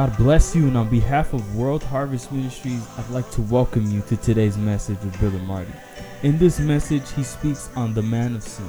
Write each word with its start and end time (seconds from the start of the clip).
God 0.00 0.16
bless 0.16 0.56
you, 0.56 0.66
and 0.66 0.78
on 0.78 0.88
behalf 0.88 1.34
of 1.34 1.56
World 1.56 1.82
Harvest 1.82 2.32
Ministries, 2.32 2.82
I'd 2.96 3.10
like 3.10 3.30
to 3.32 3.42
welcome 3.42 3.84
you 3.90 4.00
to 4.08 4.16
today's 4.16 4.56
message 4.56 4.98
with 5.00 5.20
Brother 5.20 5.40
Marty. 5.40 5.74
In 6.22 6.38
this 6.38 6.58
message, 6.58 7.12
he 7.12 7.22
speaks 7.22 7.68
on 7.76 7.92
the 7.92 8.00
man 8.00 8.34
of 8.34 8.42
sin, 8.42 8.66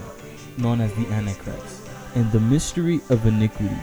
known 0.58 0.82
as 0.82 0.94
the 0.96 1.08
Antichrist, 1.08 1.88
and 2.16 2.30
the 2.34 2.42
mystery 2.42 3.00
of 3.10 3.26
iniquity. 3.26 3.78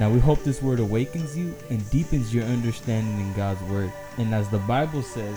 Now, 0.00 0.08
we 0.08 0.18
hope 0.18 0.42
this 0.42 0.62
word 0.62 0.80
awakens 0.80 1.36
you 1.36 1.54
and 1.68 1.90
deepens 1.90 2.34
your 2.34 2.44
understanding 2.44 3.20
in 3.20 3.34
God's 3.34 3.60
word. 3.64 3.92
And 4.16 4.34
as 4.34 4.48
the 4.48 4.60
Bible 4.60 5.02
says, 5.02 5.36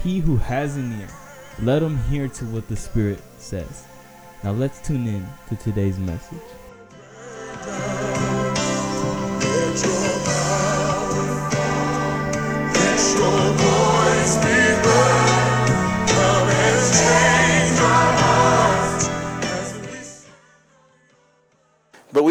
he 0.00 0.20
who 0.20 0.36
has 0.36 0.76
an 0.76 1.00
ear, 1.00 1.08
let 1.60 1.82
him 1.82 1.98
hear 2.04 2.28
to 2.28 2.44
what 2.44 2.68
the 2.68 2.76
Spirit 2.76 3.20
says. 3.38 3.84
Now, 4.44 4.52
let's 4.52 4.80
tune 4.86 5.08
in 5.08 5.26
to 5.48 5.56
today's 5.56 5.98
message. 5.98 6.38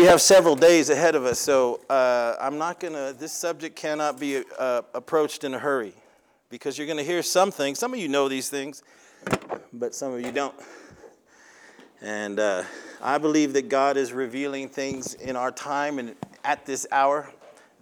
We 0.03 0.09
have 0.09 0.19
several 0.19 0.57
days 0.57 0.89
ahead 0.89 1.15
of 1.15 1.23
us, 1.23 1.39
so 1.39 1.79
uh, 1.89 2.35
I'm 2.41 2.57
not 2.57 2.81
going 2.81 2.91
to, 2.91 3.15
this 3.17 3.31
subject 3.31 3.77
cannot 3.77 4.19
be 4.19 4.43
uh, 4.59 4.81
approached 4.93 5.45
in 5.45 5.53
a 5.53 5.57
hurry 5.57 5.93
because 6.49 6.77
you're 6.77 6.87
going 6.87 6.97
to 6.97 7.05
hear 7.05 7.23
some 7.23 7.51
things. 7.51 7.79
Some 7.79 7.93
of 7.93 7.99
you 8.01 8.09
know 8.09 8.27
these 8.27 8.49
things, 8.49 8.83
but 9.71 9.95
some 9.95 10.11
of 10.11 10.19
you 10.19 10.33
don't. 10.33 10.53
And 12.01 12.37
uh, 12.37 12.63
I 13.01 13.17
believe 13.17 13.53
that 13.53 13.69
God 13.69 13.95
is 13.95 14.11
revealing 14.11 14.67
things 14.67 15.13
in 15.13 15.37
our 15.37 15.53
time 15.53 15.99
and 15.99 16.15
at 16.43 16.65
this 16.65 16.85
hour 16.91 17.31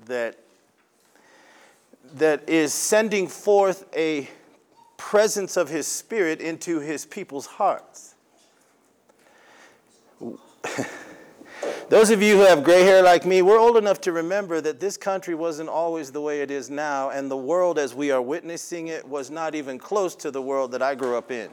that, 0.05 0.37
that 2.13 2.47
is 2.47 2.71
sending 2.71 3.27
forth 3.27 3.83
a 3.97 4.29
presence 4.95 5.57
of 5.57 5.69
His 5.69 5.87
Spirit 5.87 6.39
into 6.39 6.81
His 6.81 7.03
people's 7.03 7.47
hearts. 7.47 8.13
Those 11.89 12.09
of 12.09 12.21
you 12.21 12.37
who 12.37 12.43
have 12.43 12.63
gray 12.63 12.83
hair 12.83 13.03
like 13.03 13.25
me, 13.25 13.41
we're 13.41 13.59
old 13.59 13.75
enough 13.75 13.99
to 14.01 14.11
remember 14.11 14.61
that 14.61 14.79
this 14.79 14.95
country 14.95 15.35
wasn't 15.35 15.69
always 15.69 16.11
the 16.11 16.21
way 16.21 16.41
it 16.41 16.49
is 16.49 16.69
now, 16.69 17.09
and 17.09 17.29
the 17.29 17.37
world 17.37 17.77
as 17.77 17.93
we 17.93 18.11
are 18.11 18.21
witnessing 18.21 18.87
it 18.87 19.07
was 19.07 19.29
not 19.29 19.55
even 19.55 19.77
close 19.77 20.15
to 20.15 20.31
the 20.31 20.41
world 20.41 20.71
that 20.71 20.81
I 20.81 20.95
grew 20.95 21.17
up 21.17 21.31
in. 21.31 21.51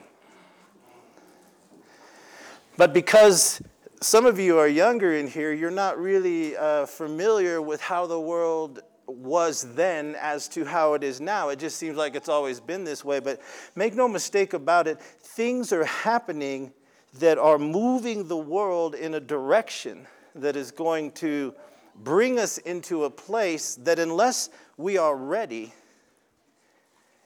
But 2.76 2.94
because 2.94 3.60
some 4.00 4.26
of 4.26 4.38
you 4.38 4.58
are 4.58 4.68
younger 4.68 5.14
in 5.14 5.26
here, 5.26 5.52
you're 5.52 5.70
not 5.72 5.98
really 5.98 6.56
uh, 6.56 6.86
familiar 6.86 7.60
with 7.60 7.80
how 7.80 8.06
the 8.06 8.20
world 8.20 8.80
was 9.08 9.74
then 9.74 10.14
as 10.20 10.46
to 10.48 10.64
how 10.64 10.94
it 10.94 11.02
is 11.02 11.20
now. 11.20 11.48
It 11.48 11.58
just 11.58 11.78
seems 11.78 11.96
like 11.96 12.14
it's 12.14 12.28
always 12.28 12.60
been 12.60 12.84
this 12.84 13.04
way. 13.04 13.18
But 13.18 13.40
make 13.74 13.96
no 13.96 14.06
mistake 14.06 14.52
about 14.52 14.86
it, 14.86 15.00
things 15.00 15.72
are 15.72 15.84
happening 15.84 16.72
that 17.14 17.38
are 17.38 17.58
moving 17.58 18.28
the 18.28 18.36
world 18.36 18.94
in 18.94 19.14
a 19.14 19.20
direction 19.20 20.06
that 20.34 20.56
is 20.56 20.70
going 20.70 21.10
to 21.12 21.54
bring 21.96 22.38
us 22.38 22.58
into 22.58 23.04
a 23.04 23.10
place 23.10 23.74
that, 23.76 23.98
unless 23.98 24.50
we 24.76 24.98
are 24.98 25.16
ready, 25.16 25.72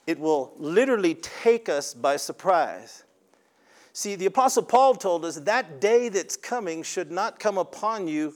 it 0.07 0.19
will 0.19 0.55
literally 0.57 1.15
take 1.15 1.69
us 1.69 1.95
by 1.95 2.17
surprise. 2.17 3.05
See, 3.93 4.15
the 4.15 4.27
Apostle 4.27 4.63
Paul 4.63 4.95
told 4.95 5.25
us 5.25 5.37
that 5.37 5.81
day 5.81 6.09
that's 6.09 6.37
coming 6.37 6.83
should 6.83 7.11
not 7.11 7.39
come 7.39 7.59
upon 7.59 8.09
you 8.09 8.35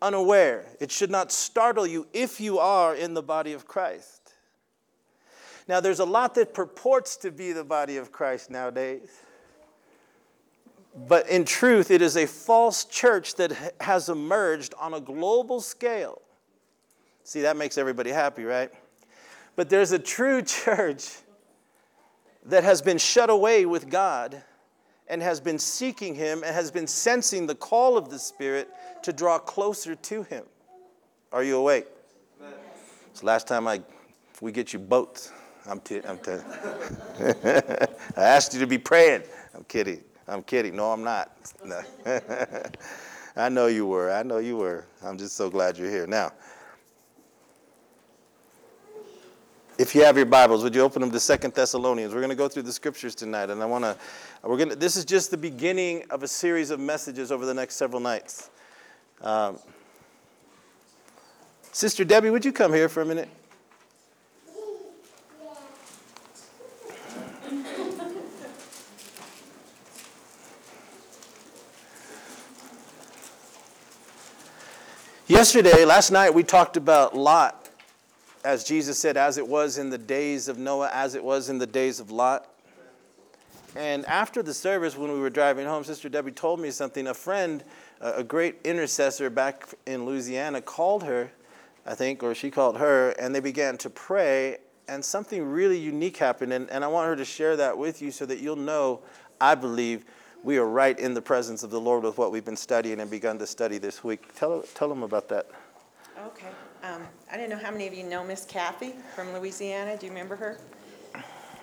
unaware. 0.00 0.66
It 0.80 0.90
should 0.90 1.10
not 1.10 1.30
startle 1.30 1.86
you 1.86 2.06
if 2.12 2.40
you 2.40 2.58
are 2.58 2.94
in 2.94 3.14
the 3.14 3.22
body 3.22 3.52
of 3.52 3.66
Christ. 3.66 4.32
Now, 5.68 5.80
there's 5.80 6.00
a 6.00 6.04
lot 6.04 6.34
that 6.36 6.54
purports 6.54 7.16
to 7.18 7.30
be 7.30 7.52
the 7.52 7.64
body 7.64 7.96
of 7.96 8.12
Christ 8.12 8.50
nowadays. 8.50 9.10
But 10.94 11.28
in 11.28 11.44
truth, 11.44 11.90
it 11.90 12.00
is 12.00 12.16
a 12.16 12.26
false 12.26 12.84
church 12.84 13.34
that 13.36 13.74
has 13.80 14.08
emerged 14.08 14.74
on 14.78 14.94
a 14.94 15.00
global 15.00 15.60
scale. 15.60 16.22
See, 17.24 17.42
that 17.42 17.56
makes 17.56 17.78
everybody 17.78 18.10
happy, 18.10 18.44
right? 18.44 18.70
But 19.56 19.68
there's 19.68 19.92
a 19.92 19.98
true 19.98 20.42
church 20.42 21.10
that 22.46 22.62
has 22.62 22.80
been 22.80 22.98
shut 22.98 23.30
away 23.30 23.66
with 23.66 23.90
God 23.90 24.42
and 25.08 25.20
has 25.22 25.40
been 25.40 25.58
seeking 25.58 26.14
Him 26.14 26.44
and 26.44 26.54
has 26.54 26.70
been 26.70 26.86
sensing 26.86 27.46
the 27.46 27.54
call 27.54 27.96
of 27.96 28.08
the 28.08 28.18
Spirit 28.18 28.68
to 29.02 29.12
draw 29.12 29.38
closer 29.38 29.94
to 29.94 30.22
Him. 30.24 30.44
Are 31.32 31.42
you 31.42 31.56
awake? 31.56 31.86
It's 33.10 33.20
the 33.20 33.26
last 33.26 33.48
time 33.48 33.66
I, 33.66 33.80
we 34.40 34.52
get 34.52 34.72
you 34.72 34.78
boats. 34.78 35.32
I'm, 35.66 35.80
t- 35.80 36.02
I'm 36.06 36.18
t- 36.18 36.32
I 37.20 37.88
asked 38.16 38.54
you 38.54 38.60
to 38.60 38.66
be 38.66 38.78
praying. 38.78 39.22
I'm 39.54 39.64
kidding. 39.64 40.02
I'm 40.26 40.42
kidding. 40.42 40.76
No, 40.76 40.92
I'm 40.92 41.04
not. 41.04 41.30
No. 41.64 41.82
I 43.36 43.48
know 43.48 43.66
you 43.66 43.86
were. 43.86 44.12
I 44.12 44.22
know 44.22 44.38
you 44.38 44.56
were. 44.56 44.84
I'm 45.02 45.18
just 45.18 45.36
so 45.36 45.50
glad 45.50 45.76
you're 45.76 45.90
here. 45.90 46.06
Now, 46.06 46.32
if 49.76 49.92
you 49.92 50.04
have 50.04 50.16
your 50.16 50.26
Bibles, 50.26 50.62
would 50.62 50.72
you 50.72 50.82
open 50.82 51.00
them 51.00 51.10
to 51.10 51.18
Second 51.18 51.52
Thessalonians? 51.52 52.14
We're 52.14 52.20
going 52.20 52.30
to 52.30 52.36
go 52.36 52.48
through 52.48 52.62
the 52.62 52.72
scriptures 52.72 53.16
tonight, 53.16 53.50
and 53.50 53.60
I 53.60 53.66
want 53.66 53.82
to. 53.82 53.96
We're 54.44 54.56
going 54.56 54.68
to. 54.68 54.76
This 54.76 54.96
is 54.96 55.04
just 55.04 55.32
the 55.32 55.36
beginning 55.36 56.04
of 56.10 56.22
a 56.22 56.28
series 56.28 56.70
of 56.70 56.78
messages 56.78 57.32
over 57.32 57.44
the 57.44 57.54
next 57.54 57.74
several 57.74 58.00
nights. 58.00 58.50
Um, 59.20 59.58
Sister 61.72 62.04
Debbie, 62.04 62.30
would 62.30 62.44
you 62.44 62.52
come 62.52 62.72
here 62.72 62.88
for 62.88 63.00
a 63.00 63.04
minute? 63.04 63.28
Yesterday, 75.34 75.84
last 75.84 76.12
night, 76.12 76.32
we 76.32 76.44
talked 76.44 76.76
about 76.76 77.16
Lot, 77.16 77.68
as 78.44 78.62
Jesus 78.62 78.96
said, 79.00 79.16
as 79.16 79.36
it 79.36 79.46
was 79.46 79.78
in 79.78 79.90
the 79.90 79.98
days 79.98 80.46
of 80.46 80.58
Noah, 80.58 80.88
as 80.92 81.16
it 81.16 81.24
was 81.24 81.48
in 81.48 81.58
the 81.58 81.66
days 81.66 81.98
of 81.98 82.12
Lot. 82.12 82.48
And 83.74 84.06
after 84.06 84.44
the 84.44 84.54
service, 84.54 84.96
when 84.96 85.10
we 85.10 85.18
were 85.18 85.30
driving 85.30 85.66
home, 85.66 85.82
Sister 85.82 86.08
Debbie 86.08 86.30
told 86.30 86.60
me 86.60 86.70
something. 86.70 87.08
A 87.08 87.14
friend, 87.14 87.64
a 88.00 88.22
great 88.22 88.60
intercessor 88.62 89.28
back 89.28 89.66
in 89.86 90.06
Louisiana, 90.06 90.62
called 90.62 91.02
her, 91.02 91.32
I 91.84 91.96
think, 91.96 92.22
or 92.22 92.32
she 92.36 92.48
called 92.48 92.78
her, 92.78 93.10
and 93.18 93.34
they 93.34 93.40
began 93.40 93.76
to 93.78 93.90
pray, 93.90 94.58
and 94.86 95.04
something 95.04 95.44
really 95.44 95.80
unique 95.80 96.16
happened. 96.16 96.52
And, 96.52 96.70
and 96.70 96.84
I 96.84 96.86
want 96.86 97.08
her 97.08 97.16
to 97.16 97.24
share 97.24 97.56
that 97.56 97.76
with 97.76 98.00
you 98.00 98.12
so 98.12 98.24
that 98.26 98.38
you'll 98.38 98.54
know, 98.54 99.00
I 99.40 99.56
believe, 99.56 100.04
we 100.44 100.58
are 100.58 100.66
right 100.66 101.00
in 101.00 101.14
the 101.14 101.22
presence 101.22 101.62
of 101.62 101.70
the 101.70 101.80
Lord 101.80 102.04
with 102.04 102.18
what 102.18 102.30
we've 102.30 102.44
been 102.44 102.54
studying 102.54 103.00
and 103.00 103.10
begun 103.10 103.38
to 103.38 103.46
study 103.46 103.78
this 103.78 104.04
week. 104.04 104.34
Tell, 104.34 104.62
tell 104.74 104.90
them 104.90 105.02
about 105.02 105.26
that. 105.30 105.46
Okay. 106.26 106.48
Um, 106.82 107.02
I 107.32 107.38
don't 107.38 107.48
know 107.48 107.56
how 107.56 107.70
many 107.70 107.86
of 107.86 107.94
you 107.94 108.04
know 108.04 108.22
Miss 108.22 108.44
Kathy 108.44 108.92
from 109.16 109.32
Louisiana. 109.32 109.96
Do 109.96 110.04
you 110.04 110.12
remember 110.12 110.36
her? 110.36 110.58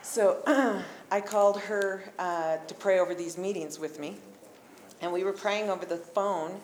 So 0.02 0.42
uh, 0.47 0.81
I 1.12 1.22
called 1.22 1.59
her 1.62 2.12
uh, 2.18 2.58
to 2.58 2.74
pray 2.74 3.00
over 3.00 3.14
these 3.14 3.38
meetings 3.38 3.78
with 3.80 4.00
me. 4.00 4.18
And 5.00 5.13
we 5.13 5.24
were 5.24 5.34
praying 5.34 5.69
over 5.69 5.86
the 5.86 5.98
phone, 5.98 6.59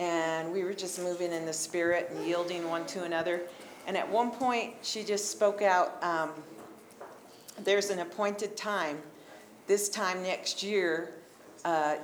and 0.00 0.52
we 0.52 0.64
were 0.64 0.74
just 0.74 1.00
moving 1.00 1.32
in 1.32 1.46
the 1.46 1.52
spirit 1.52 2.10
and 2.10 2.26
yielding 2.26 2.68
one 2.68 2.84
to 2.86 3.04
another. 3.04 3.42
And 3.86 3.96
at 3.96 4.08
one 4.08 4.32
point, 4.32 4.74
she 4.82 5.04
just 5.04 5.30
spoke 5.30 5.62
out 5.62 6.02
um, 6.02 6.30
there's 7.62 7.90
an 7.90 8.00
appointed 8.00 8.56
time, 8.56 8.98
this 9.68 9.88
time 9.88 10.22
next 10.22 10.62
year, 10.62 11.14
uh, 11.64 11.96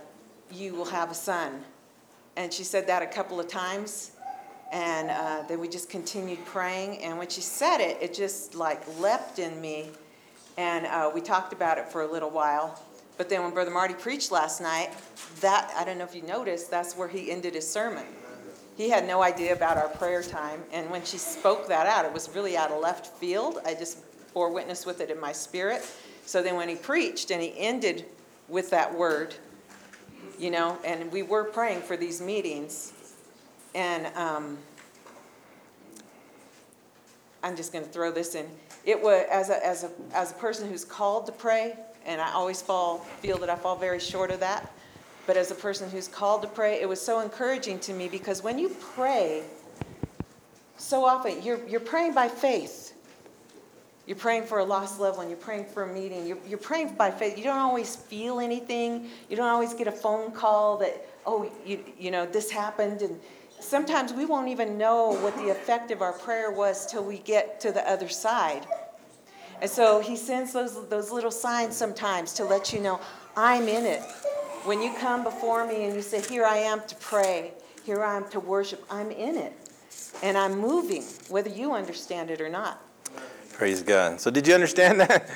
you 0.52 0.74
will 0.74 0.86
have 0.86 1.10
a 1.10 1.14
son. 1.14 1.62
And 2.36 2.52
she 2.52 2.64
said 2.64 2.86
that 2.86 3.02
a 3.02 3.06
couple 3.06 3.38
of 3.38 3.48
times. 3.48 4.12
And 4.72 5.10
uh, 5.10 5.42
then 5.48 5.58
we 5.58 5.68
just 5.68 5.90
continued 5.90 6.44
praying. 6.46 7.02
And 7.02 7.18
when 7.18 7.28
she 7.28 7.40
said 7.40 7.78
it, 7.78 7.98
it 8.00 8.14
just 8.14 8.54
like 8.54 8.82
leapt 8.98 9.38
in 9.38 9.60
me. 9.60 9.90
And 10.56 10.86
uh, 10.86 11.10
we 11.12 11.20
talked 11.20 11.52
about 11.52 11.78
it 11.78 11.88
for 11.88 12.02
a 12.02 12.10
little 12.10 12.30
while. 12.30 12.80
But 13.16 13.28
then 13.28 13.42
when 13.42 13.52
Brother 13.52 13.70
Marty 13.70 13.94
preached 13.94 14.32
last 14.32 14.60
night, 14.60 14.90
that, 15.40 15.72
I 15.76 15.84
don't 15.84 15.98
know 15.98 16.04
if 16.04 16.14
you 16.14 16.22
noticed, 16.22 16.70
that's 16.70 16.96
where 16.96 17.08
he 17.08 17.30
ended 17.30 17.54
his 17.54 17.68
sermon. 17.68 18.06
He 18.76 18.88
had 18.88 19.06
no 19.06 19.22
idea 19.22 19.52
about 19.52 19.76
our 19.76 19.88
prayer 19.88 20.22
time. 20.22 20.62
And 20.72 20.88
when 20.90 21.04
she 21.04 21.18
spoke 21.18 21.68
that 21.68 21.86
out, 21.86 22.06
it 22.06 22.12
was 22.12 22.30
really 22.34 22.56
out 22.56 22.70
of 22.70 22.80
left 22.80 23.08
field. 23.18 23.58
I 23.66 23.74
just 23.74 23.98
bore 24.32 24.50
witness 24.50 24.86
with 24.86 25.00
it 25.00 25.10
in 25.10 25.20
my 25.20 25.32
spirit. 25.32 25.86
So 26.24 26.42
then 26.42 26.56
when 26.56 26.68
he 26.68 26.76
preached 26.76 27.30
and 27.30 27.42
he 27.42 27.52
ended 27.58 28.06
with 28.48 28.70
that 28.70 28.94
word, 28.96 29.34
you 30.40 30.50
know, 30.50 30.78
and 30.84 31.12
we 31.12 31.22
were 31.22 31.44
praying 31.44 31.82
for 31.82 31.96
these 31.96 32.20
meetings. 32.20 32.92
And 33.74 34.06
um, 34.16 34.58
I'm 37.42 37.54
just 37.56 37.72
going 37.72 37.84
to 37.84 37.90
throw 37.90 38.10
this 38.10 38.34
in. 38.34 38.46
It 38.84 39.00
was 39.00 39.24
as 39.30 39.50
a, 39.50 39.64
as 39.64 39.84
a 39.84 39.90
as 40.14 40.32
a 40.32 40.34
person 40.34 40.68
who's 40.68 40.84
called 40.84 41.26
to 41.26 41.32
pray, 41.32 41.76
and 42.06 42.20
I 42.20 42.32
always 42.32 42.62
fall 42.62 42.98
feel 43.20 43.36
that 43.38 43.50
I 43.50 43.56
fall 43.56 43.76
very 43.76 44.00
short 44.00 44.30
of 44.30 44.40
that. 44.40 44.72
But 45.26 45.36
as 45.36 45.50
a 45.50 45.54
person 45.54 45.90
who's 45.90 46.08
called 46.08 46.42
to 46.42 46.48
pray, 46.48 46.80
it 46.80 46.88
was 46.88 47.00
so 47.00 47.20
encouraging 47.20 47.78
to 47.80 47.92
me 47.92 48.08
because 48.08 48.42
when 48.42 48.58
you 48.58 48.74
pray, 48.94 49.44
so 50.76 51.04
often 51.04 51.42
you're, 51.42 51.64
you're 51.68 51.78
praying 51.78 52.14
by 52.14 52.26
faith. 52.26 52.79
You're 54.06 54.16
praying 54.16 54.44
for 54.44 54.58
a 54.58 54.64
lost 54.64 54.98
loved 54.98 55.18
one. 55.18 55.28
You're 55.28 55.38
praying 55.38 55.66
for 55.66 55.84
a 55.84 55.92
meeting. 55.92 56.26
You're, 56.26 56.38
you're 56.46 56.58
praying 56.58 56.94
by 56.94 57.10
faith. 57.10 57.36
You 57.36 57.44
don't 57.44 57.58
always 57.58 57.96
feel 57.96 58.40
anything. 58.40 59.08
You 59.28 59.36
don't 59.36 59.48
always 59.48 59.74
get 59.74 59.86
a 59.86 59.92
phone 59.92 60.32
call 60.32 60.78
that, 60.78 61.06
oh, 61.26 61.50
you, 61.64 61.84
you 61.98 62.10
know, 62.10 62.26
this 62.26 62.50
happened. 62.50 63.02
And 63.02 63.20
sometimes 63.60 64.12
we 64.12 64.24
won't 64.24 64.48
even 64.48 64.76
know 64.78 65.12
what 65.20 65.36
the 65.36 65.50
effect 65.50 65.90
of 65.90 66.02
our 66.02 66.12
prayer 66.12 66.50
was 66.50 66.86
till 66.86 67.04
we 67.04 67.18
get 67.18 67.60
to 67.60 67.72
the 67.72 67.88
other 67.88 68.08
side. 68.08 68.66
And 69.60 69.70
so 69.70 70.00
he 70.00 70.16
sends 70.16 70.52
those, 70.52 70.88
those 70.88 71.10
little 71.10 71.30
signs 71.30 71.76
sometimes 71.76 72.32
to 72.34 72.44
let 72.44 72.72
you 72.72 72.80
know, 72.80 73.00
I'm 73.36 73.68
in 73.68 73.84
it. 73.84 74.02
When 74.64 74.82
you 74.82 74.92
come 74.98 75.22
before 75.22 75.66
me 75.66 75.84
and 75.84 75.94
you 75.94 76.02
say, 76.02 76.20
Here 76.20 76.44
I 76.44 76.58
am 76.58 76.82
to 76.86 76.94
pray, 76.96 77.52
here 77.84 78.02
I 78.02 78.16
am 78.16 78.28
to 78.30 78.40
worship, 78.40 78.84
I'm 78.90 79.10
in 79.10 79.36
it. 79.36 79.52
And 80.22 80.36
I'm 80.36 80.58
moving, 80.58 81.02
whether 81.28 81.48
you 81.48 81.72
understand 81.72 82.30
it 82.30 82.40
or 82.40 82.48
not. 82.48 82.82
Praise 83.60 83.82
God. 83.82 84.18
So, 84.22 84.30
did 84.30 84.48
you 84.48 84.54
understand 84.54 85.00
that? 85.00 85.30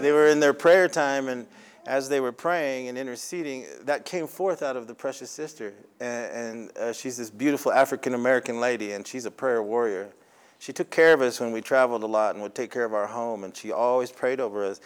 They 0.00 0.10
were 0.10 0.28
in 0.28 0.40
their 0.40 0.54
prayer 0.54 0.88
time, 0.88 1.28
and 1.28 1.46
as 1.84 2.08
they 2.08 2.18
were 2.18 2.32
praying 2.32 2.88
and 2.88 2.96
interceding, 2.96 3.66
that 3.82 4.06
came 4.06 4.26
forth 4.26 4.62
out 4.62 4.74
of 4.74 4.86
the 4.86 4.94
precious 4.94 5.30
sister. 5.30 5.74
And, 6.00 6.32
and 6.32 6.78
uh, 6.78 6.92
she's 6.94 7.18
this 7.18 7.28
beautiful 7.28 7.70
African 7.70 8.14
American 8.14 8.58
lady, 8.58 8.92
and 8.92 9.06
she's 9.06 9.26
a 9.26 9.30
prayer 9.30 9.62
warrior. 9.62 10.08
She 10.58 10.72
took 10.72 10.88
care 10.88 11.12
of 11.12 11.20
us 11.20 11.40
when 11.40 11.52
we 11.52 11.60
traveled 11.60 12.02
a 12.04 12.06
lot 12.06 12.34
and 12.34 12.42
would 12.42 12.54
take 12.54 12.70
care 12.70 12.86
of 12.86 12.94
our 12.94 13.06
home, 13.06 13.44
and 13.44 13.54
she 13.54 13.70
always 13.70 14.10
prayed 14.10 14.40
over 14.40 14.64
us. 14.64 14.80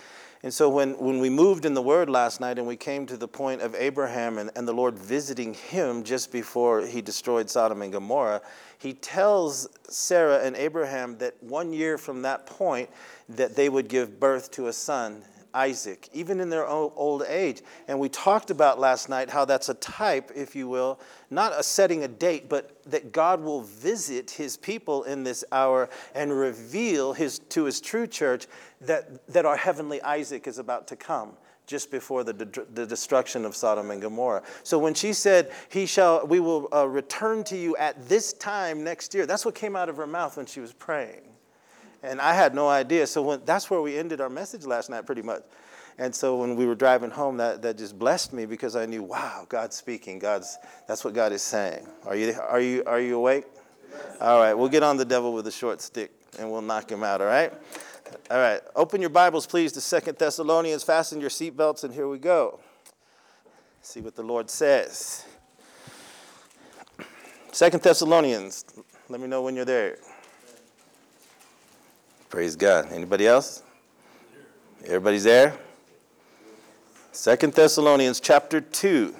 And 0.45 0.53
so 0.53 0.69
when, 0.69 0.99
when 0.99 1.21
we 1.21 1.31
moved 1.31 1.65
in 1.65 1.75
the 1.75 1.83
Word 1.83 2.11
last 2.11 2.41
night 2.41 2.59
and 2.59 2.67
we 2.67 2.77
came 2.77 3.07
to 3.07 3.17
the 3.17 3.29
point 3.29 3.63
of 3.63 3.77
Abraham 3.77 4.39
and, 4.39 4.51
and 4.57 4.67
the 4.67 4.73
Lord 4.73 4.99
visiting 4.99 5.55
him 5.55 6.03
just 6.03 6.33
before 6.33 6.81
he 6.81 7.01
destroyed 7.01 7.49
Sodom 7.49 7.81
and 7.81 7.93
Gomorrah, 7.93 8.43
he 8.79 8.93
tells 8.93 9.69
Sarah 9.89 10.41
and 10.43 10.57
Abraham 10.57 11.17
that 11.19 11.41
one 11.41 11.73
year 11.73 11.97
from 11.97 12.23
that 12.23 12.47
point 12.47 12.91
that 13.29 13.55
they 13.55 13.69
would 13.69 13.89
give 13.89 14.19
birth 14.19 14.51
to 14.53 14.67
a 14.67 14.73
son 14.73 15.23
Isaac, 15.55 16.09
even 16.13 16.41
in 16.41 16.51
their 16.51 16.67
old 16.67 17.23
age. 17.29 17.63
And 17.89 17.99
we 17.99 18.09
talked 18.09 18.51
about 18.51 18.79
last 18.79 19.09
night 19.09 19.31
how 19.31 19.45
that's 19.45 19.69
a 19.69 19.75
type, 19.75 20.31
if 20.35 20.57
you 20.57 20.69
will, 20.69 21.01
not 21.31 21.53
a 21.59 21.63
setting 21.63 22.05
a 22.05 22.09
date, 22.09 22.49
but 22.49 22.83
that 22.85 23.13
God 23.13 23.41
will 23.41 23.63
visit 23.63 24.31
his 24.31 24.57
people 24.57 25.05
in 25.05 25.25
this 25.25 25.45
hour 25.53 25.89
and 26.15 26.33
reveal 26.33 27.13
his, 27.13 27.39
to 27.39 27.65
his 27.65 27.81
true 27.81 28.07
church 28.07 28.47
that, 28.81 29.27
that 29.29 29.47
our 29.47 29.57
heavenly 29.57 30.01
Isaac 30.03 30.47
is 30.47 30.59
about 30.59 30.89
to 30.89 30.97
come 30.97 31.37
just 31.67 31.91
before 31.91 32.25
the, 32.25 32.33
de- 32.33 32.65
the 32.75 32.87
destruction 32.87 33.45
of 33.45 33.55
Sodom 33.55 33.91
and 33.91 34.03
Gomorrah. 34.03 34.43
So 34.63 34.79
when 34.79 34.95
she 34.95 35.13
said, 35.13 35.53
"He 35.69 35.87
shall, 35.87 36.27
we 36.27 36.41
will 36.41 36.69
uh, 36.73 36.87
return 36.89 37.45
to 37.45 37.57
you 37.57 37.77
at 37.77 38.09
this 38.09 38.33
time 38.35 38.83
next 38.85 39.15
year," 39.15 39.27
that's 39.27 39.45
what 39.45 39.55
came 39.55 39.77
out 39.77 39.89
of 39.89 39.97
her 39.97 40.07
mouth 40.07 40.37
when 40.37 40.47
she 40.47 40.61
was 40.61 40.73
praying. 40.73 41.32
And 42.03 42.21
I 42.21 42.35
had 42.35 42.55
no 42.55 42.69
idea. 42.69 43.07
So 43.07 43.23
when, 43.23 43.43
that's 43.45 43.71
where 43.71 43.81
we 43.81 43.97
ended 43.97 44.21
our 44.21 44.29
message 44.29 44.65
last 44.65 44.91
night, 44.91 45.07
pretty 45.07 45.23
much. 45.23 45.43
And 45.99 46.15
so 46.15 46.37
when 46.37 46.57
we 46.57 46.67
were 46.67 46.75
driving 46.75 47.11
home, 47.11 47.37
that, 47.37 47.63
that 47.63 47.79
just 47.79 47.99
blessed 47.99 48.33
me 48.33 48.47
because 48.47 48.77
I 48.77 48.87
knew, 48.87 49.03
wow, 49.03 49.47
God's 49.49 49.77
speaking. 49.77 50.19
God's, 50.19 50.59
that's 50.89 51.05
what 51.05 51.15
God 51.15 51.33
is 51.33 51.43
saying. 51.43 51.87
Are 52.07 52.17
you, 52.17 52.35
are 52.41 52.61
you, 52.61 52.83
are 52.87 53.01
you 53.01 53.17
awake? 53.17 53.45
All 54.21 54.39
right, 54.39 54.55
we'll 54.55 54.71
get 54.71 54.83
on 54.83 54.97
the 54.97 55.05
devil 55.05 55.33
with 55.33 55.47
a 55.47 55.53
short 55.53 55.81
stick 55.81 56.13
and 56.39 56.51
we'll 56.51 56.63
knock 56.63 56.91
him 56.91 57.05
out, 57.05 57.21
all 57.21 57.27
right? 57.27 57.53
All 58.31 58.39
right, 58.39 58.61
open 58.75 59.01
your 59.01 59.11
Bibles, 59.11 59.47
please, 59.47 59.73
to 59.73 59.81
Second 59.81 60.19
Thessalonians. 60.19 60.83
Fasten 60.83 61.21
your 61.21 61.31
seatbelts, 61.31 61.85
and 61.85 61.93
here 61.93 62.09
we 62.09 62.19
go. 62.19 62.61
See 63.81 64.01
what 64.01 64.17
the 64.17 64.23
Lord 64.23 64.49
says. 64.49 65.25
Second 67.53 67.83
Thessalonians, 67.83 68.65
let 69.09 69.21
me 69.21 69.27
know 69.27 69.43
when 69.43 69.57
you're 69.57 69.65
there. 69.65 69.99
Praise 72.33 72.57
God. 72.57 72.91
Anybody 72.91 73.27
else? 73.27 73.63
Everybody's 74.87 75.25
there? 75.25 75.55
Second 77.13 77.53
Thessalonians 77.53 78.21
chapter 78.21 78.59
2. 78.59 79.15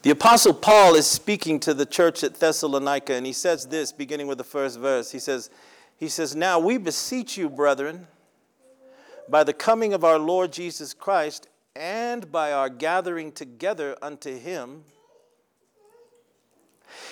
The 0.00 0.08
Apostle 0.08 0.54
Paul 0.54 0.94
is 0.94 1.06
speaking 1.06 1.60
to 1.60 1.74
the 1.74 1.84
church 1.84 2.24
at 2.24 2.40
Thessalonica, 2.40 3.12
and 3.12 3.26
he 3.26 3.34
says 3.34 3.66
this, 3.66 3.92
beginning 3.92 4.28
with 4.28 4.38
the 4.38 4.44
first 4.44 4.80
verse. 4.80 5.10
He 5.10 5.18
says, 5.18 5.50
he 5.98 6.08
says, 6.08 6.34
Now 6.34 6.58
we 6.58 6.78
beseech 6.78 7.36
you, 7.36 7.50
brethren, 7.50 8.06
by 9.28 9.44
the 9.44 9.52
coming 9.52 9.92
of 9.92 10.04
our 10.04 10.18
Lord 10.18 10.52
Jesus 10.54 10.94
Christ, 10.94 11.48
and 11.76 12.32
by 12.32 12.50
our 12.50 12.70
gathering 12.70 13.30
together 13.30 13.94
unto 14.00 14.38
him, 14.38 14.84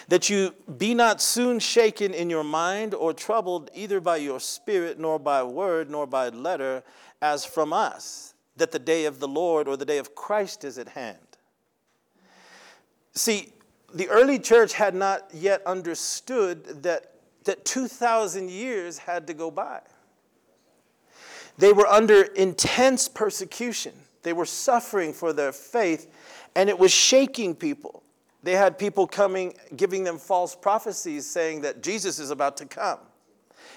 that 0.08 0.28
you 0.28 0.54
be 0.78 0.94
not 0.94 1.20
soon 1.20 1.58
shaken 1.58 2.14
in 2.14 2.30
your 2.30 2.44
mind 2.44 2.94
or 2.94 3.12
troubled 3.12 3.70
either 3.74 4.00
by 4.00 4.16
your 4.16 4.40
spirit, 4.40 4.98
nor 4.98 5.18
by 5.18 5.42
word, 5.42 5.90
nor 5.90 6.06
by 6.06 6.28
letter, 6.28 6.82
as 7.20 7.44
from 7.44 7.72
us, 7.72 8.34
that 8.56 8.72
the 8.72 8.78
day 8.78 9.04
of 9.04 9.20
the 9.20 9.28
Lord 9.28 9.68
or 9.68 9.76
the 9.76 9.84
day 9.84 9.98
of 9.98 10.14
Christ 10.14 10.64
is 10.64 10.78
at 10.78 10.88
hand. 10.88 11.18
See, 13.14 13.52
the 13.94 14.08
early 14.08 14.38
church 14.38 14.72
had 14.72 14.94
not 14.94 15.28
yet 15.32 15.62
understood 15.66 16.82
that, 16.82 17.14
that 17.44 17.64
2,000 17.64 18.50
years 18.50 18.98
had 18.98 19.26
to 19.26 19.34
go 19.34 19.50
by. 19.50 19.80
They 21.58 21.72
were 21.72 21.86
under 21.86 22.22
intense 22.22 23.08
persecution. 23.08 23.92
They 24.22 24.32
were 24.32 24.46
suffering 24.46 25.12
for 25.12 25.32
their 25.32 25.52
faith, 25.52 26.10
and 26.54 26.68
it 26.68 26.78
was 26.78 26.90
shaking 26.90 27.54
people. 27.54 28.01
They 28.42 28.52
had 28.52 28.78
people 28.78 29.06
coming, 29.06 29.54
giving 29.76 30.04
them 30.04 30.18
false 30.18 30.54
prophecies 30.54 31.28
saying 31.28 31.60
that 31.62 31.82
Jesus 31.82 32.18
is 32.18 32.30
about 32.30 32.56
to 32.58 32.66
come. 32.66 32.98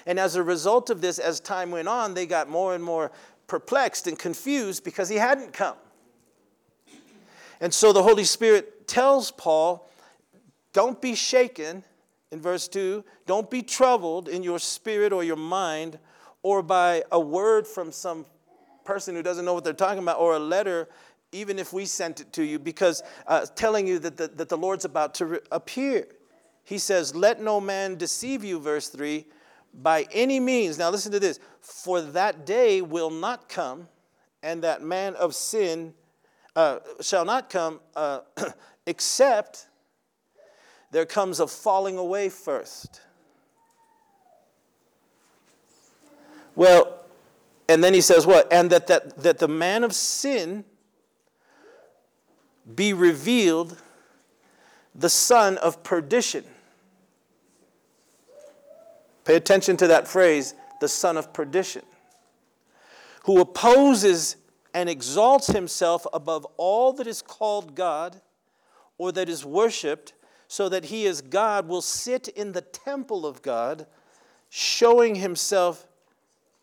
And 0.06 0.18
as 0.18 0.36
a 0.36 0.42
result 0.42 0.90
of 0.90 1.00
this, 1.00 1.18
as 1.18 1.40
time 1.40 1.70
went 1.70 1.88
on, 1.88 2.14
they 2.14 2.26
got 2.26 2.48
more 2.48 2.74
and 2.74 2.82
more 2.82 3.12
perplexed 3.46 4.06
and 4.06 4.18
confused 4.18 4.84
because 4.84 5.08
he 5.08 5.16
hadn't 5.16 5.52
come. 5.52 5.76
And 7.60 7.72
so 7.72 7.92
the 7.92 8.02
Holy 8.02 8.24
Spirit 8.24 8.86
tells 8.86 9.30
Paul, 9.30 9.88
don't 10.72 11.00
be 11.00 11.14
shaken, 11.14 11.84
in 12.30 12.40
verse 12.40 12.68
2, 12.68 13.04
don't 13.26 13.50
be 13.50 13.62
troubled 13.62 14.28
in 14.28 14.42
your 14.42 14.58
spirit 14.58 15.12
or 15.12 15.24
your 15.24 15.36
mind 15.36 15.98
or 16.42 16.62
by 16.62 17.02
a 17.10 17.18
word 17.18 17.66
from 17.66 17.90
some 17.90 18.26
person 18.84 19.14
who 19.14 19.22
doesn't 19.22 19.44
know 19.44 19.54
what 19.54 19.64
they're 19.64 19.72
talking 19.72 20.02
about 20.02 20.18
or 20.18 20.36
a 20.36 20.38
letter 20.38 20.88
even 21.32 21.58
if 21.58 21.72
we 21.72 21.84
sent 21.84 22.20
it 22.20 22.32
to 22.34 22.44
you, 22.44 22.58
because 22.58 23.02
uh, 23.26 23.46
telling 23.54 23.86
you 23.86 23.98
that 23.98 24.16
the, 24.16 24.28
that 24.28 24.48
the 24.48 24.56
Lord's 24.56 24.84
about 24.84 25.14
to 25.14 25.26
re- 25.26 25.38
appear. 25.50 26.06
He 26.64 26.78
says, 26.78 27.14
Let 27.14 27.40
no 27.40 27.60
man 27.60 27.96
deceive 27.96 28.44
you, 28.44 28.58
verse 28.58 28.88
3, 28.88 29.24
by 29.74 30.06
any 30.12 30.40
means. 30.40 30.78
Now 30.78 30.90
listen 30.90 31.12
to 31.12 31.20
this 31.20 31.38
for 31.60 32.00
that 32.00 32.46
day 32.46 32.80
will 32.80 33.10
not 33.10 33.48
come, 33.48 33.88
and 34.42 34.62
that 34.62 34.82
man 34.82 35.14
of 35.16 35.34
sin 35.34 35.94
uh, 36.54 36.78
shall 37.00 37.24
not 37.24 37.50
come, 37.50 37.80
uh, 37.94 38.20
except 38.86 39.66
there 40.90 41.04
comes 41.04 41.40
a 41.40 41.46
falling 41.46 41.98
away 41.98 42.28
first. 42.28 43.00
Well, 46.54 47.04
and 47.68 47.82
then 47.84 47.92
he 47.92 48.00
says 48.00 48.26
what? 48.26 48.50
And 48.52 48.70
that, 48.70 48.86
that, 48.86 49.18
that 49.18 49.38
the 49.38 49.48
man 49.48 49.84
of 49.84 49.92
sin 49.92 50.64
be 52.74 52.92
revealed 52.92 53.76
the 54.94 55.08
son 55.08 55.56
of 55.58 55.82
perdition. 55.82 56.44
Pay 59.24 59.36
attention 59.36 59.76
to 59.78 59.86
that 59.88 60.08
phrase, 60.08 60.54
the 60.80 60.88
son 60.88 61.16
of 61.16 61.32
perdition, 61.32 61.82
who 63.24 63.40
opposes 63.40 64.36
and 64.72 64.88
exalts 64.88 65.48
himself 65.48 66.06
above 66.12 66.46
all 66.56 66.92
that 66.94 67.06
is 67.06 67.22
called 67.22 67.74
God 67.74 68.20
or 68.98 69.12
that 69.12 69.28
is 69.28 69.44
worshiped, 69.44 70.12
so 70.48 70.68
that 70.68 70.86
he 70.86 71.06
as 71.06 71.20
God 71.20 71.66
will 71.68 71.82
sit 71.82 72.28
in 72.28 72.52
the 72.52 72.60
temple 72.60 73.26
of 73.26 73.42
God, 73.42 73.86
showing 74.48 75.16
himself 75.16 75.86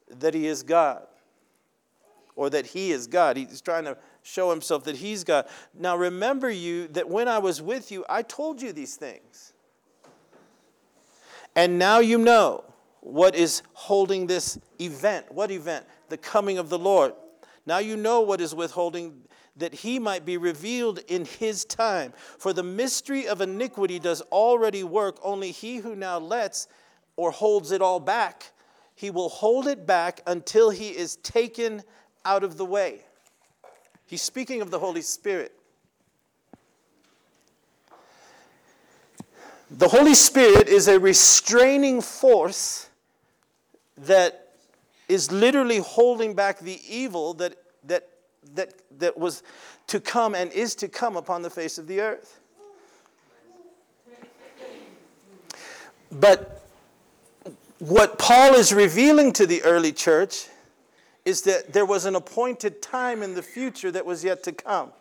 that 0.10 0.34
he 0.34 0.48
is 0.48 0.64
God 0.64 1.06
or 2.36 2.50
that 2.50 2.66
he 2.68 2.92
is 2.92 3.08
God. 3.08 3.38
He's 3.38 3.62
trying 3.62 3.86
to 3.86 3.98
show 4.22 4.50
himself 4.50 4.84
that 4.86 4.96
he's 4.96 5.24
God. 5.24 5.48
Now 5.74 5.96
remember 5.96 6.50
you 6.50 6.88
that 6.90 7.10
when 7.10 7.28
I 7.28 7.40
was 7.40 7.62
with 7.62 7.92
you, 7.92 8.06
I 8.10 8.22
told 8.22 8.62
you 8.62 8.74
these 8.74 8.96
things. 8.96 9.54
And 11.56 11.78
now 11.78 12.00
you 12.00 12.18
know 12.18 12.64
what 13.02 13.36
is 13.36 13.62
holding 13.74 14.28
this 14.28 14.58
event. 14.80 15.32
What 15.32 15.52
event? 15.52 15.86
The 16.10 16.18
coming 16.18 16.58
of 16.58 16.70
the 16.70 16.80
Lord. 16.80 17.14
Now 17.66 17.78
you 17.78 17.96
know 17.96 18.22
what 18.22 18.42
is 18.42 18.56
withholding 18.56 19.22
that 19.56 19.74
he 19.74 20.00
might 20.00 20.26
be 20.26 20.38
revealed 20.38 21.00
in 21.08 21.26
his 21.26 21.64
time. 21.66 22.14
For 22.40 22.54
the 22.54 22.64
mystery 22.64 23.28
of 23.28 23.42
iniquity 23.42 24.00
does 24.00 24.22
already 24.22 24.84
work, 24.84 25.20
only 25.22 25.52
he 25.52 25.78
who 25.78 25.96
now 25.96 26.18
lets 26.18 26.68
or 27.16 27.30
holds 27.30 27.72
it 27.72 27.82
all 27.82 28.00
back, 28.00 28.52
he 28.96 29.12
will 29.12 29.30
hold 29.30 29.68
it 29.68 29.86
back 29.86 30.22
until 30.26 30.70
he 30.70 30.90
is 30.90 31.18
taken 31.18 31.84
out 32.26 32.44
of 32.44 32.58
the 32.58 32.66
way. 32.66 33.02
He's 34.06 34.22
speaking 34.22 34.62
of 34.62 34.72
the 34.72 34.80
Holy 34.80 35.02
Spirit. 35.02 35.54
The 39.72 39.88
Holy 39.88 40.14
Spirit 40.14 40.68
is 40.68 40.88
a 40.88 41.00
restraining 41.00 42.02
force 42.02 42.90
that 43.98 44.54
is 45.10 45.32
literally 45.32 45.80
holding 45.80 46.36
back 46.36 46.60
the 46.60 46.80
evil 46.88 47.34
that, 47.36 47.56
that, 47.86 48.08
that, 48.54 48.74
that 49.00 49.18
was 49.18 49.42
to 49.88 50.00
come 50.00 50.36
and 50.36 50.52
is 50.52 50.76
to 50.76 50.88
come 50.88 51.18
upon 51.18 51.42
the 51.42 51.50
face 51.50 51.78
of 51.78 51.88
the 51.88 52.02
earth. 52.02 52.40
But 56.12 56.62
what 57.80 58.20
Paul 58.20 58.54
is 58.54 58.72
revealing 58.72 59.34
to 59.34 59.48
the 59.48 59.64
early 59.64 59.92
church 59.92 60.48
is 61.26 61.44
that 61.44 61.74
there 61.74 61.86
was 61.86 62.06
an 62.06 62.16
appointed 62.16 62.82
time 62.82 63.24
in 63.24 63.34
the 63.34 63.42
future 63.42 63.92
that 63.92 64.06
was 64.06 64.24
yet 64.24 64.44
to 64.44 64.52
come. 64.52 64.92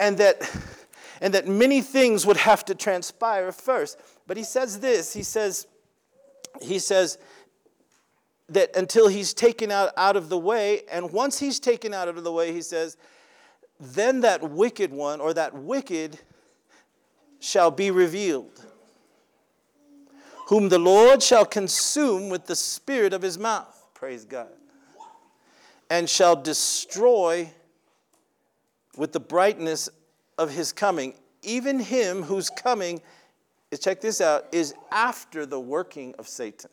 And 0.00 0.18
that, 0.18 0.50
and 1.20 1.32
that 1.34 1.46
many 1.46 1.80
things 1.80 2.26
would 2.26 2.38
have 2.38 2.64
to 2.66 2.74
transpire 2.74 3.52
first. 3.52 3.98
But 4.26 4.36
he 4.36 4.44
says 4.44 4.80
this 4.80 5.12
he 5.12 5.22
says, 5.22 5.66
he 6.60 6.78
says 6.78 7.18
that 8.48 8.74
until 8.76 9.08
he's 9.08 9.32
taken 9.32 9.70
out, 9.70 9.90
out 9.96 10.16
of 10.16 10.28
the 10.28 10.38
way, 10.38 10.82
and 10.90 11.12
once 11.12 11.38
he's 11.38 11.60
taken 11.60 11.94
out 11.94 12.08
of 12.08 12.22
the 12.24 12.32
way, 12.32 12.52
he 12.52 12.62
says, 12.62 12.96
then 13.80 14.20
that 14.20 14.50
wicked 14.50 14.92
one 14.92 15.20
or 15.20 15.32
that 15.34 15.54
wicked 15.54 16.18
shall 17.40 17.70
be 17.70 17.90
revealed 17.90 18.64
whom 20.46 20.68
the 20.68 20.78
Lord 20.78 21.22
shall 21.22 21.46
consume 21.46 22.28
with 22.28 22.46
the 22.46 22.56
spirit 22.56 23.12
of 23.12 23.22
his 23.22 23.38
mouth. 23.38 23.88
Praise 23.94 24.24
God. 24.24 24.48
And 25.94 26.10
shall 26.10 26.34
destroy 26.34 27.52
with 28.96 29.12
the 29.12 29.20
brightness 29.20 29.88
of 30.36 30.50
his 30.50 30.72
coming, 30.72 31.14
even 31.44 31.78
him 31.78 32.24
whose 32.24 32.50
coming, 32.50 33.00
check 33.80 34.00
this 34.00 34.20
out, 34.20 34.46
is 34.50 34.74
after 34.90 35.46
the 35.46 35.60
working 35.60 36.12
of 36.18 36.26
Satan. 36.26 36.70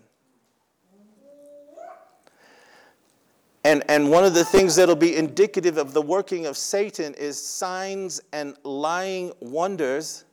And, 3.63 3.83
and 3.87 4.09
one 4.09 4.23
of 4.23 4.33
the 4.33 4.43
things 4.43 4.75
that'll 4.75 4.95
be 4.95 5.15
indicative 5.15 5.77
of 5.77 5.93
the 5.93 6.01
working 6.01 6.47
of 6.47 6.57
Satan 6.57 7.13
is 7.13 7.39
signs 7.39 8.21
and 8.33 8.55
lying 8.63 9.33
wonders 9.39 10.25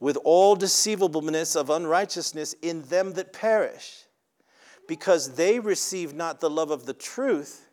with 0.00 0.16
all 0.24 0.56
deceivableness 0.56 1.54
of 1.54 1.68
unrighteousness 1.68 2.54
in 2.62 2.80
them 2.84 3.12
that 3.12 3.34
perish, 3.34 4.04
because 4.88 5.34
they 5.34 5.60
receive 5.60 6.14
not 6.14 6.40
the 6.40 6.48
love 6.48 6.70
of 6.70 6.86
the 6.86 6.94
truth 6.94 7.63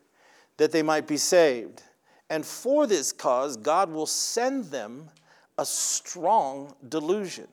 that 0.56 0.72
they 0.72 0.82
might 0.82 1.06
be 1.06 1.16
saved. 1.16 1.82
And 2.30 2.44
for 2.46 2.86
this 2.86 3.12
cause, 3.12 3.56
God 3.56 3.90
will 3.90 4.06
send 4.06 4.66
them 4.66 5.10
a 5.58 5.66
strong 5.66 6.74
delusion 6.88 7.48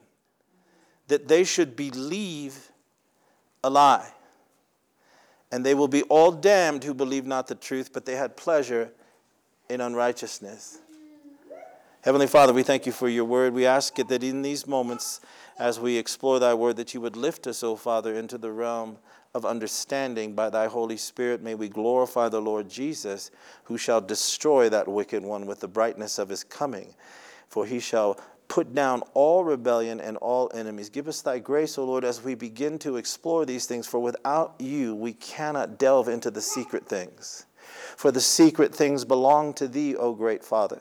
that 1.08 1.28
they 1.28 1.44
should 1.44 1.76
believe 1.76 2.70
a 3.62 3.70
lie. 3.70 4.10
And 5.52 5.66
they 5.66 5.74
will 5.74 5.88
be 5.88 6.02
all 6.04 6.30
damned 6.30 6.84
who 6.84 6.94
believe 6.94 7.26
not 7.26 7.48
the 7.48 7.56
truth, 7.56 7.92
but 7.92 8.06
they 8.06 8.14
had 8.14 8.36
pleasure 8.36 8.92
in 9.68 9.80
unrighteousness. 9.80 10.78
Heavenly 12.02 12.28
Father, 12.28 12.54
we 12.54 12.62
thank 12.62 12.86
you 12.86 12.92
for 12.92 13.10
your 13.10 13.26
word. 13.26 13.52
We 13.52 13.66
ask 13.66 13.98
it 13.98 14.08
that 14.08 14.24
in 14.24 14.40
these 14.40 14.66
moments, 14.66 15.20
as 15.58 15.78
we 15.78 15.98
explore 15.98 16.38
thy 16.38 16.54
word, 16.54 16.76
that 16.76 16.94
you 16.94 17.00
would 17.02 17.14
lift 17.14 17.46
us, 17.46 17.62
O 17.62 17.76
Father, 17.76 18.14
into 18.14 18.38
the 18.38 18.50
realm 18.50 18.96
of 19.34 19.44
understanding 19.44 20.32
by 20.32 20.48
thy 20.48 20.66
Holy 20.66 20.96
Spirit. 20.96 21.42
May 21.42 21.54
we 21.54 21.68
glorify 21.68 22.30
the 22.30 22.40
Lord 22.40 22.70
Jesus, 22.70 23.30
who 23.64 23.76
shall 23.76 24.00
destroy 24.00 24.70
that 24.70 24.88
wicked 24.88 25.22
one 25.22 25.44
with 25.44 25.60
the 25.60 25.68
brightness 25.68 26.18
of 26.18 26.30
his 26.30 26.42
coming. 26.42 26.94
For 27.48 27.66
he 27.66 27.80
shall 27.80 28.18
put 28.48 28.74
down 28.74 29.02
all 29.12 29.44
rebellion 29.44 30.00
and 30.00 30.16
all 30.16 30.50
enemies. 30.54 30.88
Give 30.88 31.06
us 31.06 31.20
thy 31.20 31.38
grace, 31.38 31.76
O 31.76 31.84
Lord, 31.84 32.06
as 32.06 32.24
we 32.24 32.34
begin 32.34 32.78
to 32.78 32.96
explore 32.96 33.44
these 33.44 33.66
things, 33.66 33.86
for 33.86 34.00
without 34.00 34.54
you 34.58 34.94
we 34.94 35.12
cannot 35.12 35.78
delve 35.78 36.08
into 36.08 36.30
the 36.30 36.40
secret 36.40 36.88
things. 36.88 37.44
For 37.98 38.10
the 38.10 38.22
secret 38.22 38.74
things 38.74 39.04
belong 39.04 39.52
to 39.54 39.68
thee, 39.68 39.94
O 39.96 40.14
great 40.14 40.42
Father. 40.42 40.80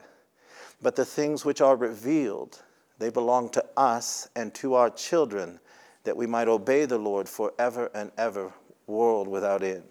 But 0.82 0.96
the 0.96 1.06
things 1.06 1.44
which 1.44 1.62
are 1.62 1.76
revealed, 1.76 2.62
they 3.00 3.10
belong 3.10 3.50
to 3.50 3.66
us 3.76 4.30
and 4.36 4.54
to 4.56 4.76
our 4.76 4.90
children, 4.90 5.60
that 6.04 6.16
we 6.16 6.26
might 6.26 6.48
obey 6.48 6.86
the 6.86 6.98
Lord 6.98 7.28
forever 7.28 7.92
and 7.94 8.12
ever, 8.18 8.54
world 8.88 9.28
without 9.28 9.62
end. 9.64 9.84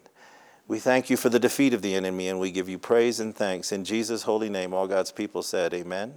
We 0.66 0.78
thank 0.78 1.08
you 1.08 1.16
for 1.16 1.28
the 1.28 1.38
defeat 1.38 1.72
of 1.72 1.80
the 1.80 1.94
enemy, 1.94 2.28
and 2.28 2.38
we 2.38 2.50
give 2.50 2.68
you 2.68 2.78
praise 2.78 3.20
and 3.20 3.34
thanks. 3.34 3.72
In 3.72 3.84
Jesus' 3.84 4.22
holy 4.22 4.50
name, 4.50 4.74
all 4.74 4.86
God's 4.86 5.12
people 5.12 5.42
said, 5.42 5.72
Amen, 5.72 6.14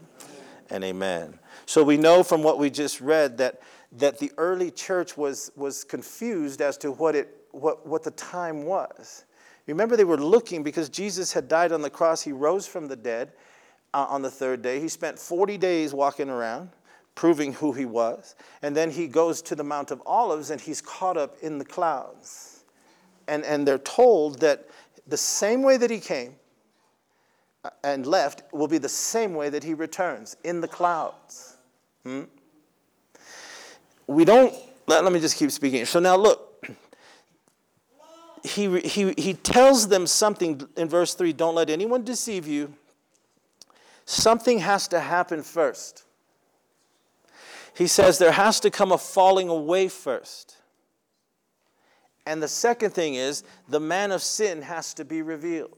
and 0.70 0.84
Amen. 0.84 1.40
So 1.66 1.84
we 1.84 1.96
know 1.96 2.24
from 2.24 2.44
what 2.44 2.60
we 2.60 2.70
just 2.70 3.00
read 3.00 3.38
that, 3.38 3.62
that 3.94 4.20
the 4.20 4.32
early 4.38 4.72
church 4.72 5.16
was, 5.16 5.52
was 5.56 5.84
confused 5.86 6.62
as 6.62 6.78
to 6.80 6.92
what, 6.92 7.16
it, 7.16 7.46
what, 7.52 7.88
what 7.88 8.04
the 8.04 8.12
time 8.12 8.64
was. 8.64 9.26
Remember, 9.68 9.96
they 9.96 10.04
were 10.04 10.18
looking 10.18 10.64
because 10.64 10.90
Jesus 10.90 11.32
had 11.32 11.48
died 11.48 11.72
on 11.72 11.82
the 11.82 11.90
cross, 11.90 12.22
he 12.22 12.34
rose 12.34 12.68
from 12.68 12.88
the 12.88 12.96
dead 12.96 13.32
uh, 13.94 14.06
on 14.10 14.22
the 14.22 14.32
third 14.32 14.62
day. 14.62 14.80
He 14.80 14.88
spent 14.88 15.20
40 15.20 15.58
days 15.58 15.94
walking 15.94 16.30
around, 16.30 16.70
proving 17.16 17.54
who 17.54 17.74
he 17.74 17.86
was. 17.86 18.36
And 18.62 18.76
then 18.76 18.92
he 18.92 19.08
goes 19.08 19.42
to 19.44 19.56
the 19.56 19.64
Mount 19.64 19.92
of 19.92 20.02
Olives 20.06 20.50
and 20.50 20.60
he's 20.60 20.82
caught 20.82 21.18
up 21.18 21.36
in 21.42 21.58
the 21.58 21.66
clouds. 21.66 22.64
And, 23.28 23.44
and 23.44 23.68
they're 23.68 23.78
told 23.78 24.40
that 24.40 24.68
the 25.08 25.18
same 25.18 25.64
way 25.64 25.78
that 25.78 25.90
he 25.90 26.00
came 26.00 26.36
uh, 27.64 27.70
and 27.84 28.06
left 28.06 28.44
will 28.54 28.68
be 28.68 28.78
the 28.78 28.90
same 28.90 29.34
way 29.34 29.50
that 29.50 29.64
he 29.64 29.74
returns 29.74 30.38
in 30.44 30.62
the 30.62 30.68
clouds. 30.68 31.58
Hmm? 32.04 32.24
We 34.08 34.26
don't, 34.26 34.54
let, 34.88 35.04
let 35.04 35.14
me 35.14 35.20
just 35.20 35.38
keep 35.38 35.52
speaking. 35.52 35.86
So 35.86 36.00
now 36.00 36.16
look. 36.16 36.48
He, 38.44 38.80
he, 38.80 39.14
he 39.20 39.36
tells 39.36 39.88
them 39.88 40.08
something 40.08 40.68
in 40.76 40.90
verse 40.90 41.14
3 41.14 41.32
don't 41.32 41.54
let 41.54 41.70
anyone 41.70 42.04
deceive 42.04 42.48
you 42.48 42.74
something 44.06 44.60
has 44.60 44.88
to 44.90 45.00
happen 45.00 45.44
first. 45.44 46.06
He 47.76 47.88
says 47.88 48.18
there 48.18 48.32
has 48.32 48.60
to 48.62 48.70
come 48.70 48.92
a 48.92 48.98
falling 48.98 49.50
away 49.50 49.88
first. 49.88 50.58
And 52.26 52.42
the 52.42 52.48
second 52.48 52.92
thing 52.92 53.16
is 53.16 53.44
the 53.68 53.80
man 53.80 54.12
of 54.12 54.22
sin 54.22 54.62
has 54.62 54.94
to 54.96 55.06
be 55.06 55.22
revealed. 55.22 55.78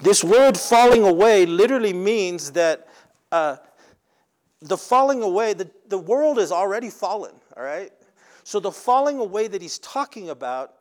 This 0.00 0.24
word 0.24 0.56
falling 0.56 1.04
away 1.04 1.46
literally 1.46 1.92
means 1.92 2.50
that 2.52 2.88
uh, 3.30 3.56
the 4.60 4.76
falling 4.76 5.22
away, 5.22 5.52
the, 5.54 5.70
the 5.88 5.98
world 5.98 6.38
is 6.38 6.50
already 6.50 6.90
fallen, 6.90 7.34
all 7.56 7.62
right? 7.62 7.92
So 8.42 8.58
the 8.58 8.72
falling 8.72 9.18
away 9.18 9.48
that 9.48 9.62
he's 9.62 9.78
talking 9.78 10.30
about 10.30 10.74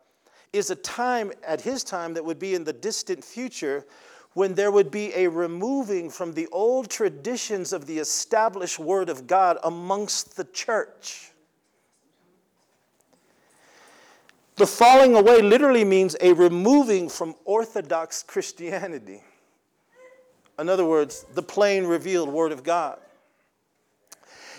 is 0.54 0.70
a 0.72 0.76
time 0.76 1.32
at 1.46 1.62
his 1.62 1.84
time 1.84 2.14
that 2.16 2.26
would 2.26 2.40
be 2.40 2.56
in 2.56 2.64
the 2.64 2.74
distant 2.74 3.24
future 3.24 3.86
when 4.34 4.56
there 4.56 4.72
would 4.72 4.92
be 4.92 5.14
a 5.14 5.28
removing 5.28 6.10
from 6.10 6.34
the 6.34 6.48
old 6.52 6.90
traditions 6.90 7.74
of 7.74 7.86
the 7.86 8.00
established 8.00 8.80
Word 8.80 9.10
of 9.10 9.28
God 9.28 9.58
amongst 9.64 10.38
the 10.38 10.46
church. 10.46 11.32
The 14.56 14.68
falling 14.68 15.16
away 15.16 15.42
literally 15.42 15.84
means 15.84 16.16
a 16.22 16.34
removing 16.34 17.10
from 17.10 17.36
Orthodox 17.46 18.24
Christianity. 18.24 19.22
In 20.60 20.70
other 20.70 20.86
words, 20.86 21.26
the 21.34 21.42
plain 21.42 21.86
revealed 21.86 22.30
Word 22.30 22.52
of 22.52 22.64
God. 22.64 23.00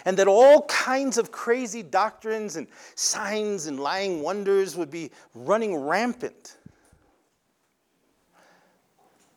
And 0.04 0.16
that 0.16 0.26
all 0.26 0.62
kinds 0.62 1.16
of 1.16 1.30
crazy 1.30 1.82
doctrines 1.82 2.56
and 2.56 2.66
signs 2.96 3.66
and 3.66 3.78
lying 3.78 4.20
wonders 4.20 4.76
would 4.76 4.90
be 4.90 5.12
running 5.34 5.76
rampant. 5.76 6.56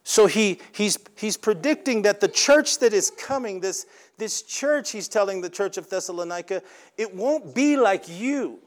So 0.07 0.27
he, 0.27 0.59
he's, 0.71 0.99
he's 1.17 1.35
predicting 1.35 2.03
that 2.03 2.21
the 2.21 2.27
church 2.27 2.77
that 2.77 2.93
is 2.93 3.09
coming, 3.09 3.59
this, 3.59 3.87
this 4.19 4.43
church, 4.43 4.91
he's 4.91 5.07
telling 5.07 5.41
the 5.41 5.49
church 5.49 5.77
of 5.77 5.89
Thessalonica, 5.89 6.61
it 6.95 7.13
won't 7.15 7.55
be 7.55 7.75
like 7.75 8.07
you. 8.07 8.59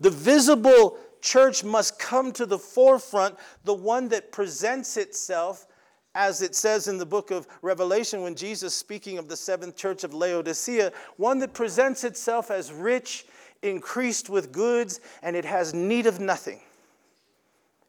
The 0.00 0.08
visible 0.08 0.96
church 1.20 1.62
must 1.62 1.98
come 1.98 2.32
to 2.32 2.46
the 2.46 2.58
forefront, 2.58 3.36
the 3.64 3.74
one 3.74 4.08
that 4.08 4.32
presents 4.32 4.96
itself, 4.96 5.66
as 6.14 6.40
it 6.40 6.54
says 6.54 6.88
in 6.88 6.96
the 6.96 7.04
book 7.04 7.30
of 7.30 7.46
Revelation 7.60 8.22
when 8.22 8.34
Jesus, 8.34 8.74
speaking 8.74 9.18
of 9.18 9.28
the 9.28 9.36
seventh 9.36 9.76
church 9.76 10.04
of 10.04 10.14
Laodicea, 10.14 10.90
one 11.18 11.38
that 11.40 11.52
presents 11.52 12.02
itself 12.02 12.50
as 12.50 12.72
rich, 12.72 13.26
increased 13.60 14.30
with 14.30 14.52
goods, 14.52 15.00
and 15.22 15.36
it 15.36 15.44
has 15.44 15.74
need 15.74 16.06
of 16.06 16.18
nothing. 16.18 16.60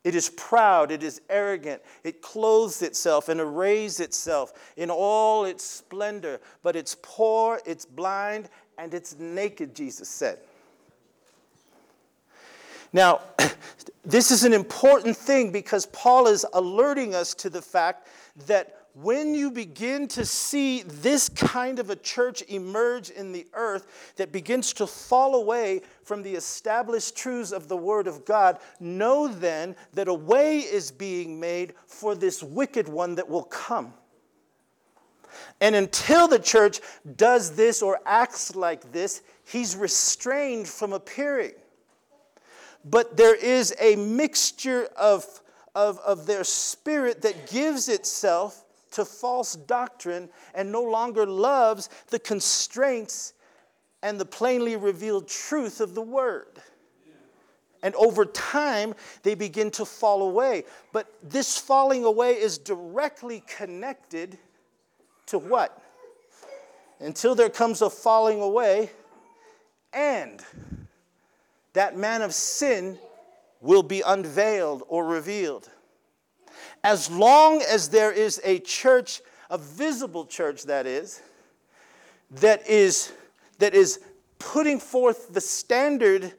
It 0.06 0.14
is 0.14 0.30
proud, 0.30 0.92
it 0.92 1.02
is 1.02 1.20
arrogant, 1.32 1.82
it 2.04 2.22
clothes 2.22 2.84
itself 2.84 3.28
and 3.28 3.42
arrays 3.42 4.00
itself 4.00 4.54
in 4.78 4.92
all 4.92 5.46
its 5.46 5.64
splendor, 5.64 6.40
but 6.62 6.76
it's 6.76 6.96
poor, 7.02 7.60
it's 7.66 7.86
blind, 7.86 8.50
and 8.78 8.94
it's 8.94 9.18
naked, 9.18 9.76
Jesus 9.76 10.08
said. 10.08 10.38
Now, 12.94 13.22
this 14.06 14.30
is 14.30 14.44
an 14.44 14.54
important 14.54 15.18
thing 15.18 15.52
because 15.52 15.88
Paul 15.88 16.28
is 16.28 16.46
alerting 16.54 17.16
us 17.16 17.34
to 17.34 17.50
the 17.50 17.62
fact 17.62 18.08
that 18.46 18.85
when 18.96 19.36
you 19.36 19.52
begin 19.52 20.08
to 20.08 20.26
see 20.26 20.82
this 20.84 21.28
kind 21.28 21.80
of 21.80 21.90
a 21.90 21.98
church 21.98 22.42
emerge 22.48 23.10
in 23.10 23.34
the 23.34 23.46
earth 23.54 24.14
that 24.16 24.32
begins 24.32 24.72
to 24.72 24.88
fall 24.88 25.36
away 25.36 25.82
from 26.04 26.24
the 26.24 26.34
established 26.34 27.16
truths 27.16 27.52
of 27.52 27.68
the 27.68 27.76
Word 27.76 28.08
of 28.08 28.24
God, 28.24 28.58
know 28.80 29.28
then 29.28 29.76
that 29.94 30.08
a 30.08 30.14
way 30.14 30.60
is 30.60 30.92
being 30.92 31.38
made 31.40 31.74
for 31.86 32.16
this 32.16 32.42
wicked 32.42 32.88
one 32.88 33.16
that 33.16 33.28
will 33.28 33.44
come. 33.44 33.94
And 35.60 35.76
until 35.76 36.30
the 36.30 36.40
church 36.40 36.80
does 37.18 37.54
this 37.54 37.82
or 37.82 38.00
acts 38.06 38.56
like 38.56 38.94
this, 38.94 39.22
he's 39.44 39.76
restrained 39.76 40.70
from 40.70 40.94
appearing. 40.94 41.52
But 42.86 43.18
there 43.18 43.36
is 43.36 43.76
a 43.78 43.98
mixture 43.98 44.88
of, 44.96 45.26
of, 45.74 46.00
of 46.00 46.28
their 46.28 46.46
spirit 46.46 47.24
that 47.24 47.50
gives 47.50 47.90
itself 47.90 48.65
to 48.96 49.06
false 49.06 49.56
doctrine 49.56 50.30
and 50.54 50.72
no 50.72 50.82
longer 50.82 51.26
loves 51.26 51.90
the 52.10 52.20
constraints 52.20 53.34
and 54.02 54.20
the 54.20 54.26
plainly 54.26 54.76
revealed 54.78 55.28
truth 55.28 55.82
of 55.82 55.96
the 55.96 56.02
word. 56.02 56.62
And 57.84 57.94
over 57.96 58.26
time, 58.26 58.96
they 59.24 59.36
begin 59.36 59.70
to 59.72 59.86
fall 59.86 60.24
away. 60.24 60.64
But 60.92 61.08
this 61.22 61.58
falling 61.58 62.04
away 62.04 62.32
is 62.32 62.58
directly 62.58 63.44
connected 63.48 64.38
to 65.28 65.38
what? 65.38 65.82
Until 67.00 67.36
there 67.36 67.50
comes 67.50 67.82
a 67.82 67.90
falling 67.90 68.42
away, 68.42 68.90
and 69.94 70.42
that 71.74 71.98
man 71.98 72.22
of 72.22 72.34
sin 72.34 72.98
will 73.60 73.84
be 73.84 74.02
unveiled 74.02 74.84
or 74.88 75.06
revealed. 75.06 75.70
As 76.86 77.10
long 77.10 77.64
as 77.64 77.90
there 77.90 78.12
is 78.12 78.40
a 78.44 78.60
church, 78.60 79.20
a 79.50 79.58
visible 79.58 80.24
church 80.24 80.66
that 80.66 80.86
is, 80.86 81.20
that 82.30 82.70
is, 82.70 83.12
that 83.58 83.74
is 83.74 84.02
putting 84.38 84.80
forth 84.80 85.34
the 85.34 85.42
standard 85.42 86.34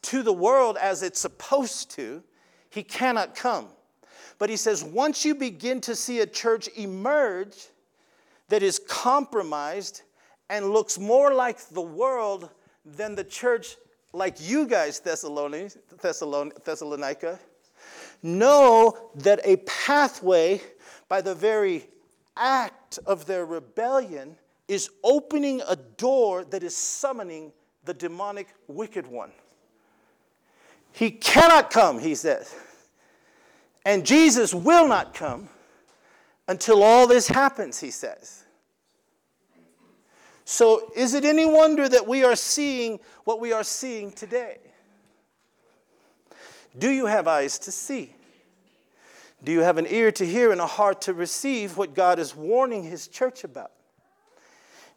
to 0.00 0.22
the 0.22 0.32
world 0.32 0.78
as 0.80 1.02
it's 1.02 1.20
supposed 1.20 1.90
to, 1.90 2.22
he 2.70 2.82
cannot 2.82 3.34
come. 3.34 3.68
But 4.38 4.48
he 4.48 4.56
says, 4.56 4.82
once 4.82 5.26
you 5.26 5.34
begin 5.34 5.82
to 5.82 5.94
see 5.94 6.20
a 6.20 6.26
church 6.26 6.70
emerge 6.78 7.66
that 8.48 8.62
is 8.62 8.78
compromised 8.78 10.00
and 10.48 10.70
looks 10.70 10.98
more 10.98 11.34
like 11.34 11.58
the 11.68 11.82
world 11.82 12.48
than 12.86 13.14
the 13.14 13.24
church 13.24 13.76
like 14.14 14.38
you 14.40 14.66
guys, 14.66 14.98
Thessalonians, 14.98 15.76
Thessalonica, 16.00 17.38
know 18.22 19.10
that 19.16 19.40
a 19.44 19.56
pathway 19.58 20.60
by 21.08 21.20
the 21.20 21.34
very 21.34 21.86
act 22.36 22.98
of 23.06 23.26
their 23.26 23.44
rebellion 23.44 24.36
is 24.68 24.90
opening 25.02 25.62
a 25.68 25.76
door 25.76 26.44
that 26.44 26.62
is 26.62 26.76
summoning 26.76 27.52
the 27.84 27.94
demonic 27.94 28.48
wicked 28.68 29.06
one. 29.06 29.32
He 30.92 31.10
cannot 31.10 31.70
come, 31.70 31.98
he 31.98 32.14
says. 32.14 32.54
And 33.84 34.04
Jesus 34.04 34.52
will 34.54 34.86
not 34.86 35.14
come 35.14 35.48
until 36.46 36.82
all 36.82 37.06
this 37.06 37.28
happens, 37.28 37.80
he 37.80 37.90
says. 37.90 38.44
So, 40.44 40.90
is 40.96 41.14
it 41.14 41.24
any 41.24 41.46
wonder 41.46 41.88
that 41.88 42.06
we 42.06 42.24
are 42.24 42.34
seeing 42.34 42.98
what 43.24 43.40
we 43.40 43.52
are 43.52 43.62
seeing 43.62 44.10
today? 44.10 44.58
Do 46.78 46.90
you 46.90 47.06
have 47.06 47.26
eyes 47.26 47.58
to 47.60 47.72
see? 47.72 48.14
Do 49.42 49.52
you 49.52 49.60
have 49.60 49.78
an 49.78 49.86
ear 49.88 50.12
to 50.12 50.26
hear 50.26 50.52
and 50.52 50.60
a 50.60 50.66
heart 50.66 51.02
to 51.02 51.14
receive 51.14 51.76
what 51.76 51.94
God 51.94 52.18
is 52.18 52.36
warning 52.36 52.84
His 52.84 53.08
church 53.08 53.44
about? 53.44 53.72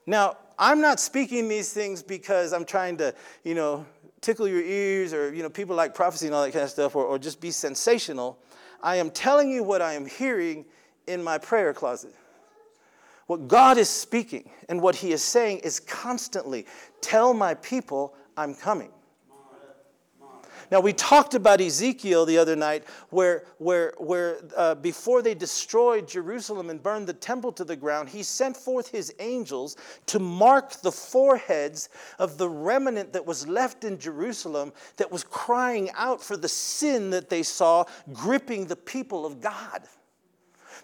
Now, 0.05 0.37
I'm 0.59 0.81
not 0.81 0.99
speaking 0.99 1.47
these 1.47 1.71
things 1.71 2.03
because 2.03 2.53
I'm 2.53 2.65
trying 2.65 2.97
to, 2.97 3.15
you 3.43 3.55
know, 3.55 3.85
tickle 4.21 4.47
your 4.47 4.61
ears 4.61 5.13
or, 5.13 5.33
you 5.33 5.43
know, 5.43 5.49
people 5.49 5.75
like 5.75 5.95
prophecy 5.95 6.27
and 6.27 6.35
all 6.35 6.43
that 6.43 6.51
kind 6.51 6.63
of 6.63 6.69
stuff 6.69 6.95
or, 6.95 7.05
or 7.05 7.17
just 7.17 7.39
be 7.39 7.51
sensational. 7.51 8.37
I 8.81 8.97
am 8.97 9.09
telling 9.09 9.49
you 9.49 9.63
what 9.63 9.81
I 9.81 9.93
am 9.93 10.05
hearing 10.05 10.65
in 11.07 11.23
my 11.23 11.37
prayer 11.37 11.73
closet. 11.73 12.13
What 13.27 13.47
God 13.47 13.77
is 13.77 13.89
speaking 13.89 14.49
and 14.67 14.81
what 14.81 14.95
He 14.95 15.13
is 15.13 15.23
saying 15.23 15.59
is 15.59 15.79
constantly 15.79 16.65
tell 17.01 17.33
my 17.33 17.53
people 17.55 18.13
I'm 18.35 18.53
coming. 18.53 18.91
Now, 20.73 20.79
we 20.79 20.91
talked 20.91 21.35
about 21.35 21.61
Ezekiel 21.61 22.25
the 22.25 22.39
other 22.39 22.55
night, 22.55 22.83
where, 23.11 23.43
where, 23.59 23.93
where 23.99 24.39
uh, 24.57 24.73
before 24.73 25.21
they 25.21 25.35
destroyed 25.35 26.07
Jerusalem 26.07 26.71
and 26.71 26.81
burned 26.81 27.05
the 27.05 27.13
temple 27.13 27.51
to 27.51 27.63
the 27.63 27.75
ground, 27.75 28.09
he 28.09 28.23
sent 28.23 28.57
forth 28.57 28.89
his 28.89 29.13
angels 29.19 29.77
to 30.07 30.17
mark 30.17 30.81
the 30.81 30.91
foreheads 30.91 31.89
of 32.17 32.39
the 32.39 32.49
remnant 32.49 33.13
that 33.13 33.23
was 33.23 33.47
left 33.47 33.83
in 33.83 33.99
Jerusalem 33.99 34.73
that 34.97 35.11
was 35.11 35.23
crying 35.23 35.91
out 35.95 36.23
for 36.23 36.35
the 36.35 36.49
sin 36.49 37.11
that 37.11 37.29
they 37.29 37.43
saw 37.43 37.85
gripping 38.11 38.65
the 38.65 38.75
people 38.75 39.27
of 39.27 39.41
God 39.41 39.83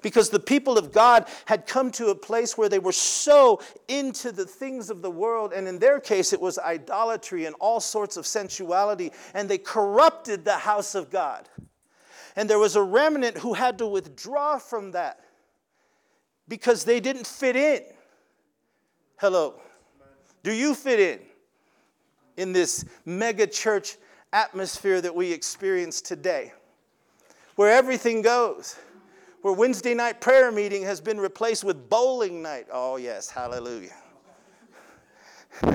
because 0.01 0.29
the 0.29 0.39
people 0.39 0.77
of 0.77 0.91
God 0.91 1.27
had 1.45 1.67
come 1.67 1.91
to 1.91 2.07
a 2.07 2.15
place 2.15 2.57
where 2.57 2.69
they 2.69 2.79
were 2.79 2.91
so 2.91 3.61
into 3.87 4.31
the 4.31 4.45
things 4.45 4.89
of 4.89 5.01
the 5.01 5.11
world, 5.11 5.53
and 5.53 5.67
in 5.67 5.79
their 5.79 5.99
case, 5.99 6.33
it 6.33 6.41
was 6.41 6.57
idolatry 6.59 7.45
and 7.45 7.55
all 7.59 7.79
sorts 7.79 8.17
of 8.17 8.25
sensuality, 8.25 9.11
and 9.33 9.49
they 9.49 9.57
corrupted 9.57 10.45
the 10.45 10.57
house 10.57 10.95
of 10.95 11.09
God. 11.09 11.49
And 12.35 12.49
there 12.49 12.59
was 12.59 12.75
a 12.75 12.83
remnant 12.83 13.37
who 13.37 13.53
had 13.53 13.77
to 13.79 13.87
withdraw 13.87 14.57
from 14.59 14.91
that 14.91 15.19
because 16.47 16.83
they 16.83 16.99
didn't 16.99 17.27
fit 17.27 17.55
in. 17.55 17.81
Hello. 19.17 19.59
Do 20.43 20.53
you 20.53 20.73
fit 20.73 20.99
in 20.99 21.19
in 22.37 22.53
this 22.53 22.85
mega 23.05 23.45
church 23.45 23.97
atmosphere 24.31 25.01
that 25.01 25.13
we 25.13 25.33
experience 25.33 25.99
today? 25.99 26.53
Where 27.55 27.71
everything 27.73 28.21
goes 28.21 28.77
where 29.41 29.53
Wednesday 29.53 29.93
night 29.93 30.21
prayer 30.21 30.51
meeting 30.51 30.83
has 30.83 30.99
been 31.01 31.19
replaced 31.19 31.63
with 31.63 31.89
bowling 31.89 32.41
night. 32.41 32.67
Oh, 32.71 32.97
yes, 32.97 33.29
hallelujah. 33.29 33.95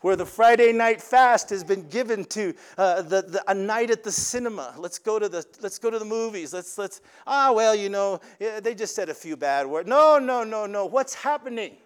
where 0.00 0.16
the 0.16 0.26
Friday 0.26 0.72
night 0.72 1.00
fast 1.00 1.50
has 1.50 1.62
been 1.62 1.86
given 1.88 2.24
to 2.24 2.54
uh, 2.78 3.02
the, 3.02 3.22
the, 3.22 3.44
a 3.48 3.54
night 3.54 3.90
at 3.90 4.02
the 4.02 4.12
cinema. 4.12 4.74
Let's 4.78 4.98
go 4.98 5.18
to 5.18 5.28
the, 5.28 5.44
let's 5.60 5.78
go 5.78 5.90
to 5.90 5.98
the 5.98 6.04
movies. 6.04 6.52
Let's, 6.52 6.78
let's, 6.78 7.00
ah, 7.26 7.52
well, 7.52 7.74
you 7.74 7.88
know, 7.88 8.20
they 8.38 8.74
just 8.74 8.94
said 8.94 9.08
a 9.08 9.14
few 9.14 9.36
bad 9.36 9.66
words. 9.66 9.88
No, 9.88 10.18
no, 10.18 10.42
no, 10.42 10.66
no. 10.66 10.86
What's 10.86 11.14
happening? 11.14 11.76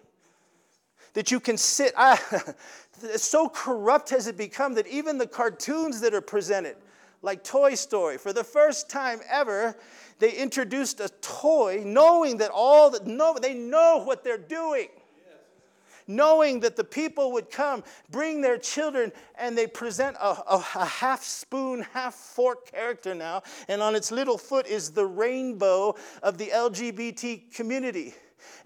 That 1.13 1.31
you 1.31 1.39
can 1.39 1.57
sit, 1.57 1.93
ah, 1.95 2.21
so 3.15 3.49
corrupt 3.49 4.09
has 4.09 4.27
it 4.27 4.37
become 4.37 4.73
that 4.75 4.87
even 4.87 5.17
the 5.17 5.27
cartoons 5.27 6.01
that 6.01 6.13
are 6.13 6.21
presented, 6.21 6.77
like 7.21 7.43
Toy 7.43 7.75
Story, 7.75 8.17
for 8.17 8.33
the 8.33 8.43
first 8.43 8.89
time 8.89 9.19
ever, 9.29 9.75
they 10.19 10.31
introduced 10.31 10.99
a 10.99 11.09
toy 11.21 11.83
knowing 11.85 12.37
that 12.37 12.51
all 12.53 12.89
that 12.91 13.05
know 13.05 13.35
they 13.41 13.53
know 13.53 14.03
what 14.05 14.23
they're 14.23 14.37
doing 14.37 14.89
knowing 16.07 16.59
that 16.61 16.75
the 16.75 16.83
people 16.83 17.31
would 17.33 17.49
come, 17.49 17.83
bring 18.11 18.41
their 18.41 18.57
children, 18.57 19.11
and 19.37 19.57
they 19.57 19.67
present 19.67 20.15
a, 20.17 20.27
a, 20.27 20.65
a, 20.75 20.85
half 20.85 21.23
spoon, 21.23 21.85
half 21.93 22.13
fork 22.13 22.71
character 22.71 23.15
now, 23.15 23.41
and 23.67 23.81
on 23.81 23.95
its 23.95 24.11
little 24.11 24.37
foot 24.37 24.67
is 24.67 24.91
the 24.91 25.05
rainbow 25.05 25.95
of 26.21 26.37
the 26.37 26.47
LGBT 26.47 27.53
community. 27.53 28.13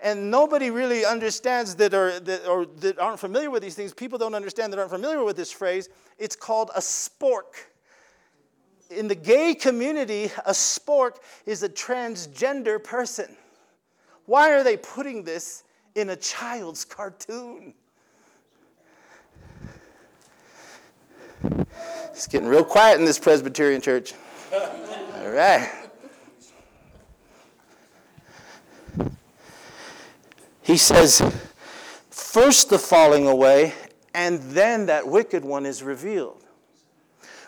And 0.01 0.29
nobody 0.29 0.69
really 0.69 1.05
understands 1.05 1.75
that 1.75 1.93
or, 1.93 2.19
that 2.19 2.45
or 2.45 2.65
that 2.65 2.99
aren't 2.99 3.19
familiar 3.19 3.49
with 3.49 3.63
these 3.63 3.75
things. 3.75 3.93
People 3.93 4.17
don't 4.17 4.35
understand 4.35 4.73
that 4.73 4.79
aren't 4.79 4.91
familiar 4.91 5.23
with 5.23 5.37
this 5.37 5.51
phrase. 5.51 5.87
It's 6.17 6.35
called 6.35 6.69
a 6.75 6.79
spork 6.79 7.67
in 8.89 9.07
the 9.07 9.15
gay 9.15 9.53
community, 9.55 10.25
a 10.45 10.51
spork 10.51 11.17
is 11.45 11.63
a 11.63 11.69
transgender 11.69 12.83
person. 12.83 13.35
Why 14.25 14.51
are 14.51 14.63
they 14.63 14.77
putting 14.77 15.23
this 15.23 15.63
in 15.95 16.09
a 16.09 16.15
child's 16.15 16.85
cartoon? 16.85 17.73
It's 22.11 22.27
getting 22.27 22.47
real 22.47 22.65
quiet 22.65 22.99
in 22.99 23.05
this 23.05 23.17
Presbyterian 23.19 23.81
church. 23.81 24.13
All 24.53 25.29
right. 25.29 25.69
He 30.61 30.77
says, 30.77 31.21
first 32.09 32.69
the 32.69 32.77
falling 32.77 33.27
away, 33.27 33.73
and 34.13 34.39
then 34.51 34.85
that 34.87 35.07
wicked 35.07 35.43
one 35.43 35.65
is 35.65 35.81
revealed. 35.81 36.43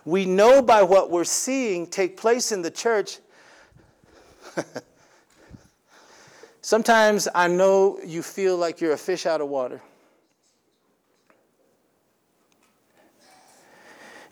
We 0.05 0.25
know 0.25 0.61
by 0.61 0.83
what 0.83 1.09
we're 1.09 1.23
seeing 1.23 1.87
take 1.87 2.17
place 2.17 2.51
in 2.51 2.61
the 2.61 2.71
church. 2.71 3.19
Sometimes 6.61 7.27
I 7.33 7.47
know 7.47 7.99
you 8.05 8.21
feel 8.21 8.57
like 8.57 8.81
you're 8.81 8.93
a 8.93 8.97
fish 8.97 9.25
out 9.25 9.41
of 9.41 9.47
water. 9.47 9.81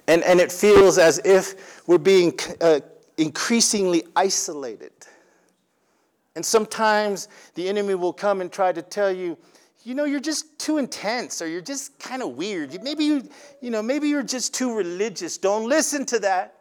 And, 0.08 0.24
and 0.24 0.40
it 0.40 0.52
feels 0.52 0.98
as 0.98 1.20
if 1.24 1.88
we're 1.88 2.00
being 2.00 2.34
uh, 2.62 2.80
increasingly 3.18 4.04
isolated 4.16 4.92
And 6.40 6.46
sometimes 6.46 7.28
the 7.56 7.68
enemy 7.68 7.96
will 7.96 8.14
come 8.14 8.40
and 8.40 8.50
try 8.50 8.72
to 8.72 8.82
tell 8.82 9.12
you, 9.12 9.38
you 9.90 9.96
know, 9.96 10.06
you're 10.06 10.20
just 10.20 10.60
too 10.60 10.78
intense 10.78 11.42
or 11.42 11.48
you're 11.48 11.62
just 11.62 11.98
kind 11.98 12.22
of 12.22 12.38
weird. 12.38 12.84
Maybe 12.84 13.06
you, 13.06 13.28
you 13.60 13.72
know, 13.72 13.82
maybe 13.82 14.08
you're 14.08 14.22
just 14.22 14.54
too 14.54 14.72
religious. 14.78 15.40
Don't 15.40 15.68
listen 15.68 16.06
to 16.06 16.20
that. 16.20 16.54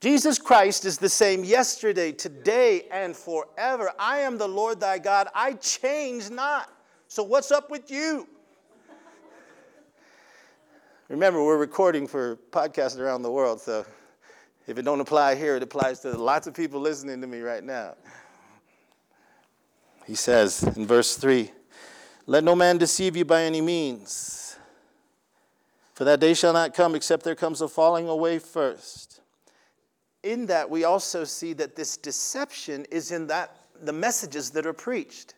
Jesus 0.00 0.38
Christ 0.38 0.86
is 0.86 0.96
the 0.96 1.08
same 1.10 1.44
yesterday, 1.44 2.12
today, 2.12 2.86
and 2.90 3.14
forever. 3.14 3.92
I 3.98 4.20
am 4.20 4.38
the 4.38 4.48
Lord 4.48 4.80
thy 4.80 4.98
God. 4.98 5.28
I 5.34 5.52
change 5.52 6.30
not. 6.30 6.70
So, 7.08 7.22
what's 7.22 7.52
up 7.52 7.70
with 7.70 7.90
you? 7.90 8.26
Remember, 11.10 11.44
we're 11.44 11.58
recording 11.58 12.06
for 12.06 12.36
podcasts 12.50 12.98
around 12.98 13.20
the 13.20 13.30
world, 13.30 13.60
so 13.60 13.84
if 14.66 14.78
it 14.78 14.82
don't 14.82 15.00
apply 15.00 15.34
here, 15.34 15.56
it 15.56 15.62
applies 15.62 16.00
to 16.00 16.16
lots 16.16 16.46
of 16.46 16.54
people 16.54 16.80
listening 16.80 17.20
to 17.20 17.26
me 17.26 17.40
right 17.40 17.62
now. 17.62 17.96
He 20.06 20.14
says 20.14 20.62
in 20.62 20.86
verse 20.86 21.16
3 21.16 21.50
Let 22.26 22.44
no 22.44 22.54
man 22.54 22.78
deceive 22.78 23.16
you 23.16 23.24
by 23.24 23.42
any 23.42 23.60
means, 23.60 24.56
for 25.94 26.04
that 26.04 26.20
day 26.20 26.34
shall 26.34 26.52
not 26.52 26.74
come 26.74 26.94
except 26.94 27.24
there 27.24 27.34
comes 27.34 27.60
a 27.60 27.68
falling 27.68 28.08
away 28.08 28.38
first. 28.38 29.20
In 30.22 30.46
that, 30.46 30.70
we 30.70 30.84
also 30.84 31.24
see 31.24 31.52
that 31.54 31.74
this 31.74 31.96
deception 31.96 32.86
is 32.90 33.10
in 33.10 33.26
that 33.26 33.56
the 33.82 33.92
messages 33.92 34.50
that 34.50 34.66
are 34.66 34.72
preached. 34.72 35.34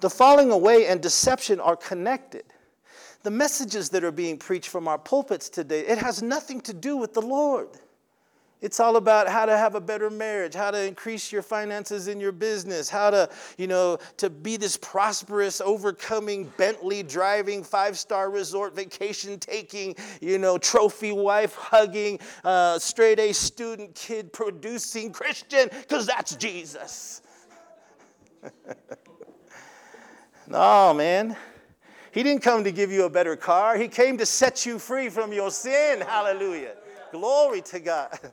The 0.00 0.10
falling 0.10 0.50
away 0.50 0.86
and 0.86 1.00
deception 1.00 1.60
are 1.60 1.76
connected. 1.76 2.44
The 3.22 3.30
messages 3.30 3.88
that 3.90 4.04
are 4.04 4.12
being 4.12 4.36
preached 4.36 4.68
from 4.68 4.88
our 4.88 4.98
pulpits 4.98 5.48
today, 5.48 5.80
it 5.80 5.98
has 5.98 6.22
nothing 6.22 6.60
to 6.62 6.72
do 6.72 6.96
with 6.96 7.14
the 7.14 7.22
Lord. 7.22 7.68
It's 8.62 8.78
all 8.78 8.96
about 8.96 9.28
how 9.28 9.44
to 9.44 9.58
have 9.58 9.74
a 9.74 9.80
better 9.80 10.08
marriage, 10.08 10.54
how 10.54 10.70
to 10.70 10.80
increase 10.86 11.32
your 11.32 11.42
finances 11.42 12.06
in 12.06 12.20
your 12.20 12.30
business, 12.30 12.88
how 12.88 13.10
to, 13.10 13.28
you 13.58 13.66
know, 13.66 13.98
to 14.18 14.30
be 14.30 14.56
this 14.56 14.76
prosperous, 14.76 15.60
overcoming, 15.60 16.44
Bentley 16.56 17.02
driving, 17.02 17.64
five 17.64 17.98
star 17.98 18.30
resort 18.30 18.76
vacation 18.76 19.40
taking, 19.40 19.96
you 20.20 20.38
know, 20.38 20.58
trophy 20.58 21.10
wife 21.10 21.56
hugging, 21.56 22.20
uh, 22.44 22.78
straight 22.78 23.18
A 23.18 23.32
student 23.32 23.96
kid 23.96 24.32
producing 24.32 25.10
Christian, 25.10 25.68
because 25.72 26.06
that's 26.06 26.36
Jesus. 26.36 27.20
no, 30.46 30.94
man. 30.94 31.36
He 32.12 32.22
didn't 32.22 32.42
come 32.42 32.62
to 32.62 32.70
give 32.70 32.92
you 32.92 33.06
a 33.06 33.10
better 33.10 33.34
car, 33.34 33.76
He 33.76 33.88
came 33.88 34.18
to 34.18 34.26
set 34.26 34.64
you 34.64 34.78
free 34.78 35.08
from 35.08 35.32
your 35.32 35.50
sin. 35.50 36.00
Hallelujah. 36.00 36.76
Glory 37.10 37.60
to 37.62 37.80
God. 37.80 38.16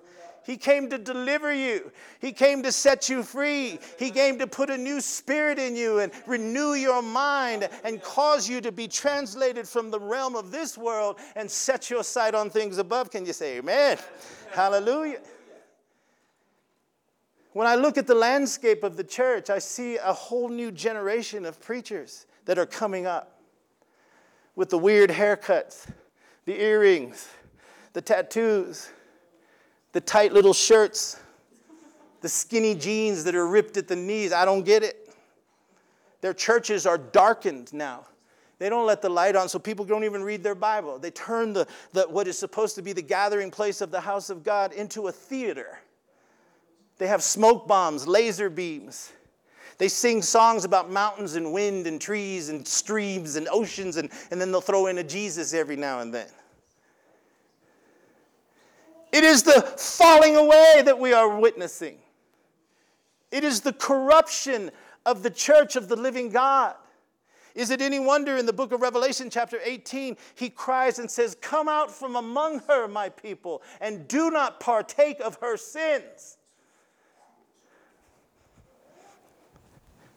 He 0.49 0.57
came 0.57 0.89
to 0.89 0.97
deliver 0.97 1.53
you. 1.53 1.91
He 2.19 2.31
came 2.31 2.63
to 2.63 2.71
set 2.71 3.07
you 3.07 3.21
free. 3.21 3.77
He 3.99 4.09
came 4.09 4.39
to 4.39 4.47
put 4.47 4.71
a 4.71 4.77
new 4.79 4.99
spirit 4.99 5.59
in 5.59 5.75
you 5.75 5.99
and 5.99 6.11
renew 6.25 6.73
your 6.73 7.03
mind 7.03 7.69
and 7.83 8.01
cause 8.01 8.49
you 8.49 8.59
to 8.61 8.71
be 8.71 8.87
translated 8.87 9.67
from 9.67 9.91
the 9.91 9.99
realm 9.99 10.35
of 10.35 10.49
this 10.49 10.75
world 10.75 11.19
and 11.35 11.51
set 11.51 11.91
your 11.91 12.03
sight 12.03 12.33
on 12.33 12.49
things 12.49 12.79
above. 12.79 13.11
Can 13.11 13.27
you 13.27 13.33
say 13.33 13.59
amen? 13.59 13.99
Hallelujah. 14.51 15.19
When 17.53 17.67
I 17.67 17.75
look 17.75 17.99
at 17.99 18.07
the 18.07 18.15
landscape 18.15 18.83
of 18.83 18.97
the 18.97 19.03
church, 19.03 19.51
I 19.51 19.59
see 19.59 19.97
a 19.97 20.13
whole 20.13 20.49
new 20.49 20.71
generation 20.71 21.45
of 21.45 21.61
preachers 21.61 22.25
that 22.45 22.57
are 22.57 22.65
coming 22.65 23.05
up 23.05 23.39
with 24.55 24.71
the 24.71 24.79
weird 24.79 25.11
haircuts, 25.11 25.85
the 26.45 26.59
earrings, 26.59 27.27
the 27.93 28.01
tattoos 28.01 28.89
the 29.91 30.01
tight 30.01 30.33
little 30.33 30.53
shirts, 30.53 31.19
the 32.21 32.29
skinny 32.29 32.75
jeans 32.75 33.23
that 33.23 33.35
are 33.35 33.47
ripped 33.47 33.77
at 33.77 33.87
the 33.87 33.95
knees. 33.95 34.33
I 34.33 34.45
don't 34.45 34.63
get 34.63 34.83
it. 34.83 35.09
Their 36.21 36.33
churches 36.33 36.85
are 36.85 36.97
darkened 36.97 37.73
now. 37.73 38.05
They 38.59 38.67
don't 38.67 38.85
let 38.85 39.01
the 39.01 39.09
light 39.09 39.37
on, 39.37 39.47
so 39.47 39.57
people 39.57 39.85
don't 39.85 40.03
even 40.03 40.21
read 40.21 40.43
their 40.43 40.55
Bible. 40.55 40.99
They 40.99 41.11
turn 41.11 41.53
the, 41.53 41.65
the, 41.93 42.03
what 42.03 42.27
is 42.27 42.37
supposed 42.37 42.75
to 42.75 42.81
be 42.81 42.91
the 42.91 43.01
gathering 43.01 43.51
place 43.51 43.79
of 43.79 43.89
the 43.89 44.01
house 44.01 44.29
of 44.29 44.43
God 44.43 44.73
into 44.73 45.07
a 45.07 45.11
theater. 45.13 45.79
They 46.97 47.07
have 47.07 47.23
smoke 47.23 47.67
bombs, 47.67 48.05
laser 48.05 48.49
beams. 48.49 49.13
They 49.77 49.87
sing 49.87 50.21
songs 50.21 50.65
about 50.65 50.91
mountains 50.91 51.35
and 51.35 51.53
wind 51.53 51.87
and 51.87 52.01
trees 52.01 52.49
and 52.49 52.67
streams 52.67 53.37
and 53.37 53.47
oceans, 53.49 53.95
and, 53.95 54.09
and 54.29 54.41
then 54.41 54.51
they'll 54.51 54.59
throw 54.59 54.87
in 54.87 54.97
a 54.97 55.03
Jesus 55.05 55.53
every 55.53 55.77
now 55.77 56.01
and 56.01 56.13
then. 56.13 56.27
It 59.11 59.23
is 59.23 59.43
the 59.43 59.61
falling 59.61 60.35
away 60.35 60.81
that 60.85 60.99
we 60.99 61.13
are 61.13 61.39
witnessing. 61.39 61.97
It 63.31 63.43
is 63.43 63.61
the 63.61 63.73
corruption 63.73 64.71
of 65.05 65.23
the 65.23 65.29
church 65.29 65.75
of 65.75 65.87
the 65.87 65.95
living 65.95 66.29
God. 66.29 66.75
Is 67.55 67.71
it 67.71 67.81
any 67.81 67.99
wonder 67.99 68.37
in 68.37 68.45
the 68.45 68.53
book 68.53 68.71
of 68.71 68.81
Revelation, 68.81 69.29
chapter 69.29 69.59
18, 69.63 70.15
he 70.35 70.49
cries 70.49 70.99
and 70.99 71.09
says, 71.09 71.35
Come 71.41 71.67
out 71.67 71.91
from 71.91 72.15
among 72.15 72.59
her, 72.67 72.87
my 72.87 73.09
people, 73.09 73.61
and 73.81 74.07
do 74.07 74.29
not 74.29 74.59
partake 74.59 75.19
of 75.19 75.37
her 75.41 75.57
sins. 75.57 76.37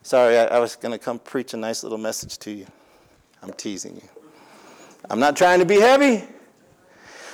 Sorry, 0.03 0.37
I, 0.37 0.45
I 0.45 0.59
was 0.59 0.75
going 0.75 0.91
to 0.91 0.99
come 0.99 1.17
preach 1.17 1.53
a 1.53 1.57
nice 1.57 1.81
little 1.81 1.97
message 1.97 2.37
to 2.39 2.51
you. 2.51 2.67
I'm 3.41 3.53
teasing 3.53 3.95
you. 3.95 4.09
I'm 5.09 5.19
not 5.19 5.35
trying 5.35 5.59
to 5.59 5.65
be 5.65 5.79
heavy, 5.79 6.23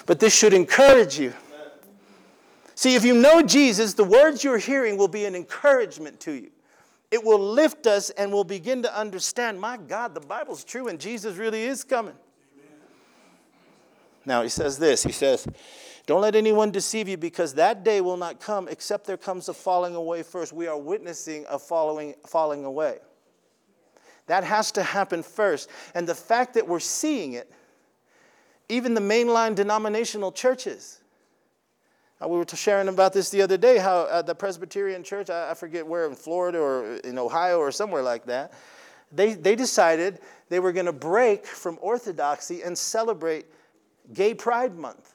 but 0.06 0.20
this 0.20 0.36
should 0.36 0.54
encourage 0.54 1.20
you. 1.20 1.34
See, 2.80 2.96
if 2.96 3.04
you 3.04 3.14
know 3.14 3.42
Jesus, 3.42 3.94
the 3.94 4.06
words 4.06 4.42
you're 4.42 4.58
hearing 4.58 4.96
will 4.96 5.10
be 5.10 5.26
an 5.26 5.36
encouragement 5.36 6.18
to 6.22 6.32
you. 6.32 6.50
It 7.12 7.22
will 7.22 7.38
lift 7.38 7.86
us 7.88 8.10
and 8.12 8.32
we'll 8.32 8.46
begin 8.46 8.84
to 8.84 8.98
understand 8.98 9.60
my 9.60 9.76
God, 9.76 10.16
the 10.16 10.22
Bible's 10.22 10.64
true 10.64 10.88
and 10.88 10.98
Jesus 10.98 11.36
really 11.36 11.64
is 11.64 11.84
coming. 11.84 12.14
Now, 14.26 14.44
he 14.44 14.48
says 14.48 14.80
this 14.80 15.04
He 15.04 15.12
says, 15.12 15.46
Don't 16.06 16.22
let 16.22 16.36
anyone 16.36 16.72
deceive 16.72 17.10
you 17.10 17.18
because 17.18 17.54
that 17.56 17.84
day 17.84 18.00
will 18.00 18.16
not 18.16 18.40
come 18.40 18.70
except 18.70 19.08
there 19.08 19.18
comes 19.18 19.50
a 19.50 19.54
falling 19.54 19.96
away 19.96 20.24
first. 20.24 20.54
We 20.54 20.68
are 20.68 20.78
witnessing 20.78 21.46
a 21.50 21.60
following, 21.60 22.16
falling 22.28 22.64
away. 22.64 23.00
That 24.28 24.46
has 24.46 24.72
to 24.72 24.84
happen 24.84 25.22
first. 25.22 25.70
And 25.96 26.08
the 26.08 26.16
fact 26.16 26.54
that 26.54 26.66
we're 26.66 26.80
seeing 26.80 27.34
it, 27.34 27.52
even 28.70 28.94
the 28.94 29.02
mainline 29.02 29.54
denominational 29.54 30.32
churches, 30.32 30.99
uh, 32.22 32.28
we 32.28 32.38
were 32.38 32.46
sharing 32.54 32.88
about 32.88 33.14
this 33.14 33.30
the 33.30 33.42
other 33.42 33.58
day 33.58 33.78
how 33.78 34.02
uh, 34.02 34.22
the 34.22 34.36
Presbyterian 34.36 35.04
Church, 35.04 35.30
I, 35.30 35.52
I 35.52 35.54
forget 35.54 35.86
where 35.86 36.06
in 36.08 36.16
Florida 36.16 36.60
or 36.60 36.98
in 36.98 37.18
Ohio 37.18 37.60
or 37.60 37.72
somewhere 37.72 38.02
like 38.02 38.26
that, 38.26 38.54
they, 39.12 39.34
they 39.34 39.56
decided 39.56 40.20
they 40.50 40.60
were 40.60 40.72
going 40.72 40.86
to 40.86 40.94
break 40.94 41.46
from 41.46 41.78
orthodoxy 41.82 42.62
and 42.62 42.78
celebrate 42.78 43.46
Gay 44.14 44.34
Pride 44.34 44.76
Month. 44.76 45.14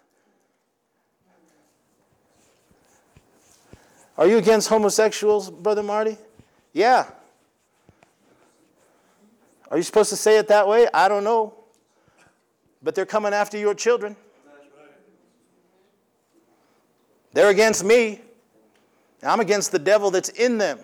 Are 4.17 4.29
you 4.29 4.38
against 4.38 4.69
homosexuals, 4.69 5.51
Brother 5.51 5.83
Marty? 5.83 6.17
Yeah. 6.73 7.11
Are 9.71 9.77
you 9.77 9.83
supposed 9.83 10.11
to 10.11 10.17
say 10.17 10.38
it 10.38 10.49
that 10.49 10.69
way? 10.69 10.87
I 10.95 11.09
don't 11.09 11.25
know. 11.25 11.55
But 12.83 12.95
they're 12.95 13.07
coming 13.07 13.33
after 13.33 13.59
your 13.59 13.75
children. 13.75 14.14
They're 17.35 17.51
against 17.51 17.85
me. 17.85 18.20
I'm 19.23 19.40
against 19.40 19.73
the 19.73 19.79
devil 19.79 20.11
that's 20.11 20.31
in 20.31 20.57
them. 20.57 20.79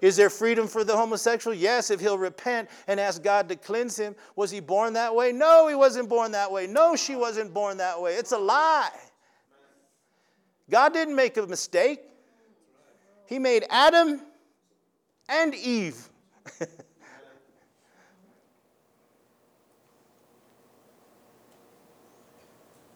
Is 0.00 0.16
there 0.16 0.30
freedom 0.30 0.68
for 0.68 0.84
the 0.84 0.96
homosexual? 0.96 1.54
Yes, 1.54 1.90
if 1.90 2.00
he'll 2.00 2.18
repent 2.18 2.68
and 2.86 3.00
ask 3.00 3.20
God 3.22 3.48
to 3.48 3.56
cleanse 3.56 3.98
him. 3.98 4.14
Was 4.36 4.50
he 4.50 4.60
born 4.60 4.92
that 4.92 5.12
way? 5.12 5.32
No, 5.32 5.66
he 5.66 5.74
wasn't 5.74 6.08
born 6.08 6.30
that 6.32 6.50
way. 6.52 6.68
No, 6.68 6.94
she 6.94 7.16
wasn't 7.16 7.52
born 7.52 7.78
that 7.78 8.00
way. 8.00 8.14
It's 8.14 8.30
a 8.30 8.38
lie. 8.38 8.90
God 10.70 10.92
didn't 10.92 11.16
make 11.16 11.36
a 11.36 11.46
mistake, 11.46 12.00
He 13.26 13.38
made 13.38 13.64
Adam 13.70 14.20
and 15.28 15.54
Eve. 15.54 16.08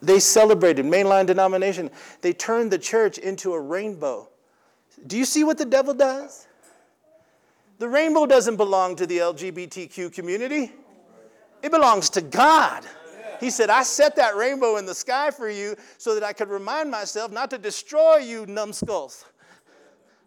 They 0.02 0.18
celebrated, 0.18 0.84
mainline 0.84 1.26
denomination. 1.26 1.88
They 2.20 2.32
turned 2.32 2.72
the 2.72 2.78
church 2.78 3.18
into 3.18 3.54
a 3.54 3.60
rainbow. 3.60 4.28
Do 5.06 5.16
you 5.16 5.24
see 5.24 5.44
what 5.44 5.58
the 5.58 5.64
devil 5.64 5.94
does? 5.94 6.48
The 7.78 7.88
rainbow 7.88 8.26
doesn't 8.26 8.56
belong 8.56 8.96
to 8.96 9.06
the 9.06 9.18
LGBTQ 9.18 10.12
community, 10.12 10.72
it 11.62 11.70
belongs 11.70 12.10
to 12.10 12.20
God. 12.20 12.84
He 13.40 13.50
said, 13.50 13.70
I 13.70 13.82
set 13.82 14.14
that 14.16 14.36
rainbow 14.36 14.76
in 14.76 14.86
the 14.86 14.94
sky 14.94 15.32
for 15.32 15.50
you 15.50 15.74
so 15.98 16.14
that 16.14 16.22
I 16.22 16.32
could 16.32 16.48
remind 16.48 16.92
myself 16.92 17.32
not 17.32 17.50
to 17.50 17.58
destroy 17.58 18.18
you, 18.18 18.46
numbskulls, 18.46 19.24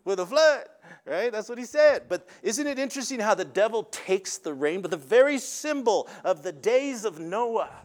with 0.03 0.19
a 0.19 0.25
flood. 0.25 0.65
Right? 1.05 1.31
That's 1.31 1.47
what 1.47 1.57
he 1.57 1.65
said. 1.65 2.03
But 2.09 2.27
isn't 2.41 2.65
it 2.65 2.79
interesting 2.79 3.19
how 3.19 3.35
the 3.35 3.45
devil 3.45 3.83
takes 3.83 4.37
the 4.37 4.53
rainbow, 4.53 4.89
the 4.89 4.97
very 4.97 5.37
symbol 5.37 6.09
of 6.23 6.43
the 6.43 6.51
days 6.51 7.05
of 7.05 7.19
Noah? 7.19 7.84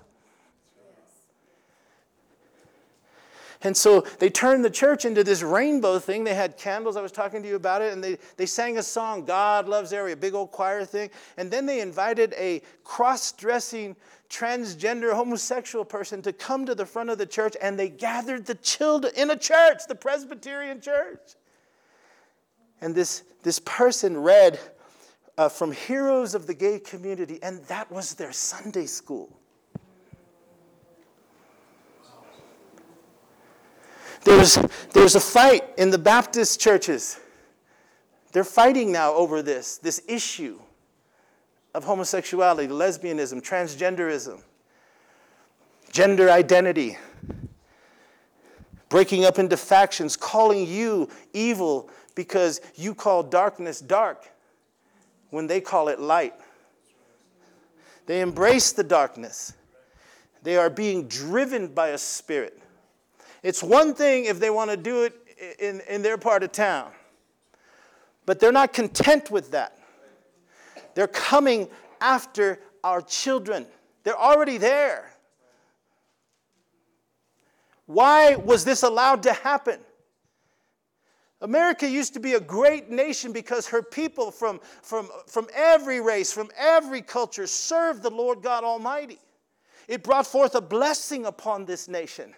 And 3.62 3.76
so 3.76 4.00
they 4.18 4.30
turned 4.30 4.64
the 4.64 4.70
church 4.70 5.04
into 5.04 5.22
this 5.22 5.42
rainbow 5.42 5.98
thing. 5.98 6.24
They 6.24 6.34
had 6.34 6.56
candles, 6.56 6.96
I 6.96 7.02
was 7.02 7.12
talking 7.12 7.42
to 7.42 7.48
you 7.48 7.56
about 7.56 7.82
it, 7.82 7.92
and 7.92 8.02
they, 8.02 8.16
they 8.36 8.46
sang 8.46 8.78
a 8.78 8.82
song, 8.82 9.26
God 9.26 9.68
Loves 9.68 9.92
Area, 9.92 10.16
big 10.16 10.34
old 10.34 10.50
choir 10.50 10.84
thing. 10.84 11.10
And 11.36 11.50
then 11.50 11.66
they 11.66 11.80
invited 11.80 12.32
a 12.38 12.62
cross 12.84 13.32
dressing, 13.32 13.96
transgender, 14.30 15.12
homosexual 15.12 15.84
person 15.84 16.22
to 16.22 16.32
come 16.32 16.64
to 16.66 16.74
the 16.74 16.86
front 16.86 17.10
of 17.10 17.18
the 17.18 17.26
church, 17.26 17.54
and 17.60 17.78
they 17.78 17.90
gathered 17.90 18.46
the 18.46 18.54
children 18.56 19.12
in 19.14 19.30
a 19.30 19.36
church, 19.36 19.80
the 19.88 19.94
Presbyterian 19.94 20.80
church. 20.80 21.20
And 22.80 22.94
this, 22.94 23.24
this 23.42 23.58
person 23.58 24.16
read 24.16 24.58
uh, 25.36 25.50
from 25.50 25.72
Heroes 25.72 26.34
of 26.34 26.46
the 26.46 26.54
Gay 26.54 26.78
Community, 26.78 27.38
and 27.42 27.62
that 27.64 27.92
was 27.92 28.14
their 28.14 28.32
Sunday 28.32 28.86
school. 28.86 29.39
There's, 34.24 34.58
there's 34.92 35.14
a 35.14 35.20
fight 35.20 35.64
in 35.78 35.90
the 35.90 35.98
Baptist 35.98 36.60
churches. 36.60 37.18
They're 38.32 38.44
fighting 38.44 38.92
now 38.92 39.14
over 39.14 39.42
this, 39.42 39.78
this 39.78 40.02
issue 40.06 40.60
of 41.74 41.84
homosexuality, 41.84 42.68
lesbianism, 42.68 43.42
transgenderism, 43.42 44.42
gender 45.90 46.30
identity, 46.30 46.98
breaking 48.88 49.24
up 49.24 49.38
into 49.38 49.56
factions, 49.56 50.16
calling 50.16 50.66
you 50.66 51.08
evil 51.32 51.88
because 52.14 52.60
you 52.74 52.94
call 52.94 53.22
darkness 53.22 53.80
dark 53.80 54.30
when 55.30 55.46
they 55.46 55.60
call 55.60 55.88
it 55.88 55.98
light. 55.98 56.34
They 58.06 58.20
embrace 58.20 58.72
the 58.72 58.84
darkness. 58.84 59.54
They 60.42 60.56
are 60.56 60.70
being 60.70 61.06
driven 61.06 61.68
by 61.68 61.88
a 61.88 61.98
spirit. 61.98 62.59
It's 63.42 63.62
one 63.62 63.94
thing 63.94 64.26
if 64.26 64.38
they 64.38 64.50
want 64.50 64.70
to 64.70 64.76
do 64.76 65.04
it 65.04 65.14
in, 65.58 65.80
in 65.88 66.02
their 66.02 66.18
part 66.18 66.42
of 66.42 66.52
town, 66.52 66.90
but 68.26 68.38
they're 68.38 68.52
not 68.52 68.72
content 68.72 69.30
with 69.30 69.50
that. 69.52 69.78
They're 70.94 71.06
coming 71.06 71.68
after 72.00 72.60
our 72.82 73.00
children, 73.02 73.66
they're 74.04 74.18
already 74.18 74.58
there. 74.58 75.06
Why 77.86 78.36
was 78.36 78.64
this 78.64 78.82
allowed 78.84 79.24
to 79.24 79.32
happen? 79.32 79.80
America 81.42 81.88
used 81.88 82.14
to 82.14 82.20
be 82.20 82.34
a 82.34 82.40
great 82.40 82.90
nation 82.90 83.32
because 83.32 83.66
her 83.66 83.82
people 83.82 84.30
from, 84.30 84.60
from, 84.82 85.08
from 85.26 85.48
every 85.54 86.00
race, 86.00 86.32
from 86.32 86.50
every 86.56 87.00
culture, 87.00 87.46
served 87.46 88.02
the 88.02 88.10
Lord 88.10 88.42
God 88.42 88.62
Almighty. 88.62 89.18
It 89.88 90.04
brought 90.04 90.26
forth 90.26 90.54
a 90.54 90.60
blessing 90.60 91.26
upon 91.26 91.64
this 91.64 91.88
nation 91.88 92.34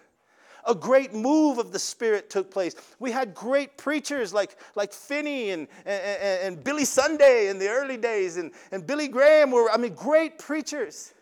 a 0.65 0.75
great 0.75 1.13
move 1.13 1.57
of 1.57 1.71
the 1.71 1.79
Spirit 1.79 2.29
took 2.29 2.51
place. 2.51 2.75
We 2.99 3.11
had 3.11 3.33
great 3.33 3.77
preachers 3.77 4.33
like, 4.33 4.57
like 4.75 4.93
Finney 4.93 5.51
and, 5.51 5.67
and, 5.85 6.41
and 6.41 6.63
Billy 6.63 6.85
Sunday 6.85 7.49
in 7.49 7.59
the 7.59 7.67
early 7.67 7.97
days, 7.97 8.37
and, 8.37 8.51
and 8.71 8.85
Billy 8.85 9.07
Graham 9.07 9.51
were, 9.51 9.69
I 9.71 9.77
mean, 9.77 9.93
great 9.93 10.39
preachers. 10.39 11.13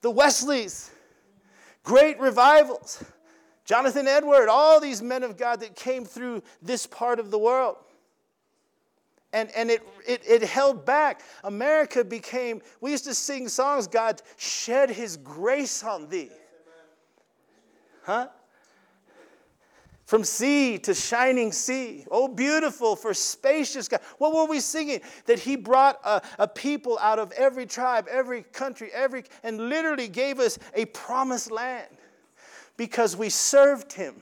The 0.00 0.10
Wesleys, 0.10 0.90
great 1.82 2.18
revivals. 2.18 3.04
Jonathan 3.64 4.08
Edward, 4.08 4.48
all 4.48 4.80
these 4.80 5.00
men 5.00 5.22
of 5.22 5.36
God 5.36 5.60
that 5.60 5.76
came 5.76 6.04
through 6.04 6.42
this 6.60 6.86
part 6.86 7.20
of 7.20 7.30
the 7.30 7.38
world. 7.38 7.76
And, 9.32 9.50
and 9.56 9.70
it, 9.70 9.82
it, 10.06 10.22
it 10.26 10.42
held 10.42 10.84
back. 10.84 11.22
America 11.44 12.04
became, 12.04 12.60
we 12.80 12.90
used 12.90 13.04
to 13.04 13.14
sing 13.14 13.48
songs, 13.48 13.86
God 13.86 14.20
shed 14.36 14.90
his 14.90 15.16
grace 15.16 15.82
on 15.82 16.08
thee. 16.08 16.30
Huh? 18.02 18.28
From 20.12 20.24
sea 20.24 20.76
to 20.80 20.92
shining 20.92 21.52
sea. 21.52 22.04
Oh, 22.10 22.28
beautiful 22.28 22.96
for 22.96 23.14
spacious 23.14 23.88
God. 23.88 24.02
What 24.18 24.34
were 24.34 24.44
we 24.44 24.60
singing? 24.60 25.00
That 25.24 25.38
He 25.38 25.56
brought 25.56 26.00
a, 26.04 26.20
a 26.38 26.46
people 26.46 26.98
out 26.98 27.18
of 27.18 27.32
every 27.32 27.64
tribe, 27.64 28.08
every 28.10 28.42
country, 28.42 28.90
every, 28.92 29.24
and 29.42 29.70
literally 29.70 30.08
gave 30.08 30.38
us 30.38 30.58
a 30.74 30.84
promised 30.84 31.50
land 31.50 31.88
because 32.76 33.16
we 33.16 33.30
served 33.30 33.94
Him. 33.94 34.16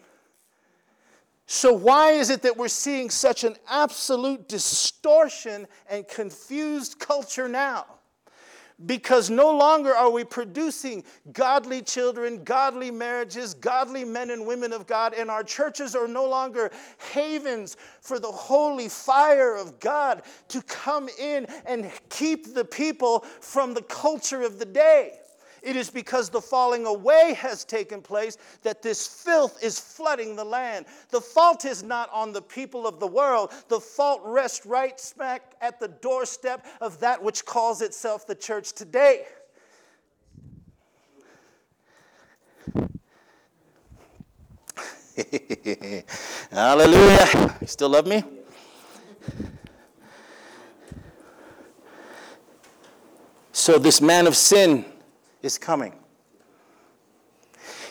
So, 1.46 1.72
why 1.72 2.12
is 2.12 2.31
it 2.31 2.42
that 2.42 2.57
we're 2.57 2.68
seeing 2.68 3.11
such 3.11 3.42
an 3.42 3.57
absolute 3.68 4.48
distortion 4.48 5.66
and 5.88 6.07
confused 6.07 7.00
culture 7.00 7.48
now? 7.48 7.85
Because 8.86 9.30
no 9.30 9.56
longer 9.56 9.94
are 9.94 10.10
we 10.10 10.24
producing 10.24 11.04
godly 11.32 11.82
children, 11.82 12.42
godly 12.44 12.90
marriages, 12.90 13.54
godly 13.54 14.04
men 14.04 14.30
and 14.30 14.46
women 14.46 14.72
of 14.72 14.86
God, 14.86 15.14
and 15.14 15.30
our 15.30 15.44
churches 15.44 15.94
are 15.94 16.08
no 16.08 16.28
longer 16.28 16.70
havens 17.12 17.76
for 18.00 18.18
the 18.18 18.30
holy 18.30 18.88
fire 18.88 19.54
of 19.54 19.78
God 19.80 20.22
to 20.48 20.62
come 20.62 21.08
in 21.18 21.46
and 21.66 21.90
keep 22.08 22.54
the 22.54 22.64
people 22.64 23.20
from 23.40 23.74
the 23.74 23.82
culture 23.82 24.42
of 24.42 24.58
the 24.58 24.64
day. 24.64 25.19
It 25.62 25.77
is 25.77 25.90
because 25.90 26.31
the 26.31 26.40
falling 26.40 26.87
away 26.87 27.35
has 27.38 27.64
taken 27.64 28.01
place 28.01 28.37
that 28.62 28.83
this 28.83 29.07
filth 29.07 29.62
is 29.62 29.79
flooding 29.79 30.37
the 30.37 30.44
land. 30.44 30.87
The 31.11 31.20
fault 31.20 31.64
is 31.64 31.83
not 31.83 32.11
on 32.12 32.33
the 32.33 32.42
people 32.42 32.87
of 32.87 32.99
the 33.01 33.07
world, 33.07 33.53
the 33.68 33.81
fault 33.81 34.23
rests 34.25 34.64
right 34.66 34.99
smack 34.99 35.55
at 35.61 35.79
the 35.81 35.88
doorstep 35.88 36.66
of 36.81 37.01
that 37.01 37.23
which 37.23 37.44
calls 37.44 37.83
itself 37.83 38.27
the 38.27 38.35
church 38.35 38.73
today. 38.73 39.25
Hallelujah. 46.51 47.57
You 47.61 47.66
still 47.66 47.90
love 47.90 48.07
me? 48.07 48.23
So, 53.53 53.79
this 53.79 54.01
man 54.01 54.27
of 54.27 54.37
sin 54.37 54.87
is 55.42 55.59
coming. 55.59 55.94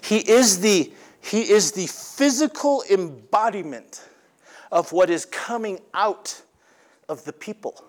He 0.02 0.18
is 0.18 0.60
the, 0.62 0.92
he 1.22 1.50
is 1.50 1.72
the 1.72 1.88
physical 1.88 2.84
embodiment 2.90 4.08
of 4.72 4.92
what 4.92 5.10
is 5.10 5.26
coming 5.26 5.80
out 5.94 6.42
of 7.08 7.26
the 7.26 7.34
people. 7.34 7.84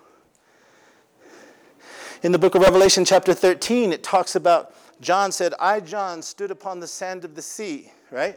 In 2.22 2.32
the 2.32 2.38
book 2.38 2.54
of 2.54 2.62
Revelation, 2.62 3.04
chapter 3.04 3.32
13, 3.32 3.92
it 3.92 4.02
talks 4.02 4.34
about 4.34 4.74
John 5.00 5.32
said, 5.32 5.54
I, 5.58 5.80
John, 5.80 6.20
stood 6.20 6.50
upon 6.50 6.80
the 6.80 6.86
sand 6.86 7.24
of 7.24 7.34
the 7.34 7.40
sea, 7.40 7.90
right? 8.10 8.36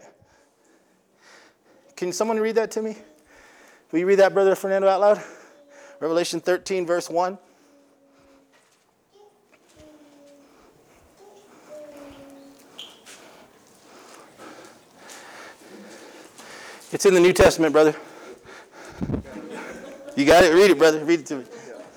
Can 1.97 2.13
someone 2.13 2.39
read 2.39 2.55
that 2.55 2.71
to 2.71 2.81
me? 2.81 2.97
Will 3.91 3.99
you 3.99 4.05
read 4.05 4.19
that, 4.19 4.33
Brother 4.33 4.55
Fernando, 4.55 4.87
out 4.87 5.01
loud? 5.01 5.23
Revelation 5.99 6.39
13, 6.39 6.85
verse 6.85 7.09
1. 7.09 7.37
It's 16.93 17.07
in 17.07 17.15
the 17.15 17.19
New 17.19 17.33
Testament, 17.33 17.73
brother. 17.73 17.95
You 20.15 20.25
got 20.25 20.43
it? 20.43 20.53
Read 20.53 20.69
it, 20.69 20.77
brother. 20.77 21.03
Read 21.03 21.21
it 21.21 21.25
to 21.25 21.37
me. 21.37 21.45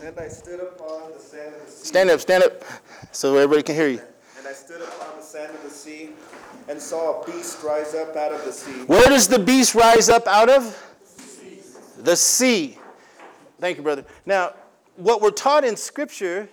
And 0.03 0.19
I 0.19 0.27
stood 0.27 0.59
upon 0.59 1.13
the 1.13 1.21
sand 1.21 1.55
of 1.55 1.67
the 1.67 1.71
sea. 1.71 1.87
Stand 1.87 2.09
up, 2.09 2.19
stand 2.19 2.45
up, 2.45 2.65
so 3.13 3.37
everybody 3.37 3.63
can 3.63 3.75
hear 3.75 3.89
you. 3.89 4.01
And 4.39 4.47
I 4.47 4.55
stood 4.55 4.81
upon 4.81 5.19
the 5.19 5.23
sand 5.23 5.55
of 5.55 5.63
the 5.63 5.69
sea 5.69 6.13
and 6.67 6.81
saw 6.81 7.21
a 7.21 7.27
beast 7.27 7.63
rise 7.63 7.95
up 7.95 8.17
out 8.17 8.33
of 8.33 8.43
the 8.47 8.53
sea. 8.53 8.85
Where 8.87 9.05
does 9.05 9.29
the 9.29 9.39
beast 9.39 9.75
rise 9.75 10.09
up 10.09 10.27
out 10.27 10.49
of? 10.49 10.65
The 11.99 12.17
sea. 12.17 12.79
Thank 13.61 13.77
you, 13.77 13.83
brother. 13.83 14.07
Now, 14.25 14.55
what 14.97 15.21
we're 15.21 15.31
taught 15.31 15.63
in 15.63 15.77
Scripture, 15.77 16.49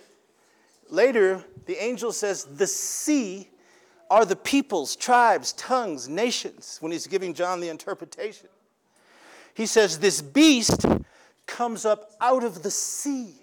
later, 0.90 1.46
the 1.66 1.82
angel 1.82 2.12
says 2.12 2.44
the 2.44 2.68
sea 2.68 3.48
are 4.14 4.26
the 4.26 4.36
peoples, 4.36 4.96
tribes, 4.96 5.54
tongues, 5.54 6.08
nations, 6.08 6.78
when 6.82 6.92
he's 6.92 7.08
giving 7.08 7.34
John 7.34 7.60
the 7.60 7.70
interpretation. 7.70 8.48
He 9.56 9.66
says, 9.66 9.98
This 9.98 10.22
beast 10.22 10.86
comes 11.48 11.84
up 11.84 12.12
out 12.22 12.44
of 12.44 12.62
the 12.62 12.70
sea. 12.70 13.34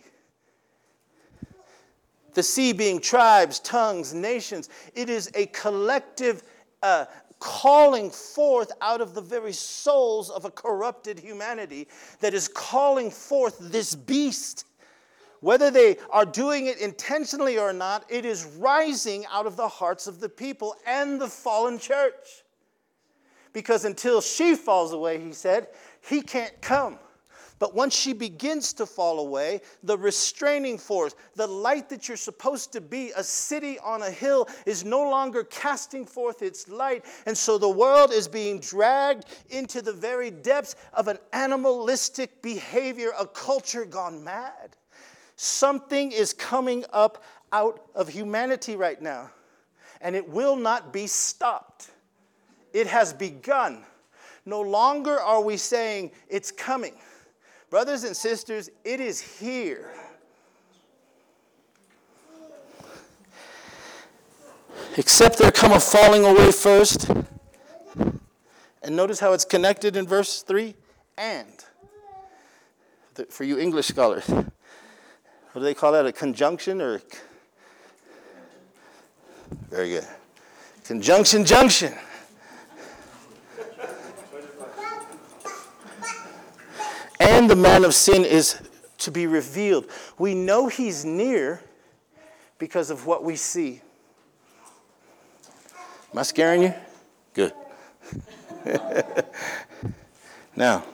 The 2.35 2.43
sea 2.45 2.73
being 2.73 3.01
tribes, 3.01 3.59
tongues, 3.59 4.15
nations. 4.15 4.69
It 4.95 5.11
is 5.11 5.29
a 5.35 5.47
collective 5.47 6.45
uh, 6.85 7.07
calling 7.41 8.09
forth 8.09 8.71
out 8.81 9.01
of 9.01 9.13
the 9.13 9.21
very 9.21 9.53
souls 9.53 10.31
of 10.31 10.45
a 10.45 10.53
corrupted 10.53 11.19
humanity 11.19 11.89
that 12.21 12.33
is 12.33 12.47
calling 12.47 13.11
forth 13.11 13.59
this 13.59 13.97
beast 13.97 14.67
whether 15.41 15.71
they 15.71 15.97
are 16.11 16.25
doing 16.25 16.67
it 16.67 16.79
intentionally 16.79 17.59
or 17.59 17.73
not, 17.73 18.05
it 18.09 18.25
is 18.25 18.45
rising 18.59 19.25
out 19.31 19.47
of 19.47 19.57
the 19.57 19.69
hearts 19.69 20.07
of 20.07 20.21
the 20.21 20.29
people 20.29 20.77
and 20.87 21.21
the 21.21 21.29
fallen 21.29 21.79
church. 21.79 22.45
Because 23.53 23.85
until 23.85 24.21
she 24.21 24.55
falls 24.55 24.93
away, 24.93 25.19
he 25.19 25.33
said, 25.33 25.69
he 26.09 26.23
can't 26.23 26.61
come. 26.61 26.99
But 27.59 27.75
once 27.75 27.95
she 27.95 28.15
begins 28.15 28.73
to 28.75 28.87
fall 28.87 29.21
away, 29.21 29.61
the 29.83 29.99
restraining 29.99 30.79
force, 30.79 31.15
the 31.37 31.47
light 31.47 31.91
that 31.91 32.09
you're 32.09 32.17
supposed 32.17 32.73
to 32.73 32.81
be, 32.81 33.13
a 33.15 33.23
city 33.23 33.79
on 33.81 34.03
a 34.03 34.11
hill, 34.11 34.49
is 34.65 34.83
no 34.83 35.11
longer 35.11 35.45
casting 35.45 36.07
forth 36.07 36.41
its 36.41 36.69
light. 36.69 37.05
And 37.27 37.37
so 37.37 37.59
the 37.59 37.69
world 37.69 38.13
is 38.13 38.29
being 38.29 38.61
dragged 38.61 39.27
into 39.51 39.83
the 39.83 39.93
very 39.93 40.31
depths 40.31 40.75
of 40.95 41.09
an 41.09 41.19
animalistic 41.35 42.41
behavior, 42.41 43.11
a 43.19 43.27
culture 43.27 43.85
gone 43.85 44.25
mad. 44.25 44.77
Something 45.43 46.13
is 46.13 46.35
coming 46.35 46.85
up 46.93 47.25
out 47.51 47.81
of 47.95 48.11
humanity 48.11 48.77
right 48.77 49.01
now, 49.01 49.31
and 50.03 50.15
it 50.15 50.29
will 50.29 50.55
not 50.55 50.93
be 50.93 51.07
stopped. 51.07 51.93
It 52.75 52.87
has 52.87 53.15
begun. 53.15 53.83
No 54.45 54.61
longer 54.61 55.19
are 55.19 55.43
we 55.43 55.57
saying 55.57 56.11
it's 56.29 56.51
coming. 56.53 56.93
Brothers 57.71 58.05
and 58.05 58.15
sisters, 58.15 58.69
it 58.85 59.01
is 59.01 59.19
here. 59.19 59.95
Except 64.99 65.39
there 65.39 65.51
come 65.51 65.73
a 65.73 65.81
falling 65.81 66.27
away 66.27 66.53
first. 66.53 67.09
And 68.83 68.95
notice 68.95 69.21
how 69.21 69.33
it's 69.33 69.47
connected 69.47 69.97
in 69.97 70.07
verse 70.07 70.43
3 70.43 70.75
and. 71.17 71.65
For 73.31 73.45
you 73.45 73.59
English 73.59 73.87
scholars, 73.87 74.31
what 75.61 75.65
do 75.65 75.75
they 75.75 75.75
call 75.75 75.93
that? 75.93 76.07
A 76.07 76.13
conjunction 76.13 76.81
or? 76.81 77.03
Very 79.69 79.91
good. 79.91 80.07
Conjunction 80.85 81.45
junction. 81.45 81.93
and 87.21 87.51
the 87.51 87.57
man 87.57 87.85
of 87.85 87.95
sin 87.95 88.25
is 88.25 88.59
to 88.97 89.11
be 89.11 89.27
revealed. 89.27 89.91
We 90.19 90.35
know 90.35 90.69
he's 90.69 91.05
near 91.05 91.63
because 92.59 92.89
of 92.89 93.05
what 93.05 93.23
we 93.23 93.37
see. 93.37 93.83
Am 96.11 96.21
I 96.21 96.23
scaring 96.23 96.63
you? 96.63 96.75
Good. 97.35 97.53
now, 100.57 100.85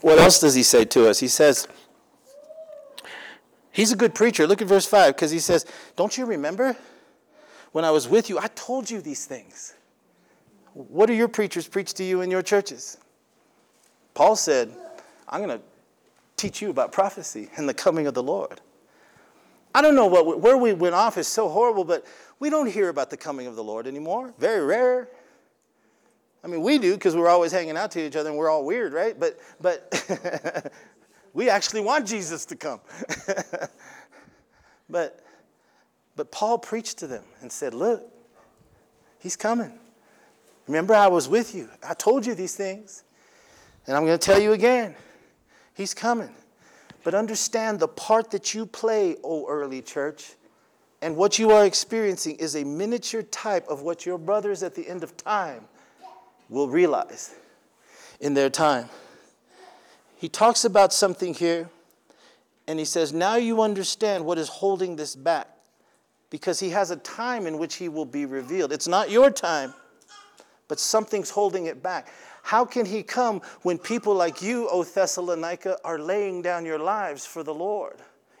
what 0.00 0.18
else 0.18 0.40
does 0.40 0.54
he 0.54 0.62
say 0.62 0.84
to 0.86 1.08
us? 1.08 1.18
He 1.20 1.28
says, 1.28 1.68
He's 3.72 3.92
a 3.92 3.96
good 3.96 4.14
preacher. 4.14 4.46
Look 4.46 4.60
at 4.60 4.68
verse 4.68 4.86
5 4.86 5.14
because 5.14 5.30
he 5.30 5.38
says, 5.38 5.64
Don't 5.96 6.16
you 6.18 6.26
remember 6.26 6.76
when 7.72 7.84
I 7.84 7.90
was 7.90 8.08
with 8.08 8.28
you? 8.28 8.38
I 8.38 8.48
told 8.48 8.90
you 8.90 9.00
these 9.00 9.26
things. 9.26 9.74
What 10.72 11.06
do 11.06 11.14
your 11.14 11.28
preachers 11.28 11.68
preach 11.68 11.94
to 11.94 12.04
you 12.04 12.20
in 12.20 12.30
your 12.30 12.42
churches? 12.42 12.98
Paul 14.14 14.36
said, 14.36 14.72
I'm 15.28 15.44
going 15.44 15.58
to 15.58 15.64
teach 16.36 16.60
you 16.60 16.70
about 16.70 16.92
prophecy 16.92 17.48
and 17.56 17.68
the 17.68 17.74
coming 17.74 18.06
of 18.06 18.14
the 18.14 18.22
Lord. 18.22 18.60
I 19.74 19.82
don't 19.82 19.94
know 19.94 20.06
what, 20.06 20.40
where 20.40 20.56
we 20.56 20.72
went 20.72 20.94
off 20.94 21.16
is 21.16 21.28
so 21.28 21.48
horrible, 21.48 21.84
but 21.84 22.04
we 22.40 22.50
don't 22.50 22.66
hear 22.66 22.88
about 22.88 23.10
the 23.10 23.16
coming 23.16 23.46
of 23.46 23.54
the 23.54 23.62
Lord 23.62 23.86
anymore. 23.86 24.34
Very 24.38 24.64
rare. 24.64 25.08
I 26.42 26.46
mean, 26.46 26.62
we 26.62 26.78
do 26.78 26.94
because 26.94 27.14
we're 27.14 27.28
always 27.28 27.52
hanging 27.52 27.76
out 27.76 27.90
to 27.92 28.06
each 28.06 28.16
other 28.16 28.30
and 28.30 28.38
we're 28.38 28.50
all 28.50 28.64
weird, 28.64 28.92
right? 28.92 29.18
But, 29.18 29.38
but 29.60 30.72
we 31.34 31.50
actually 31.50 31.82
want 31.82 32.06
Jesus 32.06 32.46
to 32.46 32.56
come. 32.56 32.80
but, 34.88 35.24
but 36.16 36.32
Paul 36.32 36.58
preached 36.58 36.98
to 36.98 37.06
them 37.06 37.24
and 37.42 37.52
said, 37.52 37.74
Look, 37.74 38.02
he's 39.18 39.36
coming. 39.36 39.72
Remember, 40.66 40.94
I 40.94 41.08
was 41.08 41.28
with 41.28 41.54
you. 41.54 41.68
I 41.86 41.94
told 41.94 42.24
you 42.24 42.34
these 42.34 42.54
things. 42.54 43.04
And 43.86 43.96
I'm 43.96 44.06
going 44.06 44.18
to 44.18 44.24
tell 44.24 44.40
you 44.40 44.52
again 44.52 44.94
He's 45.74 45.94
coming. 45.94 46.34
But 47.04 47.14
understand 47.14 47.80
the 47.80 47.88
part 47.88 48.30
that 48.32 48.52
you 48.52 48.66
play, 48.66 49.16
O 49.24 49.46
early 49.48 49.80
church, 49.80 50.34
and 51.00 51.16
what 51.16 51.38
you 51.38 51.50
are 51.52 51.64
experiencing 51.64 52.36
is 52.36 52.54
a 52.54 52.64
miniature 52.64 53.22
type 53.22 53.66
of 53.68 53.80
what 53.80 54.04
your 54.04 54.18
brothers 54.18 54.62
at 54.62 54.74
the 54.74 54.86
end 54.86 55.02
of 55.02 55.16
time 55.16 55.64
will 56.50 56.68
realize 56.68 57.34
in 58.20 58.34
their 58.34 58.50
time. 58.50 58.90
He 60.16 60.28
talks 60.28 60.66
about 60.66 60.92
something 60.92 61.32
here, 61.32 61.70
and 62.66 62.78
he 62.78 62.84
says, 62.84 63.14
Now 63.14 63.36
you 63.36 63.62
understand 63.62 64.26
what 64.26 64.36
is 64.36 64.48
holding 64.48 64.96
this 64.96 65.16
back, 65.16 65.48
because 66.28 66.60
he 66.60 66.68
has 66.70 66.90
a 66.90 66.96
time 66.96 67.46
in 67.46 67.56
which 67.56 67.76
he 67.76 67.88
will 67.88 68.04
be 68.04 68.26
revealed. 68.26 68.72
It's 68.72 68.88
not 68.88 69.10
your 69.10 69.30
time 69.30 69.72
but 70.70 70.78
something's 70.78 71.30
holding 71.30 71.66
it 71.66 71.82
back. 71.82 72.06
How 72.44 72.64
can 72.64 72.86
he 72.86 73.02
come 73.02 73.42
when 73.62 73.76
people 73.76 74.14
like 74.14 74.40
you, 74.40 74.68
O 74.70 74.84
Thessalonica, 74.84 75.76
are 75.84 75.98
laying 75.98 76.42
down 76.42 76.64
your 76.64 76.78
lives 76.78 77.26
for 77.26 77.42
the 77.42 77.52
Lord? 77.52 77.96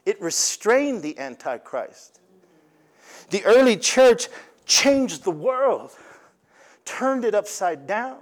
It 0.06 0.22
restrained 0.22 1.02
the 1.02 1.18
Antichrist. 1.18 2.20
The 3.30 3.44
early 3.44 3.76
church 3.76 4.28
changed 4.64 5.24
the 5.24 5.32
world, 5.32 5.90
turned 6.98 7.24
it 7.24 7.34
upside 7.34 7.86
down 7.86 8.18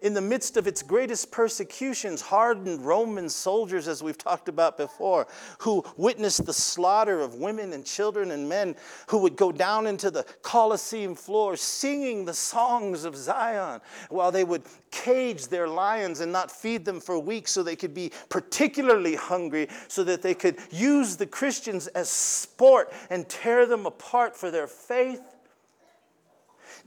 in 0.00 0.14
the 0.14 0.20
midst 0.20 0.56
of 0.56 0.68
its 0.68 0.80
greatest 0.80 1.32
persecutions, 1.32 2.20
hardened 2.20 2.86
Roman 2.86 3.28
soldiers, 3.28 3.88
as 3.88 4.00
we've 4.00 4.16
talked 4.16 4.48
about 4.48 4.76
before, 4.76 5.26
who 5.58 5.84
witnessed 5.96 6.46
the 6.46 6.52
slaughter 6.52 7.20
of 7.20 7.34
women 7.34 7.72
and 7.72 7.84
children 7.84 8.30
and 8.30 8.48
men, 8.48 8.76
who 9.08 9.18
would 9.18 9.34
go 9.34 9.50
down 9.50 9.88
into 9.88 10.10
the 10.10 10.24
Colosseum 10.42 11.16
floor 11.16 11.56
singing 11.56 12.24
the 12.24 12.34
songs 12.34 13.04
of 13.04 13.16
Zion 13.16 13.80
while 14.08 14.30
they 14.30 14.44
would 14.44 14.62
cage 14.92 15.48
their 15.48 15.66
lions 15.66 16.20
and 16.20 16.30
not 16.30 16.50
feed 16.52 16.84
them 16.84 17.00
for 17.00 17.18
weeks 17.18 17.50
so 17.50 17.64
they 17.64 17.76
could 17.76 17.94
be 17.94 18.12
particularly 18.28 19.16
hungry, 19.16 19.68
so 19.88 20.04
that 20.04 20.22
they 20.22 20.34
could 20.34 20.58
use 20.70 21.16
the 21.16 21.26
Christians 21.26 21.88
as 21.88 22.08
sport 22.08 22.92
and 23.10 23.28
tear 23.28 23.66
them 23.66 23.84
apart 23.84 24.36
for 24.36 24.52
their 24.52 24.68
faith. 24.68 25.37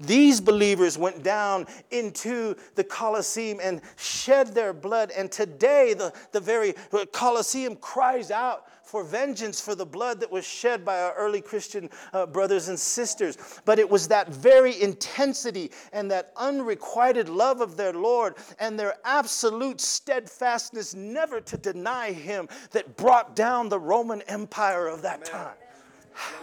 These 0.01 0.41
believers 0.41 0.97
went 0.97 1.23
down 1.23 1.67
into 1.91 2.55
the 2.75 2.83
Colosseum 2.83 3.59
and 3.61 3.81
shed 3.97 4.53
their 4.53 4.73
blood. 4.73 5.11
And 5.11 5.31
today, 5.31 5.93
the, 5.93 6.13
the 6.31 6.39
very 6.39 6.73
Colosseum 7.11 7.75
cries 7.77 8.31
out 8.31 8.67
for 8.83 9.03
vengeance 9.05 9.61
for 9.61 9.73
the 9.73 9.85
blood 9.85 10.19
that 10.19 10.29
was 10.29 10.45
shed 10.45 10.83
by 10.83 10.99
our 10.99 11.13
early 11.13 11.39
Christian 11.39 11.89
uh, 12.11 12.25
brothers 12.25 12.67
and 12.67 12.77
sisters. 12.77 13.37
But 13.63 13.79
it 13.79 13.89
was 13.89 14.09
that 14.09 14.27
very 14.33 14.81
intensity 14.81 15.71
and 15.93 16.11
that 16.11 16.33
unrequited 16.35 17.29
love 17.29 17.61
of 17.61 17.77
their 17.77 17.93
Lord 17.93 18.35
and 18.59 18.77
their 18.77 18.95
absolute 19.05 19.79
steadfastness 19.79 20.93
never 20.93 21.39
to 21.39 21.57
deny 21.57 22.11
Him 22.11 22.49
that 22.71 22.97
brought 22.97 23.33
down 23.33 23.69
the 23.69 23.79
Roman 23.79 24.21
Empire 24.23 24.87
of 24.87 25.01
that 25.03 25.29
Amen. 25.29 25.45
time. 25.45 25.55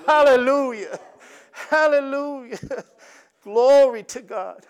Hallelujah. 0.07 0.99
Hallelujah. 1.53 2.59
Glory 3.43 4.03
to 4.05 4.21
God. 4.21 4.67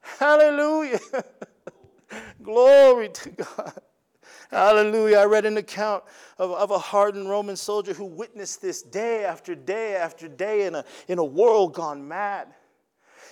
Hallelujah. 0.00 1.00
Glory 2.42 3.08
to 3.08 3.30
God. 3.30 3.80
Hallelujah. 4.50 5.18
I 5.18 5.24
read 5.24 5.44
an 5.44 5.56
account 5.56 6.04
of, 6.38 6.52
of 6.52 6.70
a 6.70 6.78
hardened 6.78 7.28
Roman 7.28 7.56
soldier 7.56 7.92
who 7.92 8.04
witnessed 8.04 8.62
this 8.62 8.82
day 8.82 9.24
after 9.24 9.54
day 9.54 9.96
after 9.96 10.28
day 10.28 10.66
in 10.66 10.74
a, 10.74 10.84
in 11.08 11.18
a 11.18 11.24
world 11.24 11.74
gone 11.74 12.06
mad. 12.06 12.48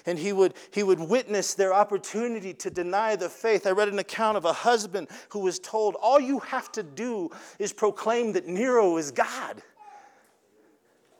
And 0.07 0.19
he 0.19 0.33
would, 0.33 0.55
he 0.71 0.83
would 0.83 1.01
witness 1.01 1.55
their 1.55 1.73
opportunity 1.73 2.53
to 2.55 2.71
deny 2.71 3.17
the 3.17 3.31
faith. 3.31 3.67
I 3.67 3.71
read 3.71 3.88
an 3.88 3.99
account 3.99 4.37
of 4.37 4.45
a 4.45 4.53
husband 4.53 5.09
who 5.31 5.38
was 5.38 5.59
told, 5.59 5.95
All 5.95 6.21
you 6.21 6.40
have 6.40 6.71
to 6.73 6.83
do 6.83 7.31
is 7.59 7.73
proclaim 7.73 8.33
that 8.33 8.47
Nero 8.47 8.99
is 8.99 9.11
God. 9.11 9.62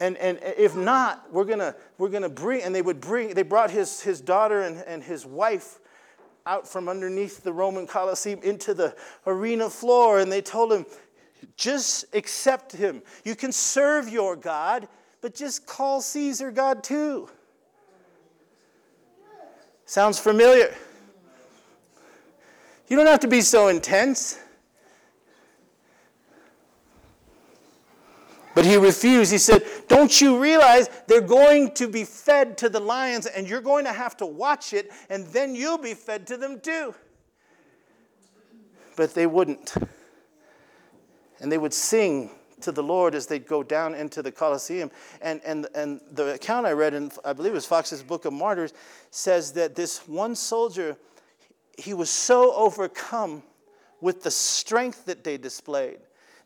And, 0.01 0.17
and 0.19 0.39
if 0.43 0.75
not, 0.75 1.33
we're 1.33 1.45
gonna, 1.45 1.75
we're 1.99 2.09
gonna 2.09 2.29
bring, 2.29 2.63
and 2.63 2.75
they 2.75 2.83
would 2.83 3.01
bring, 3.01 3.35
they 3.35 3.43
brought 3.43 3.71
his, 3.71 4.01
his 4.01 4.21
daughter 4.21 4.63
and, 4.63 4.79
and 4.87 5.03
his 5.03 5.25
wife 5.25 5.79
out 6.47 6.69
from 6.69 6.89
underneath 6.89 7.43
the 7.43 7.53
Roman 7.53 7.87
Colosseum 7.87 8.41
into 8.43 8.75
the 8.75 8.95
arena 9.27 9.71
floor, 9.71 10.19
and 10.19 10.31
they 10.31 10.43
told 10.43 10.73
him, 10.73 10.85
just 11.57 12.05
accept 12.15 12.73
him. 12.73 13.03
You 13.25 13.35
can 13.35 13.53
serve 13.53 14.09
your 14.09 14.37
God, 14.37 14.89
but 15.21 15.35
just 15.35 15.67
call 15.67 16.01
Caesar 16.01 16.51
God 16.51 16.83
too. 16.83 17.31
Sounds 19.87 20.19
familiar? 20.19 20.75
You 22.89 22.97
don't 22.97 23.07
have 23.07 23.21
to 23.21 23.29
be 23.29 23.41
so 23.41 23.69
intense. 23.69 24.39
But 28.55 28.65
he 28.65 28.77
refused. 28.77 29.33
He 29.33 29.39
said, 29.39 29.65
Don't 29.89 30.21
you 30.21 30.41
realize 30.41 30.89
they're 31.07 31.21
going 31.21 31.73
to 31.73 31.89
be 31.89 32.05
fed 32.05 32.57
to 32.59 32.69
the 32.69 32.81
lions 32.81 33.27
and 33.27 33.49
you're 33.49 33.61
going 33.61 33.85
to 33.85 33.93
have 33.93 34.17
to 34.19 34.27
watch 34.27 34.73
it 34.73 34.91
and 35.11 35.27
then 35.27 35.55
you'll 35.55 35.79
be 35.79 35.95
fed 35.95 36.27
to 36.29 36.37
them 36.37 36.61
too? 36.61 36.95
But 38.97 39.15
they 39.15 39.27
wouldn't. 39.27 39.75
And 41.41 41.51
they 41.51 41.59
would 41.59 41.75
sing 41.75 42.31
to 42.61 42.73
the 42.73 42.83
Lord 42.83 43.15
as 43.15 43.27
they'd 43.27 43.47
go 43.47 43.63
down 43.63 43.95
into 43.95 44.23
the 44.23 44.31
Colosseum. 44.31 44.91
And, 45.21 45.41
and, 45.45 45.67
and 45.75 46.01
the 46.13 46.35
account 46.35 46.67
I 46.67 46.73
read 46.73 46.95
in, 46.95 47.11
I 47.25 47.33
believe 47.33 47.53
it 47.53 47.57
was 47.57 47.67
Fox's 47.67 48.03
Book 48.03 48.25
of 48.25 48.33
Martyrs, 48.33 48.73
says 49.11 49.53
that 49.53 49.75
this 49.75 50.07
one 50.09 50.35
soldier, 50.37 50.97
he 51.77 51.93
was 51.93 52.09
so 52.09 52.55
overcome 52.55 53.43
with 54.01 54.23
the 54.23 54.31
strength 54.31 55.05
that 55.07 55.25
they 55.25 55.37
displayed. 55.37 55.99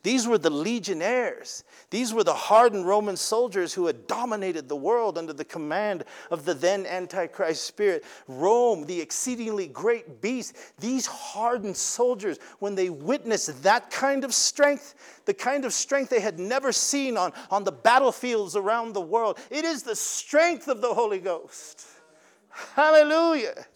These 0.08 0.26
were 0.26 0.38
the 0.38 0.48
legionnaires. 0.48 1.64
These 1.90 2.14
were 2.14 2.24
the 2.24 2.32
hardened 2.32 2.86
Roman 2.86 3.14
soldiers 3.14 3.74
who 3.74 3.84
had 3.88 4.06
dominated 4.06 4.66
the 4.66 4.74
world 4.74 5.18
under 5.18 5.34
the 5.34 5.44
command 5.44 6.04
of 6.30 6.46
the 6.46 6.54
then 6.54 6.86
Antichrist 6.86 7.64
spirit. 7.64 8.06
Rome, 8.26 8.86
the 8.86 9.02
exceedingly 9.02 9.66
great 9.66 10.22
beast, 10.22 10.56
these 10.78 11.04
hardened 11.04 11.76
soldiers, 11.76 12.38
when 12.58 12.74
they 12.74 12.88
witnessed 12.88 13.62
that 13.64 13.90
kind 13.90 14.24
of 14.24 14.32
strength, 14.32 14.94
the 15.26 15.34
kind 15.34 15.66
of 15.66 15.74
strength 15.74 16.08
they 16.08 16.20
had 16.20 16.38
never 16.38 16.72
seen 16.72 17.18
on, 17.18 17.30
on 17.50 17.64
the 17.64 17.72
battlefields 17.72 18.56
around 18.56 18.94
the 18.94 19.02
world, 19.02 19.38
it 19.50 19.66
is 19.66 19.82
the 19.82 19.94
strength 19.94 20.68
of 20.68 20.80
the 20.80 20.94
Holy 20.94 21.18
Ghost. 21.18 21.86
Hallelujah. 22.48 23.66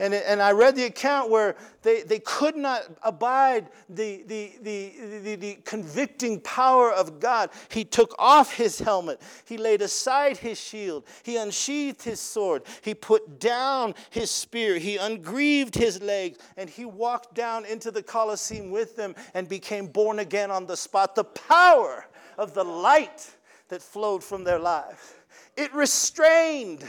And, 0.00 0.14
and 0.14 0.40
I 0.40 0.52
read 0.52 0.76
the 0.76 0.84
account 0.84 1.28
where 1.28 1.56
they, 1.82 2.02
they 2.02 2.20
could 2.20 2.56
not 2.56 2.82
abide 3.02 3.68
the, 3.88 4.22
the, 4.26 4.52
the, 4.62 4.92
the, 5.22 5.34
the 5.34 5.54
convicting 5.64 6.40
power 6.40 6.92
of 6.92 7.18
God. 7.18 7.50
He 7.68 7.84
took 7.84 8.14
off 8.18 8.54
his 8.54 8.78
helmet. 8.78 9.20
He 9.44 9.56
laid 9.56 9.82
aside 9.82 10.36
his 10.36 10.60
shield. 10.60 11.04
He 11.24 11.36
unsheathed 11.36 12.02
his 12.02 12.20
sword. 12.20 12.62
He 12.82 12.94
put 12.94 13.40
down 13.40 13.94
his 14.10 14.30
spear. 14.30 14.78
He 14.78 14.98
ungreaved 14.98 15.74
his 15.74 16.00
legs. 16.00 16.38
And 16.56 16.70
he 16.70 16.84
walked 16.84 17.34
down 17.34 17.64
into 17.64 17.90
the 17.90 18.02
Colosseum 18.02 18.70
with 18.70 18.94
them 18.94 19.16
and 19.34 19.48
became 19.48 19.86
born 19.86 20.20
again 20.20 20.52
on 20.52 20.66
the 20.66 20.76
spot. 20.76 21.16
The 21.16 21.24
power 21.24 22.06
of 22.36 22.54
the 22.54 22.64
light 22.64 23.34
that 23.68 23.82
flowed 23.82 24.22
from 24.22 24.44
their 24.44 24.60
lives. 24.60 25.14
It 25.56 25.74
restrained 25.74 26.84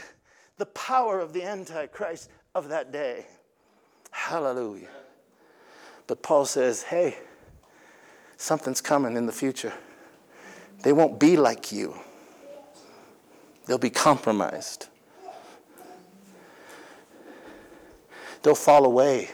the 0.58 0.66
power 0.66 1.18
of 1.18 1.32
the 1.32 1.42
Antichrist 1.42 2.30
of 2.54 2.68
that 2.68 2.92
day. 2.92 3.26
Hallelujah. 4.10 4.88
But 6.06 6.22
Paul 6.22 6.44
says, 6.44 6.82
hey, 6.82 7.16
something's 8.36 8.80
coming 8.80 9.16
in 9.16 9.26
the 9.26 9.32
future. 9.32 9.72
They 10.82 10.92
won't 10.92 11.20
be 11.20 11.36
like 11.36 11.72
you, 11.72 11.94
they'll 13.66 13.78
be 13.78 13.90
compromised. 13.90 14.86
They'll 18.42 18.54
fall 18.54 18.86
away, 18.86 19.28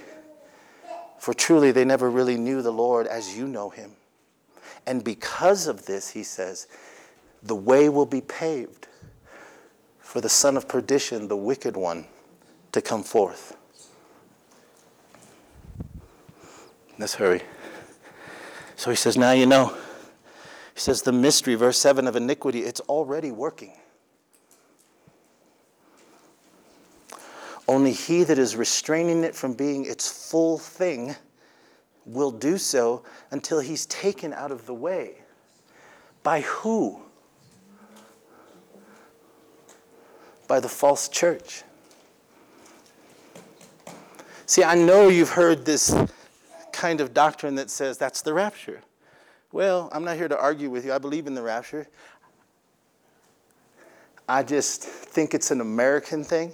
for 1.20 1.32
truly 1.32 1.70
they 1.70 1.84
never 1.84 2.10
really 2.10 2.36
knew 2.36 2.60
the 2.60 2.72
Lord 2.72 3.06
as 3.06 3.38
you 3.38 3.46
know 3.46 3.70
him. 3.70 3.92
And 4.84 5.04
because 5.04 5.68
of 5.68 5.86
this, 5.86 6.10
he 6.10 6.24
says, 6.24 6.66
the 7.44 7.54
way 7.54 7.88
will 7.88 8.06
be 8.06 8.20
paved 8.20 8.88
for 10.00 10.20
the 10.20 10.28
son 10.28 10.56
of 10.56 10.66
perdition, 10.66 11.28
the 11.28 11.36
wicked 11.36 11.76
one 11.76 12.06
to 12.72 12.80
come 12.80 13.02
forth. 13.02 13.56
Let's 16.98 17.14
hurry. 17.14 17.42
So 18.76 18.90
he 18.90 18.96
says, 18.96 19.16
Now 19.16 19.32
you 19.32 19.46
know. 19.46 19.76
He 20.74 20.80
says, 20.80 21.02
The 21.02 21.12
mystery, 21.12 21.54
verse 21.54 21.78
7 21.78 22.06
of 22.06 22.16
iniquity, 22.16 22.60
it's 22.60 22.80
already 22.80 23.30
working. 23.30 23.72
Only 27.68 27.92
he 27.92 28.22
that 28.24 28.38
is 28.38 28.54
restraining 28.54 29.24
it 29.24 29.34
from 29.34 29.54
being 29.54 29.86
its 29.86 30.30
full 30.30 30.58
thing 30.58 31.16
will 32.04 32.30
do 32.30 32.56
so 32.56 33.02
until 33.32 33.58
he's 33.58 33.86
taken 33.86 34.32
out 34.32 34.52
of 34.52 34.66
the 34.66 34.74
way. 34.74 35.16
By 36.22 36.42
who? 36.42 37.00
By 40.46 40.60
the 40.60 40.68
false 40.68 41.08
church. 41.08 41.64
See, 44.48 44.62
I 44.62 44.76
know 44.76 45.08
you've 45.08 45.30
heard 45.30 45.64
this 45.64 45.92
kind 46.72 47.00
of 47.00 47.12
doctrine 47.12 47.56
that 47.56 47.68
says 47.68 47.98
that's 47.98 48.22
the 48.22 48.32
rapture. 48.32 48.80
Well, 49.50 49.88
I'm 49.90 50.04
not 50.04 50.16
here 50.16 50.28
to 50.28 50.38
argue 50.38 50.70
with 50.70 50.84
you. 50.84 50.92
I 50.92 50.98
believe 50.98 51.26
in 51.26 51.34
the 51.34 51.42
rapture. 51.42 51.88
I 54.28 54.44
just 54.44 54.84
think 54.84 55.34
it's 55.34 55.50
an 55.50 55.60
American 55.60 56.22
thing. 56.22 56.52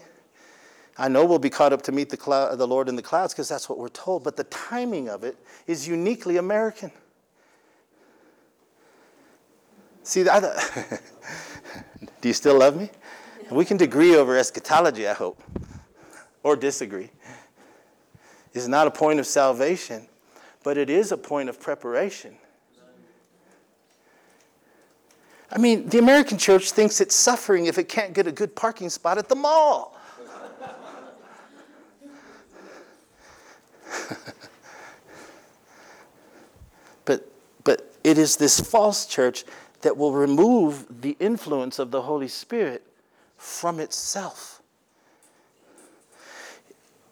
I 0.96 1.08
know 1.08 1.26
we'll 1.26 1.38
be 1.38 1.50
caught 1.50 1.74
up 1.74 1.82
to 1.82 1.92
meet 1.92 2.08
the, 2.08 2.16
cloud, 2.16 2.56
the 2.56 2.66
Lord 2.66 2.88
in 2.88 2.96
the 2.96 3.02
clouds 3.02 3.34
because 3.34 3.48
that's 3.48 3.68
what 3.68 3.78
we're 3.78 3.88
told, 3.88 4.24
but 4.24 4.36
the 4.36 4.44
timing 4.44 5.10
of 5.10 5.22
it 5.22 5.36
is 5.66 5.86
uniquely 5.86 6.38
American. 6.38 6.90
See, 10.02 10.26
I, 10.26 10.40
do 12.22 12.28
you 12.28 12.34
still 12.34 12.58
love 12.58 12.76
me? 12.76 12.90
We 13.50 13.66
can 13.66 13.82
agree 13.82 14.16
over 14.16 14.38
eschatology, 14.38 15.06
I 15.06 15.12
hope, 15.12 15.42
or 16.42 16.56
disagree 16.56 17.10
is 18.54 18.68
not 18.68 18.86
a 18.86 18.90
point 18.90 19.18
of 19.20 19.26
salvation, 19.26 20.06
but 20.62 20.76
it 20.76 20.90
is 20.90 21.12
a 21.12 21.16
point 21.16 21.48
of 21.48 21.60
preparation. 21.60 22.36
I 25.50 25.58
mean, 25.58 25.88
the 25.88 25.98
American 25.98 26.38
church 26.38 26.70
thinks 26.72 27.00
it's 27.00 27.14
suffering 27.14 27.66
if 27.66 27.76
it 27.76 27.88
can't 27.88 28.14
get 28.14 28.26
a 28.26 28.32
good 28.32 28.56
parking 28.56 28.88
spot 28.88 29.18
at 29.18 29.28
the 29.28 29.34
mall. 29.34 29.98
but, 37.04 37.30
but 37.64 37.94
it 38.02 38.16
is 38.16 38.36
this 38.36 38.58
false 38.60 39.04
church 39.04 39.44
that 39.82 39.96
will 39.96 40.12
remove 40.12 41.02
the 41.02 41.16
influence 41.20 41.78
of 41.78 41.90
the 41.90 42.02
Holy 42.02 42.28
Spirit 42.28 42.86
from 43.36 43.78
itself 43.78 44.51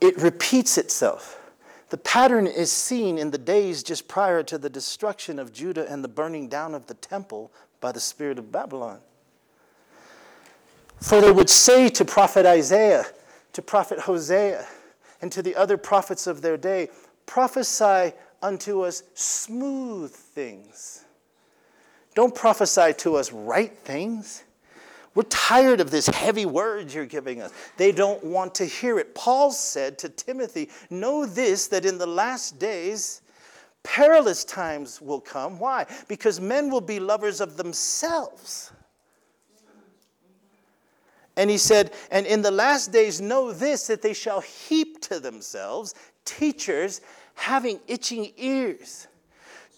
it 0.01 0.21
repeats 0.21 0.79
itself. 0.79 1.41
The 1.91 1.99
pattern 1.99 2.47
is 2.47 2.71
seen 2.71 3.19
in 3.19 3.31
the 3.33 3.39
days 3.39 3.83
just 3.83 4.07
prior 4.07 4.43
to 4.45 4.59
the 4.59 4.71
destruction 4.71 5.39
of 5.39 5.53
Judah 5.53 5.91
and 5.91 6.05
the 6.05 6.09
burning 6.09 6.49
down 6.49 6.75
of 6.75 6.87
the 6.87 6.95
temple 6.95 7.51
by 7.81 7.93
the 7.93 8.01
spirit 8.01 8.39
of 8.39 8.53
Babylon. 8.53 9.01
For 11.01 11.21
they 11.21 11.33
would 11.33 11.51
say 11.51 11.89
to 11.89 12.05
prophet 12.05 12.47
Isaiah, 12.47 13.07
to 13.55 13.63
prophet 13.63 14.01
Hosea, 14.01 14.67
and 15.21 15.33
to 15.33 15.43
the 15.43 15.57
other 15.57 15.77
prophets 15.77 16.27
of 16.27 16.43
their 16.43 16.57
day, 16.57 16.91
prophesy 17.27 18.13
unto 18.43 18.83
us 18.83 19.03
smooth 19.15 20.13
things. 20.13 21.05
Don't 22.15 22.35
prophesy 22.35 22.93
to 22.99 23.17
us 23.17 23.33
right 23.33 23.77
things. 23.79 24.45
We're 25.15 25.25
tired 25.25 25.81
of 25.81 25.91
this 25.91 26.07
heavy 26.07 26.47
words 26.47 26.95
you're 26.95 27.05
giving 27.05 27.43
us. 27.43 27.53
They 27.77 27.91
don't 27.91 28.23
want 28.23 28.55
to 28.57 28.65
hear 28.65 28.99
it. 28.99 29.15
Paul 29.15 29.51
said 29.51 29.99
to 29.99 30.09
Timothy, 30.09 30.71
Know 30.89 31.27
this, 31.27 31.67
that 31.69 31.85
in 31.85 31.99
the 31.99 32.07
last 32.07 32.61
days, 32.61 33.23
perilous 33.83 34.45
times 34.45 35.01
will 35.01 35.21
come. 35.21 35.59
Why? 35.59 35.87
Because 36.07 36.41
men 36.41 36.71
will 36.71 36.81
be 36.81 37.01
lovers 37.01 37.41
of 37.41 37.57
themselves. 37.57 38.71
And 41.37 41.51
he 41.51 41.59
said, 41.59 41.93
And 42.13 42.25
in 42.27 42.43
the 42.43 42.51
last 42.51 42.93
days, 42.93 43.21
know 43.21 43.53
this, 43.53 43.89
that 43.89 44.03
they 44.03 44.15
shall 44.15 44.41
heap 44.41 45.01
to 45.03 45.19
themselves 45.19 45.95
teachers 46.25 47.01
having 47.35 47.81
itching 47.89 48.33
ears, 48.37 49.09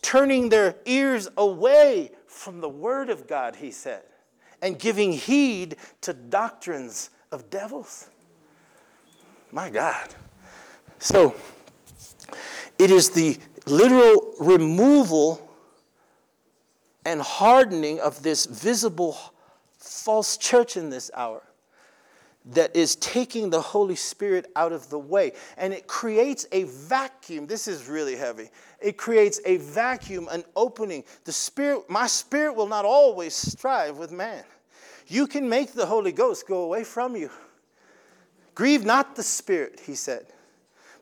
turning 0.03 0.51
their 0.51 0.75
ears 0.85 1.29
away 1.39 2.11
from 2.27 2.61
the 2.61 2.69
word 2.69 3.09
of 3.09 3.27
God, 3.27 3.57
he 3.57 3.71
said 3.71 4.03
and 4.63 4.79
giving 4.79 5.13
heed 5.13 5.77
to 6.01 6.15
doctrines 6.15 7.11
of 7.31 7.51
devils. 7.51 8.09
My 9.51 9.69
God. 9.69 10.15
So, 10.99 11.35
it 12.79 12.91
is 12.91 13.11
the 13.11 13.39
literal 13.67 14.35
removal 14.41 15.51
and 17.05 17.21
hardening 17.21 18.01
of 18.01 18.23
this 18.23 18.47
visible 18.47 19.19
false 19.79 20.37
church 20.37 20.77
in 20.77 20.89
this 20.89 21.11
hour 21.15 21.43
that 22.45 22.75
is 22.75 22.97
taking 22.97 23.51
the 23.51 23.61
Holy 23.61 23.95
Spirit 23.95 24.47
out 24.57 24.73
of 24.73 24.89
the 24.91 24.99
way. 24.99 25.33
And 25.57 25.73
it 25.73 25.87
creates 25.87 26.47
a 26.51 26.65
vacuum. 26.65 27.47
This 27.47 27.69
is 27.69 27.89
really 27.89 28.17
heavy. 28.17 28.51
It 28.81 28.97
creates 28.97 29.41
a 29.45 29.59
vacuum, 29.59 30.29
an 30.31 30.45
opening. 30.57 31.05
The 31.25 31.33
Spirit, 31.33 31.89
my 31.89 32.07
spirit 32.07 32.55
will 32.55 32.67
not 32.67 32.85
always 32.85 33.35
strive 33.35 33.97
with 33.97 34.11
man. 34.11 34.45
You 35.13 35.27
can 35.27 35.47
make 35.47 35.75
the 35.75 35.85
Holy 35.85 36.11
Ghost 36.11 36.49
go 36.49 36.63
away 36.63 36.85
from 36.85 37.17
you. 37.17 37.29
Grieve 38.55 38.87
not 38.87 39.15
the 39.15 39.23
Spirit, 39.23 39.79
he 39.85 39.95
said 39.95 40.25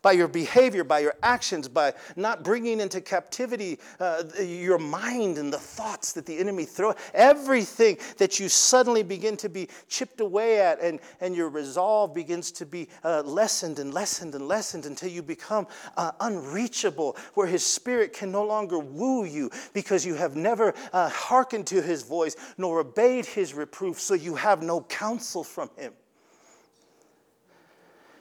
by 0.03 0.13
your 0.13 0.29
behavior, 0.29 0.85
by 0.85 1.01
your 1.01 1.15
actions, 1.23 1.69
by 1.69 1.93
not 2.17 2.43
bringing 2.43 2.81
into 2.81 3.01
captivity 3.01 3.79
uh, 3.99 4.23
your 4.41 4.79
mind 4.79 5.39
and 5.39 5.53
the 5.53 5.59
thoughts 5.59 6.13
that 6.13 6.27
the 6.27 6.39
enemy 6.39 6.65
throw. 6.65 6.95
Everything 7.15 7.99
that 8.19 8.41
you 8.41 8.49
suddenly 8.49 9.03
begin 9.03 9.37
to 9.37 9.49
be 9.49 9.69
chipped 9.89 10.21
away 10.21 10.61
at, 10.61 10.81
and, 10.81 11.01
and 11.21 11.35
your 11.35 11.49
resolve 11.49 12.15
begins 12.15 12.51
to 12.53 12.67
be 12.67 12.89
uh, 13.05 13.23
lessened 13.23 13.79
and 13.79 13.93
lessened 13.93 14.35
and 14.35 14.47
lessened 14.47 14.87
until 14.87 15.11
you 15.11 15.23
become 15.23 15.67
uh, 15.97 16.13
unreachable, 16.21 17.17
where 17.35 17.47
his 17.47 17.65
spirit 17.65 18.13
can 18.13 18.33
no 18.33 18.45
longer 18.45 18.79
woo 18.79 19.25
you 19.25 19.51
because 19.73 20.07
you 20.07 20.15
have 20.15 20.37
never 20.37 20.75
uh, 20.93 21.09
hearkened 21.09 21.67
to 21.67 21.83
his 21.83 22.03
voice 22.03 22.37
nor 22.57 22.81
obeyed 22.81 23.27
his 23.27 23.55
reproof, 23.55 24.01
so 24.01 24.15
you 24.15 24.35
have 24.35 24.63
no 24.63 24.81
counsel 24.83 25.45
from 25.45 25.71
him. 25.77 25.93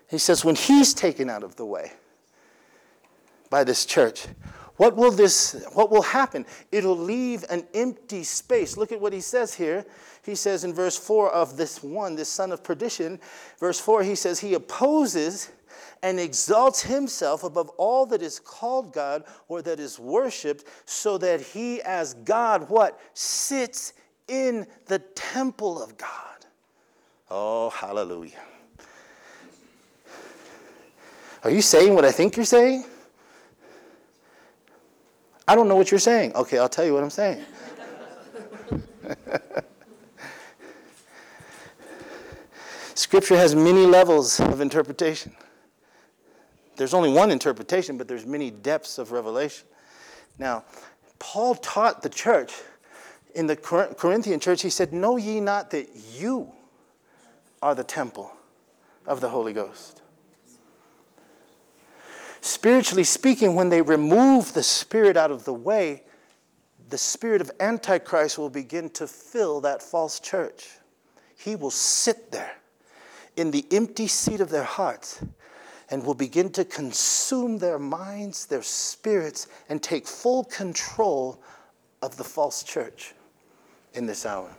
He 0.09 0.17
says, 0.17 0.43
when 0.43 0.55
he's 0.55 0.93
taken 0.93 1.29
out 1.29 1.43
of 1.43 1.55
the 1.55 1.65
way 1.65 1.93
by 3.49 3.63
this 3.63 3.85
church, 3.85 4.27
what 4.79 4.95
will 4.95 5.11
this 5.11 5.65
what 5.73 5.91
will 5.91 6.01
happen? 6.01 6.45
It'll 6.71 6.97
leave 6.97 7.43
an 7.49 7.67
empty 7.73 8.23
space. 8.23 8.77
Look 8.77 8.93
at 8.93 9.01
what 9.01 9.11
he 9.11 9.19
says 9.19 9.53
here. 9.53 9.85
He 10.23 10.35
says 10.35 10.63
in 10.63 10.73
verse 10.73 10.97
4 10.97 11.31
of 11.31 11.57
this 11.57 11.83
one, 11.83 12.15
this 12.15 12.29
son 12.29 12.51
of 12.53 12.63
perdition, 12.63 13.19
verse 13.59 13.79
4, 13.79 14.03
he 14.03 14.15
says, 14.15 14.39
He 14.39 14.53
opposes 14.53 15.51
and 16.01 16.17
exalts 16.17 16.81
himself 16.81 17.43
above 17.43 17.69
all 17.77 18.05
that 18.05 18.21
is 18.21 18.39
called 18.39 18.93
God 18.93 19.25
or 19.49 19.61
that 19.61 19.81
is 19.81 19.99
worshiped, 19.99 20.63
so 20.85 21.17
that 21.17 21.41
he 21.41 21.81
as 21.81 22.13
God, 22.13 22.69
what? 22.69 22.99
Sits 23.13 23.93
in 24.29 24.65
the 24.85 24.99
temple 24.99 25.81
of 25.81 25.97
God. 25.97 26.45
Oh, 27.29 27.69
hallelujah. 27.69 28.39
Are 31.43 31.49
you 31.49 31.61
saying 31.61 31.93
what 31.95 32.05
I 32.05 32.11
think 32.11 32.35
you're 32.35 32.45
saying? 32.45 32.85
I 35.47 35.55
don't 35.55 35.67
know 35.67 35.75
what 35.75 35.91
you're 35.91 35.99
saying. 35.99 36.33
Okay, 36.35 36.57
I'll 36.57 36.69
tell 36.69 36.85
you 36.85 36.93
what 36.93 37.03
I'm 37.03 37.09
saying. 37.09 37.43
Scripture 42.93 43.37
has 43.37 43.55
many 43.55 43.85
levels 43.85 44.39
of 44.39 44.61
interpretation. 44.61 45.35
There's 46.75 46.93
only 46.93 47.11
one 47.11 47.31
interpretation, 47.31 47.97
but 47.97 48.07
there's 48.07 48.25
many 48.25 48.51
depths 48.51 48.97
of 48.97 49.11
revelation. 49.11 49.67
Now, 50.37 50.63
Paul 51.17 51.55
taught 51.55 52.03
the 52.03 52.09
church 52.09 52.53
in 53.35 53.47
the 53.47 53.55
Corinthian 53.55 54.39
church, 54.39 54.61
he 54.61 54.69
said, 54.69 54.93
Know 54.93 55.17
ye 55.17 55.39
not 55.39 55.71
that 55.71 55.89
you 56.17 56.51
are 57.61 57.75
the 57.75 57.83
temple 57.83 58.31
of 59.05 59.21
the 59.21 59.29
Holy 59.29 59.53
Ghost? 59.53 60.01
Spiritually 62.41 63.03
speaking, 63.03 63.55
when 63.55 63.69
they 63.69 63.81
remove 63.81 64.53
the 64.53 64.63
Spirit 64.63 65.17
out 65.17 65.31
of 65.31 65.45
the 65.45 65.53
way, 65.53 66.03
the 66.89 66.97
spirit 66.97 67.41
of 67.41 67.51
Antichrist 67.59 68.37
will 68.37 68.49
begin 68.49 68.89
to 68.91 69.07
fill 69.07 69.61
that 69.61 69.81
false 69.83 70.19
church. 70.19 70.69
He 71.37 71.55
will 71.55 71.71
sit 71.71 72.31
there 72.31 72.55
in 73.35 73.51
the 73.51 73.65
empty 73.71 74.07
seat 74.07 74.41
of 74.41 74.49
their 74.49 74.63
hearts 74.63 75.23
and 75.91 76.03
will 76.03 76.15
begin 76.15 76.51
to 76.51 76.65
consume 76.65 77.57
their 77.57 77.79
minds, 77.79 78.45
their 78.45 78.63
spirits, 78.63 79.47
and 79.69 79.81
take 79.81 80.07
full 80.07 80.43
control 80.43 81.41
of 82.01 82.17
the 82.17 82.23
false 82.23 82.63
church 82.63 83.13
in 83.93 84.05
this 84.05 84.25
hour. 84.25 84.49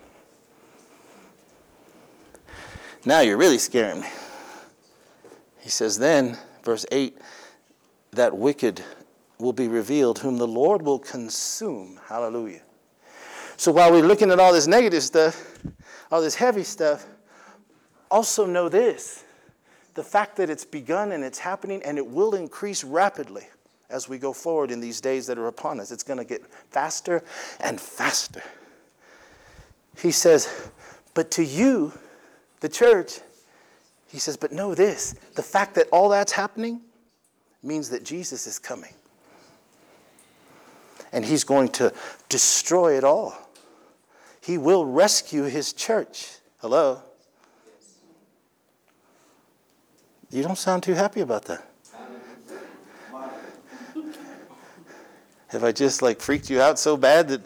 Now 3.05 3.21
you're 3.21 3.37
really 3.37 3.59
scaring 3.59 4.03
me. 4.03 4.09
He 5.59 5.69
says, 5.71 5.99
then, 5.99 6.39
verse 6.65 6.87
8, 6.91 7.19
that 8.13 8.37
wicked 8.37 8.83
will 9.39 9.53
be 9.53 9.69
revealed, 9.69 10.19
whom 10.19 10.37
the 10.37 10.47
Lord 10.47 10.83
will 10.83 10.99
consume. 10.99 11.99
Hallelujah. 12.07 12.63
So 13.57 13.73
while 13.73 13.93
we're 13.93 14.07
looking 14.07 14.31
at 14.31 14.41
all 14.41 14.53
this 14.53 14.67
negative 14.67 15.03
stuff, 15.03 15.59
all 16.11 16.21
this 16.21 16.35
heavy 16.35 16.65
stuff, 16.65 17.07
also 18.11 18.47
know 18.47 18.69
this 18.69 19.25
the 19.95 20.03
fact 20.03 20.37
that 20.37 20.49
it's 20.49 20.65
begun 20.65 21.13
and 21.13 21.25
it's 21.25 21.39
happening 21.39 21.83
and 21.85 21.99
it 21.99 22.07
will 22.07 22.35
increase 22.35 22.85
rapidly 22.85 23.47
as 23.91 24.09
we 24.09 24.19
go 24.19 24.33
forward 24.33 24.71
in 24.71 24.81
these 24.81 25.01
days 25.01 25.27
that 25.27 25.37
are 25.37 25.49
upon 25.49 25.81
us. 25.81 25.91
It's 25.91 26.05
going 26.05 26.19
to 26.19 26.25
get 26.25 26.47
faster 26.71 27.23
and 27.59 27.81
faster. 27.81 28.43
He 29.99 30.11
says, 30.13 30.71
But 31.13 31.31
to 31.33 31.45
you, 31.45 31.93
the 32.61 32.69
church, 32.69 33.21
he 34.07 34.19
says, 34.19 34.37
But 34.37 34.53
know 34.53 34.75
this 34.75 35.15
the 35.35 35.43
fact 35.43 35.75
that 35.75 35.89
all 35.91 36.09
that's 36.09 36.33
happening 36.33 36.81
means 37.63 37.91
that 37.91 38.05
Jesus 38.05 38.47
is 38.47 38.59
coming. 38.59 38.95
And 41.13 41.25
he's 41.25 41.45
going 41.45 41.69
to 41.71 41.93
destroy 42.29 42.97
it 42.97 43.05
all. 43.05 43.37
He 44.41 44.57
will 44.59 44.87
rescue 44.87 45.45
his 45.45 45.73
church. 45.73 46.29
Hello? 46.59 47.03
You 50.31 50.43
don't 50.43 50.59
sound 50.59 50.83
too 50.83 50.95
happy 50.95 51.21
about 51.21 51.45
that. 51.47 51.67
Have 55.49 55.65
I 55.65 55.73
just 55.73 56.01
like 56.01 56.21
freaked 56.21 56.49
you 56.49 56.61
out 56.61 56.79
so 56.79 56.97
bad 56.97 57.29
that 57.29 57.45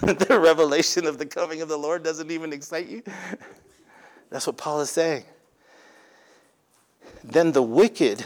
the 0.28 0.40
revelation 0.40 1.06
of 1.06 1.18
the 1.18 1.26
coming 1.26 1.60
of 1.60 1.68
the 1.68 1.76
Lord 1.76 2.02
doesn't 2.02 2.30
even 2.30 2.54
excite 2.54 2.88
you? 2.88 3.02
That's 4.30 4.46
what 4.46 4.56
Paul 4.56 4.80
is 4.80 4.88
saying. 4.88 5.24
Then 7.22 7.52
the 7.52 7.62
wicked, 7.62 8.24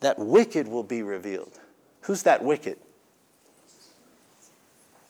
that 0.00 0.18
wicked 0.18 0.68
will 0.68 0.82
be 0.82 1.02
revealed. 1.02 1.60
Who's 2.02 2.22
that 2.24 2.42
wicked? 2.42 2.78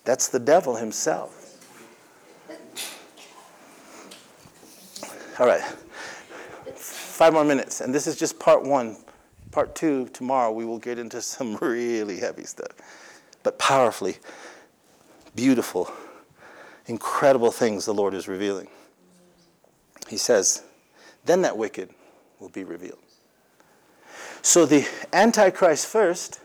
That's 0.05 0.29
the 0.29 0.39
devil 0.39 0.77
himself. 0.77 1.41
All 5.39 5.47
right 5.47 5.65
five 7.15 7.33
more 7.33 7.45
minutes, 7.45 7.81
and 7.81 7.95
this 7.95 8.09
is 8.09 8.17
just 8.17 8.41
part 8.41 8.65
one. 8.65 8.97
Part 9.53 9.77
two, 9.77 10.09
tomorrow, 10.09 10.51
we 10.51 10.65
will 10.65 10.81
get 10.81 10.99
into 10.99 11.23
some 11.23 11.57
really 11.61 12.19
heavy 12.19 12.43
stuff, 12.43 12.73
but 13.45 13.57
powerfully 13.59 14.17
beautiful, 15.37 15.91
incredible 16.87 17.53
things 17.53 17.85
the 17.85 17.95
Lord 17.95 18.15
is 18.15 18.27
revealing. 18.27 18.69
He 20.09 20.17
says, 20.17 20.65
then 21.25 21.43
that 21.43 21.57
wicked 21.57 21.91
will 22.41 22.49
be 22.49 22.65
revealed. 22.65 22.99
So 24.45 24.67
the 24.67 24.87
Antichrist 25.15 25.87
first, 25.87 26.39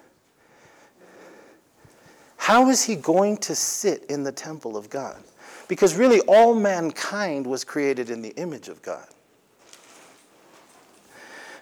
how 2.37 2.69
is 2.69 2.81
he 2.81 2.95
going 2.95 3.35
to 3.39 3.53
sit 3.53 4.05
in 4.05 4.23
the 4.23 4.31
temple 4.31 4.77
of 4.77 4.89
God? 4.89 5.21
Because 5.67 5.95
really, 5.95 6.21
all 6.21 6.55
mankind 6.55 7.45
was 7.45 7.65
created 7.65 8.09
in 8.09 8.21
the 8.21 8.29
image 8.37 8.69
of 8.69 8.81
God. 8.81 9.05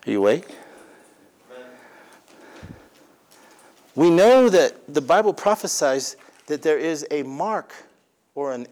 Are 0.05 0.11
you 0.11 0.19
awake? 0.19 0.47
We 3.95 4.11
know 4.11 4.47
that 4.47 4.93
the 4.93 5.01
Bible 5.01 5.33
prophesies 5.33 6.17
that 6.45 6.61
there 6.61 6.77
is 6.77 7.03
a 7.09 7.23
mark 7.23 7.73
or 8.35 8.53
an, 8.53 8.67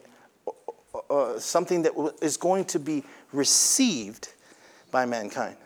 uh, 1.10 1.40
something 1.40 1.82
that 1.82 2.14
is 2.22 2.38
going 2.38 2.66
to 2.66 2.80
be 2.80 3.04
received 3.34 4.30
by 4.92 5.08
mankind. 5.08 5.58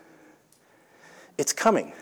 It's 1.39 1.53
coming. 1.53 1.93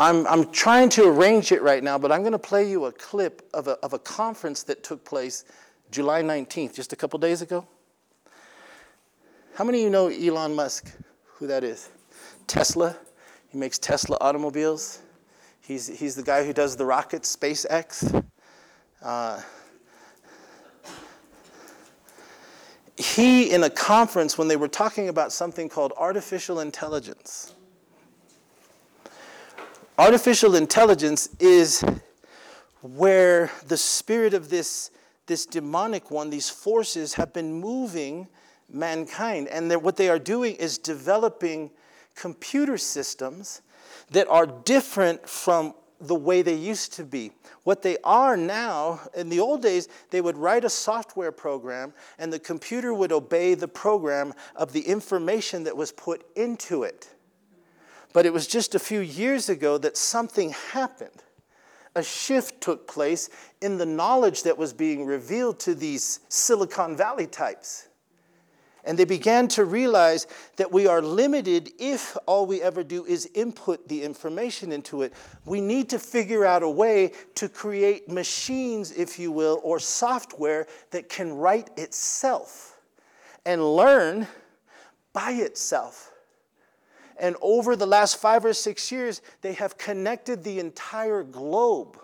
I'm, 0.00 0.26
I'm 0.26 0.50
trying 0.50 0.88
to 0.90 1.06
arrange 1.06 1.52
it 1.52 1.62
right 1.62 1.84
now, 1.84 1.98
but 1.98 2.10
I'm 2.10 2.22
going 2.22 2.32
to 2.32 2.38
play 2.38 2.68
you 2.68 2.86
a 2.86 2.92
clip 2.92 3.48
of 3.54 3.68
a, 3.68 3.72
of 3.84 3.92
a 3.92 3.98
conference 4.00 4.64
that 4.64 4.82
took 4.82 5.04
place 5.04 5.44
July 5.92 6.22
19th, 6.22 6.74
just 6.74 6.92
a 6.92 6.96
couple 6.96 7.20
days 7.20 7.42
ago. 7.42 7.66
How 9.54 9.64
many 9.64 9.78
of 9.78 9.84
you 9.84 9.90
know 9.90 10.08
Elon 10.08 10.54
Musk? 10.54 10.92
who 11.38 11.46
that 11.46 11.62
is. 11.62 11.90
Tesla. 12.48 12.96
He 13.48 13.58
makes 13.58 13.78
Tesla 13.78 14.18
automobiles. 14.20 15.00
He's, 15.60 15.86
he's 15.86 16.16
the 16.16 16.22
guy 16.22 16.44
who 16.44 16.52
does 16.52 16.76
the 16.76 16.84
rockets, 16.84 17.34
SpaceX. 17.34 18.24
Uh, 19.00 19.40
he, 22.96 23.52
in 23.52 23.62
a 23.62 23.70
conference, 23.70 24.36
when 24.36 24.48
they 24.48 24.56
were 24.56 24.68
talking 24.68 25.08
about 25.08 25.32
something 25.32 25.68
called 25.68 25.92
artificial 25.96 26.58
intelligence, 26.58 27.54
artificial 29.98 30.54
intelligence 30.54 31.28
is 31.40 31.84
where 32.82 33.50
the 33.66 33.76
spirit 33.76 34.32
of 34.32 34.48
this, 34.48 34.90
this 35.26 35.44
demonic 35.44 36.10
one, 36.10 36.30
these 36.30 36.48
forces, 36.48 37.14
have 37.14 37.32
been 37.32 37.52
moving 37.52 38.28
mankind. 38.70 39.48
And 39.48 39.70
what 39.82 39.96
they 39.96 40.08
are 40.08 40.18
doing 40.18 40.54
is 40.54 40.78
developing 40.78 41.70
computer 42.14 42.78
systems 42.78 43.62
that 44.10 44.28
are 44.28 44.46
different 44.46 45.28
from 45.28 45.74
the 46.00 46.14
way 46.14 46.42
they 46.42 46.54
used 46.54 46.92
to 46.92 47.04
be. 47.04 47.32
What 47.64 47.82
they 47.82 47.96
are 48.04 48.36
now, 48.36 49.00
in 49.16 49.28
the 49.28 49.40
old 49.40 49.62
days, 49.62 49.88
they 50.10 50.20
would 50.20 50.36
write 50.36 50.64
a 50.64 50.70
software 50.70 51.32
program 51.32 51.92
and 52.18 52.32
the 52.32 52.38
computer 52.38 52.94
would 52.94 53.10
obey 53.10 53.54
the 53.54 53.66
program 53.66 54.32
of 54.54 54.72
the 54.72 54.82
information 54.82 55.64
that 55.64 55.76
was 55.76 55.90
put 55.90 56.24
into 56.36 56.84
it. 56.84 57.08
But 58.12 58.26
it 58.26 58.32
was 58.32 58.46
just 58.46 58.74
a 58.74 58.78
few 58.78 59.00
years 59.00 59.48
ago 59.48 59.78
that 59.78 59.96
something 59.96 60.50
happened. 60.50 61.22
A 61.94 62.02
shift 62.02 62.60
took 62.60 62.86
place 62.86 63.28
in 63.60 63.76
the 63.76 63.86
knowledge 63.86 64.44
that 64.44 64.56
was 64.56 64.72
being 64.72 65.04
revealed 65.04 65.58
to 65.60 65.74
these 65.74 66.20
Silicon 66.28 66.96
Valley 66.96 67.26
types. 67.26 67.88
And 68.84 68.98
they 68.98 69.04
began 69.04 69.48
to 69.48 69.64
realize 69.64 70.26
that 70.56 70.72
we 70.72 70.86
are 70.86 71.02
limited 71.02 71.72
if 71.78 72.16
all 72.26 72.46
we 72.46 72.62
ever 72.62 72.82
do 72.82 73.04
is 73.04 73.28
input 73.34 73.86
the 73.88 74.02
information 74.02 74.72
into 74.72 75.02
it. 75.02 75.12
We 75.44 75.60
need 75.60 75.90
to 75.90 75.98
figure 75.98 76.46
out 76.46 76.62
a 76.62 76.70
way 76.70 77.12
to 77.34 77.48
create 77.48 78.08
machines, 78.08 78.92
if 78.92 79.18
you 79.18 79.30
will, 79.30 79.60
or 79.62 79.78
software 79.78 80.66
that 80.92 81.08
can 81.08 81.34
write 81.34 81.68
itself 81.76 82.80
and 83.44 83.76
learn 83.76 84.26
by 85.12 85.32
itself. 85.32 86.07
And 87.18 87.36
over 87.42 87.76
the 87.76 87.86
last 87.86 88.16
five 88.16 88.44
or 88.44 88.52
six 88.52 88.92
years, 88.92 89.22
they 89.42 89.52
have 89.54 89.76
connected 89.76 90.44
the 90.44 90.60
entire 90.60 91.22
globe. 91.22 91.98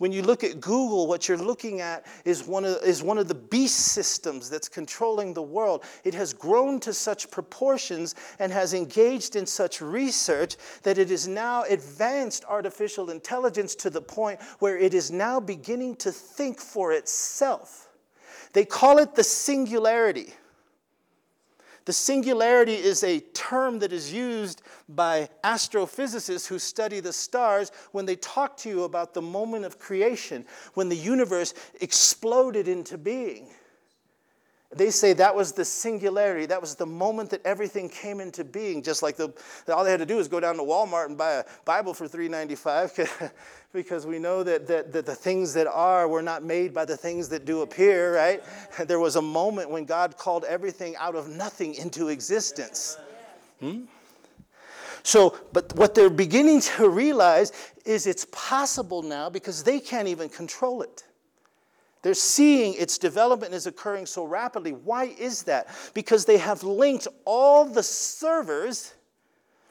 When 0.00 0.12
you 0.12 0.22
look 0.22 0.44
at 0.44 0.62
Google, 0.62 1.06
what 1.06 1.28
you're 1.28 1.36
looking 1.36 1.82
at 1.82 2.06
is 2.24 2.46
one, 2.46 2.64
of, 2.64 2.82
is 2.82 3.02
one 3.02 3.18
of 3.18 3.28
the 3.28 3.34
beast 3.34 3.76
systems 3.76 4.48
that's 4.48 4.66
controlling 4.66 5.34
the 5.34 5.42
world. 5.42 5.84
It 6.04 6.14
has 6.14 6.32
grown 6.32 6.80
to 6.80 6.94
such 6.94 7.30
proportions 7.30 8.14
and 8.38 8.50
has 8.50 8.72
engaged 8.72 9.36
in 9.36 9.44
such 9.44 9.82
research 9.82 10.56
that 10.84 10.96
it 10.96 11.10
is 11.10 11.28
now 11.28 11.64
advanced 11.64 12.46
artificial 12.48 13.10
intelligence 13.10 13.74
to 13.74 13.90
the 13.90 14.00
point 14.00 14.40
where 14.60 14.78
it 14.78 14.94
is 14.94 15.10
now 15.10 15.38
beginning 15.38 15.96
to 15.96 16.10
think 16.10 16.60
for 16.60 16.92
itself. 16.92 17.90
They 18.54 18.64
call 18.64 18.96
it 18.96 19.14
the 19.14 19.22
singularity. 19.22 20.32
The 21.84 21.92
singularity 21.92 22.74
is 22.74 23.02
a 23.02 23.20
term 23.20 23.78
that 23.78 23.92
is 23.92 24.12
used 24.12 24.62
by 24.88 25.28
astrophysicists 25.42 26.46
who 26.46 26.58
study 26.58 27.00
the 27.00 27.12
stars 27.12 27.72
when 27.92 28.06
they 28.06 28.16
talk 28.16 28.56
to 28.58 28.68
you 28.68 28.84
about 28.84 29.14
the 29.14 29.22
moment 29.22 29.64
of 29.64 29.78
creation, 29.78 30.44
when 30.74 30.88
the 30.88 30.96
universe 30.96 31.54
exploded 31.80 32.68
into 32.68 32.98
being. 32.98 33.48
They 34.72 34.90
say 34.90 35.14
that 35.14 35.34
was 35.34 35.50
the 35.50 35.64
singularity. 35.64 36.46
That 36.46 36.60
was 36.60 36.76
the 36.76 36.86
moment 36.86 37.30
that 37.30 37.44
everything 37.44 37.88
came 37.88 38.20
into 38.20 38.44
being. 38.44 38.82
Just 38.82 39.02
like 39.02 39.16
the, 39.16 39.32
all 39.68 39.82
they 39.82 39.90
had 39.90 39.98
to 39.98 40.06
do 40.06 40.16
was 40.16 40.28
go 40.28 40.38
down 40.38 40.56
to 40.58 40.62
Walmart 40.62 41.06
and 41.06 41.18
buy 41.18 41.32
a 41.32 41.44
Bible 41.64 41.92
for 41.92 42.06
$3.95 42.06 43.32
because 43.72 44.06
we 44.06 44.20
know 44.20 44.44
that, 44.44 44.68
that, 44.68 44.92
that 44.92 45.06
the 45.06 45.14
things 45.14 45.52
that 45.54 45.66
are 45.66 46.06
were 46.06 46.22
not 46.22 46.44
made 46.44 46.72
by 46.72 46.84
the 46.84 46.96
things 46.96 47.28
that 47.30 47.44
do 47.44 47.62
appear, 47.62 48.14
right? 48.14 48.44
There 48.86 49.00
was 49.00 49.16
a 49.16 49.22
moment 49.22 49.70
when 49.70 49.84
God 49.86 50.16
called 50.16 50.44
everything 50.44 50.94
out 50.96 51.16
of 51.16 51.28
nothing 51.28 51.74
into 51.74 52.08
existence. 52.08 52.96
Hmm? 53.58 53.82
So, 55.02 55.36
but 55.52 55.74
what 55.74 55.94
they're 55.94 56.10
beginning 56.10 56.60
to 56.60 56.88
realize 56.88 57.52
is 57.84 58.06
it's 58.06 58.26
possible 58.30 59.02
now 59.02 59.30
because 59.30 59.64
they 59.64 59.80
can't 59.80 60.06
even 60.06 60.28
control 60.28 60.82
it. 60.82 61.04
They're 62.02 62.14
seeing 62.14 62.74
its 62.74 62.96
development 62.98 63.52
is 63.52 63.66
occurring 63.66 64.06
so 64.06 64.24
rapidly. 64.24 64.72
Why 64.72 65.04
is 65.04 65.42
that? 65.44 65.68
Because 65.94 66.24
they 66.24 66.38
have 66.38 66.62
linked 66.62 67.06
all 67.24 67.64
the 67.64 67.82
servers 67.82 68.94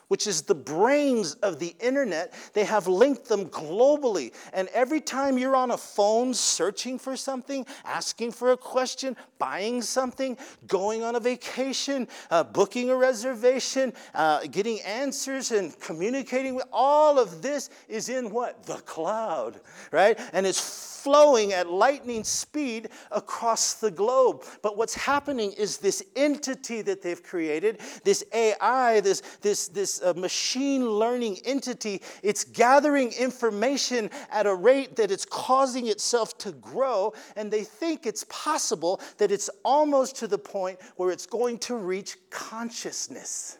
which 0.09 0.27
is 0.27 0.41
the 0.41 0.55
brains 0.55 1.35
of 1.35 1.59
the 1.59 1.75
internet, 1.79 2.33
they 2.53 2.65
have 2.65 2.87
linked 2.87 3.25
them 3.25 3.45
globally. 3.45 4.33
And 4.53 4.67
every 4.73 4.99
time 4.99 5.37
you're 5.37 5.55
on 5.55 5.71
a 5.71 5.77
phone 5.77 6.33
searching 6.33 6.99
for 6.99 7.15
something, 7.15 7.65
asking 7.85 8.31
for 8.31 8.51
a 8.51 8.57
question, 8.57 9.15
buying 9.37 9.81
something, 9.81 10.35
going 10.67 11.03
on 11.03 11.15
a 11.15 11.19
vacation, 11.19 12.07
uh, 12.31 12.43
booking 12.43 12.89
a 12.89 12.95
reservation, 12.95 13.93
uh, 14.15 14.41
getting 14.47 14.81
answers, 14.81 15.51
and 15.51 15.79
communicating 15.79 16.55
with 16.55 16.65
all 16.73 17.19
of 17.19 17.43
this 17.43 17.69
is 17.87 18.09
in 18.09 18.31
what? 18.31 18.63
The 18.63 18.77
cloud, 18.77 19.61
right? 19.91 20.19
And 20.33 20.45
it's 20.45 20.59
flowing 21.03 21.53
at 21.53 21.69
lightning 21.69 22.23
speed 22.23 22.89
across 23.11 23.75
the 23.75 23.91
globe. 23.91 24.43
But 24.61 24.77
what's 24.77 24.95
happening 24.95 25.51
is 25.53 25.77
this 25.77 26.03
entity 26.15 26.81
that 26.83 27.01
they've 27.01 27.21
created, 27.21 27.79
this 28.03 28.23
AI, 28.33 28.99
this, 29.01 29.21
this, 29.41 29.67
this 29.67 30.01
uh, 30.01 30.13
machine 30.13 30.89
learning 30.89 31.37
entity, 31.45 32.01
it's 32.23 32.43
gathering 32.43 33.11
information 33.13 34.09
at 34.31 34.45
a 34.45 34.53
rate 34.53 34.95
that 34.95 35.11
it's 35.11 35.25
causing 35.25 35.87
itself 35.87 36.37
to 36.39 36.51
grow. 36.53 37.13
And 37.35 37.51
they 37.51 37.63
think 37.63 38.05
it's 38.05 38.25
possible 38.29 39.01
that 39.17 39.31
it's 39.31 39.49
almost 39.63 40.15
to 40.17 40.27
the 40.27 40.37
point 40.37 40.79
where 40.95 41.11
it's 41.11 41.25
going 41.25 41.59
to 41.59 41.75
reach 41.75 42.17
consciousness. 42.29 43.57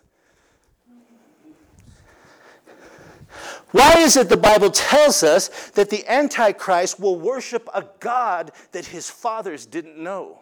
Why 3.72 4.00
is 4.00 4.18
it 4.18 4.30
the 4.30 4.38
Bible 4.38 4.72
tells 4.72 5.24
us 5.24 5.50
that 5.72 5.90
the 5.90 6.08
Antichrist 6.08 7.00
will 7.00 7.20
worship 7.20 7.70
a 7.74 7.86
God 8.00 8.52
that 8.72 8.88
his 8.88 9.10
fathers 9.10 9.66
didn't 9.66 9.98
know? 9.98 10.40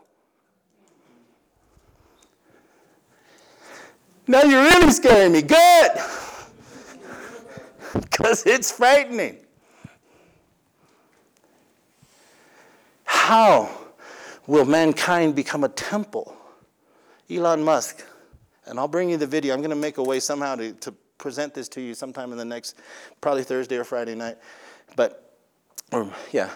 Now 4.28 4.44
you're 4.44 4.64
really 4.64 4.92
scaring 4.92 5.34
me. 5.34 5.42
Good! 5.42 5.92
Because 7.94 8.46
it's 8.46 8.70
frightening. 8.70 9.38
How 13.06 13.70
will 14.46 14.66
mankind 14.66 15.36
become 15.36 15.64
a 15.64 15.70
temple? 15.70 16.36
Elon 17.30 17.64
Musk, 17.64 18.06
and 18.66 18.80
I'll 18.80 18.88
bring 18.88 19.10
you 19.10 19.18
the 19.18 19.28
video. 19.28 19.54
I'm 19.54 19.62
going 19.62 19.70
to 19.70 19.76
make 19.76 19.98
a 19.98 20.04
way 20.04 20.20
somehow 20.20 20.56
to, 20.56 20.74
to 20.74 20.94
present 21.18 21.54
this 21.54 21.68
to 21.70 21.82
you 21.82 21.94
sometime 21.94 22.32
in 22.32 22.38
the 22.38 22.46
next, 22.46 22.78
probably 23.22 23.44
Thursday 23.44 23.78
or 23.78 23.84
Friday 23.84 24.16
night. 24.16 24.38
But, 24.96 25.34
or, 25.92 26.12
yeah, 26.32 26.50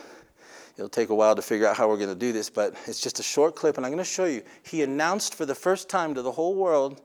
it'll 0.78 0.90
take 0.90 1.10
a 1.10 1.16
while 1.16 1.36
to 1.36 1.42
figure 1.42 1.68
out 1.68 1.78
how 1.78 1.88
we're 1.88 1.98
going 1.98 2.10
to 2.10 2.16
do 2.16 2.32
this, 2.32 2.50
but 2.50 2.76
it's 2.88 3.02
just 3.02 3.20
a 3.20 3.24
short 3.24 3.56
clip, 3.56 3.78
and 3.78 3.86
I'm 3.86 3.92
going 3.92 4.04
to 4.04 4.10
show 4.10 4.26
you. 4.26 4.44
He 4.64 4.84
announced 4.84 5.36
for 5.36 5.46
the 5.46 5.56
first 5.56 5.90
time 5.90 6.14
to 6.16 6.22
the 6.22 6.32
whole 6.32 6.56
world 6.56 7.02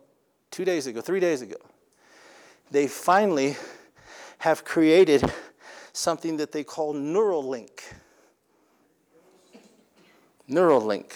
two 0.50 0.64
days 0.64 0.86
ago, 0.86 1.00
three 1.00 1.20
days 1.20 1.42
ago, 1.42 1.56
they 2.70 2.86
finally 2.86 3.56
have 4.38 4.64
created 4.64 5.32
something 5.92 6.36
that 6.36 6.52
they 6.52 6.64
call 6.64 6.94
Neuralink. 6.94 7.80
Neuralink. 10.48 11.12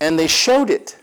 And 0.00 0.18
they 0.18 0.26
showed 0.26 0.70
it. 0.70 0.96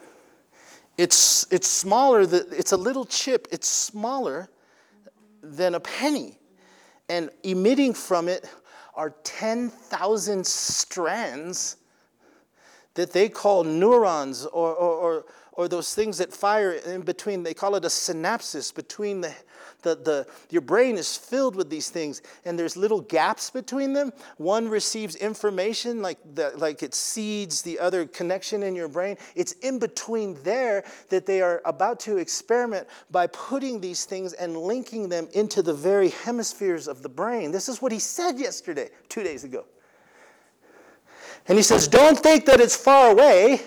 It's, 0.98 1.48
it's 1.52 1.68
smaller, 1.68 2.22
it's 2.22 2.72
a 2.72 2.78
little 2.78 3.06
chip, 3.06 3.48
it's 3.52 3.68
smaller 3.68 4.50
than 5.42 5.76
a 5.76 5.80
penny. 5.80 6.38
And 7.10 7.30
emitting 7.44 7.94
from 7.94 8.28
it 8.28 8.48
are 8.96 9.12
10,000 9.24 10.46
strands 10.46 11.78
that 12.94 13.14
they 13.14 13.30
call 13.30 13.64
neurons 13.64 14.46
or, 14.46 14.74
or, 14.74 14.94
or, 14.94 15.26
or, 15.54 15.68
those 15.68 15.96
things 15.96 16.18
that 16.18 16.34
fire 16.34 16.74
in 16.74 17.02
between. 17.02 17.44
They 17.44 17.54
call 17.54 17.76
it 17.76 17.86
a 17.86 17.88
synapses 17.88 18.74
between 18.74 19.22
the, 19.22 19.34
the, 19.82 19.96
the, 19.96 20.28
your 20.50 20.62
brain 20.62 20.98
is 20.98 21.18
filled 21.18 21.56
with 21.56 21.70
these 21.70 21.90
things, 21.90 22.22
and 22.46 22.58
there's 22.58 22.78
little 22.78 23.02
gaps 23.02 23.50
between 23.50 23.94
them. 23.94 24.12
One 24.38 24.70
receives 24.70 25.16
information 25.16 26.02
like, 26.02 26.18
the, 26.36 26.54
like 26.58 26.84
it 26.84 26.94
seeds 26.94 27.62
the 27.62 27.80
other 27.80 28.06
connection 28.06 28.64
in 28.64 28.76
your 28.76 28.88
brain. 28.88 29.18
It's 29.36 29.54
in 29.54 29.80
between 29.80 30.42
there 30.44 30.84
that 31.10 31.26
they 31.26 31.42
are 31.42 31.62
about 31.66 32.00
to 32.02 32.18
experiment 32.18 32.88
by 33.10 33.28
putting 33.28 33.82
these 33.82 34.06
things 34.06 34.34
and 34.34 34.58
linking 34.58 35.10
them 35.10 35.28
into 35.34 35.62
the 35.62 35.74
very 35.74 36.10
hemispheres 36.10 36.88
of 36.88 37.02
the 37.02 37.10
brain. 37.10 37.52
This 37.52 37.70
is 37.70 37.82
what 37.82 37.92
he 37.92 38.00
said 38.00 38.40
yesterday, 38.40 38.90
two 39.10 39.24
days 39.24 39.44
ago. 39.44 39.66
And 41.48 41.58
he 41.58 41.64
says, 41.64 41.88
Don't 41.88 42.20
think 42.20 42.46
that 42.46 42.60
it's 42.60 42.76
far 42.76 43.12
away. 43.12 43.62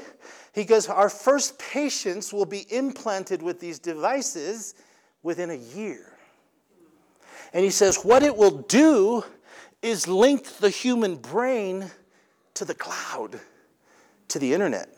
He 0.54 0.64
goes, 0.64 0.88
Our 0.88 1.08
first 1.08 1.58
patients 1.58 2.32
will 2.32 2.46
be 2.46 2.66
implanted 2.72 3.42
with 3.42 3.58
these 3.60 3.78
devices 3.78 4.74
within 5.24 5.50
a 5.50 5.56
year. 5.56 6.12
And 7.52 7.64
he 7.64 7.70
says, 7.70 8.04
what 8.04 8.22
it 8.22 8.36
will 8.36 8.58
do 8.58 9.24
is 9.82 10.06
link 10.06 10.44
the 10.58 10.70
human 10.70 11.16
brain 11.16 11.90
to 12.54 12.64
the 12.64 12.74
cloud, 12.74 13.40
to 14.28 14.38
the 14.38 14.54
internet, 14.54 14.88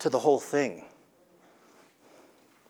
to 0.00 0.08
the 0.08 0.18
whole 0.18 0.40
thing. 0.40 0.84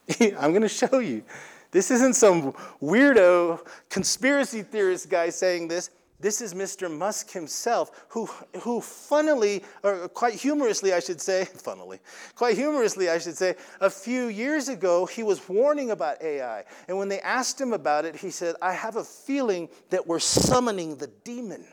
I'm 0.20 0.50
going 0.50 0.62
to 0.62 0.68
show 0.68 0.98
you. 0.98 1.22
This 1.70 1.90
isn't 1.90 2.14
some 2.14 2.52
weirdo 2.82 3.66
conspiracy 3.88 4.62
theorist 4.62 5.08
guy 5.08 5.30
saying 5.30 5.68
this. 5.68 5.88
This 6.22 6.40
is 6.40 6.54
Mr. 6.54 6.88
Musk 6.88 7.32
himself, 7.32 8.06
who, 8.10 8.26
who 8.60 8.80
funnily, 8.80 9.64
or 9.82 10.08
quite 10.08 10.34
humorously, 10.34 10.92
I 10.92 11.00
should 11.00 11.20
say, 11.20 11.44
funnily, 11.56 11.98
quite 12.36 12.56
humorously, 12.56 13.10
I 13.10 13.18
should 13.18 13.36
say, 13.36 13.56
a 13.80 13.90
few 13.90 14.28
years 14.28 14.68
ago, 14.68 15.04
he 15.04 15.24
was 15.24 15.48
warning 15.48 15.90
about 15.90 16.22
AI. 16.22 16.62
And 16.86 16.96
when 16.96 17.08
they 17.08 17.20
asked 17.20 17.60
him 17.60 17.72
about 17.72 18.04
it, 18.04 18.14
he 18.14 18.30
said, 18.30 18.54
I 18.62 18.72
have 18.72 18.94
a 18.94 19.02
feeling 19.02 19.68
that 19.90 20.06
we're 20.06 20.20
summoning 20.20 20.96
the 20.96 21.08
demon. 21.24 21.66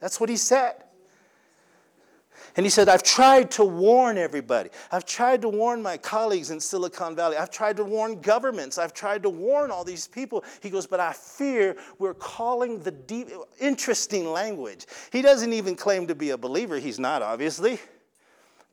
That's 0.00 0.18
what 0.18 0.30
he 0.30 0.38
said. 0.38 0.85
And 2.56 2.64
he 2.64 2.70
said, 2.70 2.88
I've 2.88 3.02
tried 3.02 3.50
to 3.52 3.64
warn 3.64 4.16
everybody. 4.16 4.70
I've 4.90 5.04
tried 5.04 5.42
to 5.42 5.48
warn 5.48 5.82
my 5.82 5.98
colleagues 5.98 6.50
in 6.50 6.58
Silicon 6.58 7.14
Valley. 7.14 7.36
I've 7.36 7.50
tried 7.50 7.76
to 7.76 7.84
warn 7.84 8.22
governments. 8.22 8.78
I've 8.78 8.94
tried 8.94 9.22
to 9.24 9.30
warn 9.30 9.70
all 9.70 9.84
these 9.84 10.08
people. 10.08 10.42
He 10.62 10.70
goes, 10.70 10.86
but 10.86 10.98
I 10.98 11.12
fear 11.12 11.76
we're 11.98 12.14
calling 12.14 12.78
the 12.78 12.92
deep, 12.92 13.28
interesting 13.60 14.32
language. 14.32 14.86
He 15.12 15.20
doesn't 15.20 15.52
even 15.52 15.76
claim 15.76 16.06
to 16.06 16.14
be 16.14 16.30
a 16.30 16.38
believer. 16.38 16.78
He's 16.78 16.98
not, 16.98 17.20
obviously. 17.20 17.78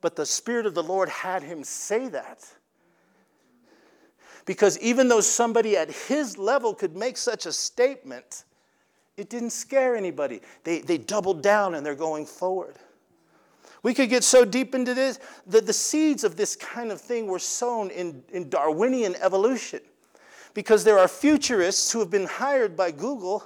But 0.00 0.16
the 0.16 0.24
Spirit 0.24 0.64
of 0.64 0.74
the 0.74 0.82
Lord 0.82 1.10
had 1.10 1.42
him 1.42 1.62
say 1.62 2.08
that. 2.08 2.46
Because 4.46 4.78
even 4.78 5.08
though 5.08 5.20
somebody 5.20 5.76
at 5.76 5.90
his 5.90 6.38
level 6.38 6.74
could 6.74 6.96
make 6.96 7.18
such 7.18 7.44
a 7.44 7.52
statement, 7.52 8.44
it 9.18 9.28
didn't 9.28 9.50
scare 9.50 9.94
anybody. 9.94 10.40
They, 10.64 10.80
they 10.80 10.96
doubled 10.96 11.42
down 11.42 11.74
and 11.74 11.84
they're 11.84 11.94
going 11.94 12.24
forward. 12.24 12.76
We 13.84 13.92
could 13.92 14.08
get 14.08 14.24
so 14.24 14.44
deep 14.46 14.74
into 14.74 14.94
this 14.94 15.20
that 15.46 15.66
the 15.66 15.72
seeds 15.72 16.24
of 16.24 16.36
this 16.36 16.56
kind 16.56 16.90
of 16.90 17.00
thing 17.00 17.26
were 17.26 17.38
sown 17.38 17.90
in, 17.90 18.24
in 18.32 18.48
Darwinian 18.48 19.14
evolution. 19.20 19.80
Because 20.54 20.84
there 20.84 20.98
are 20.98 21.06
futurists 21.06 21.92
who 21.92 22.00
have 22.00 22.10
been 22.10 22.26
hired 22.26 22.76
by 22.76 22.90
Google 22.90 23.44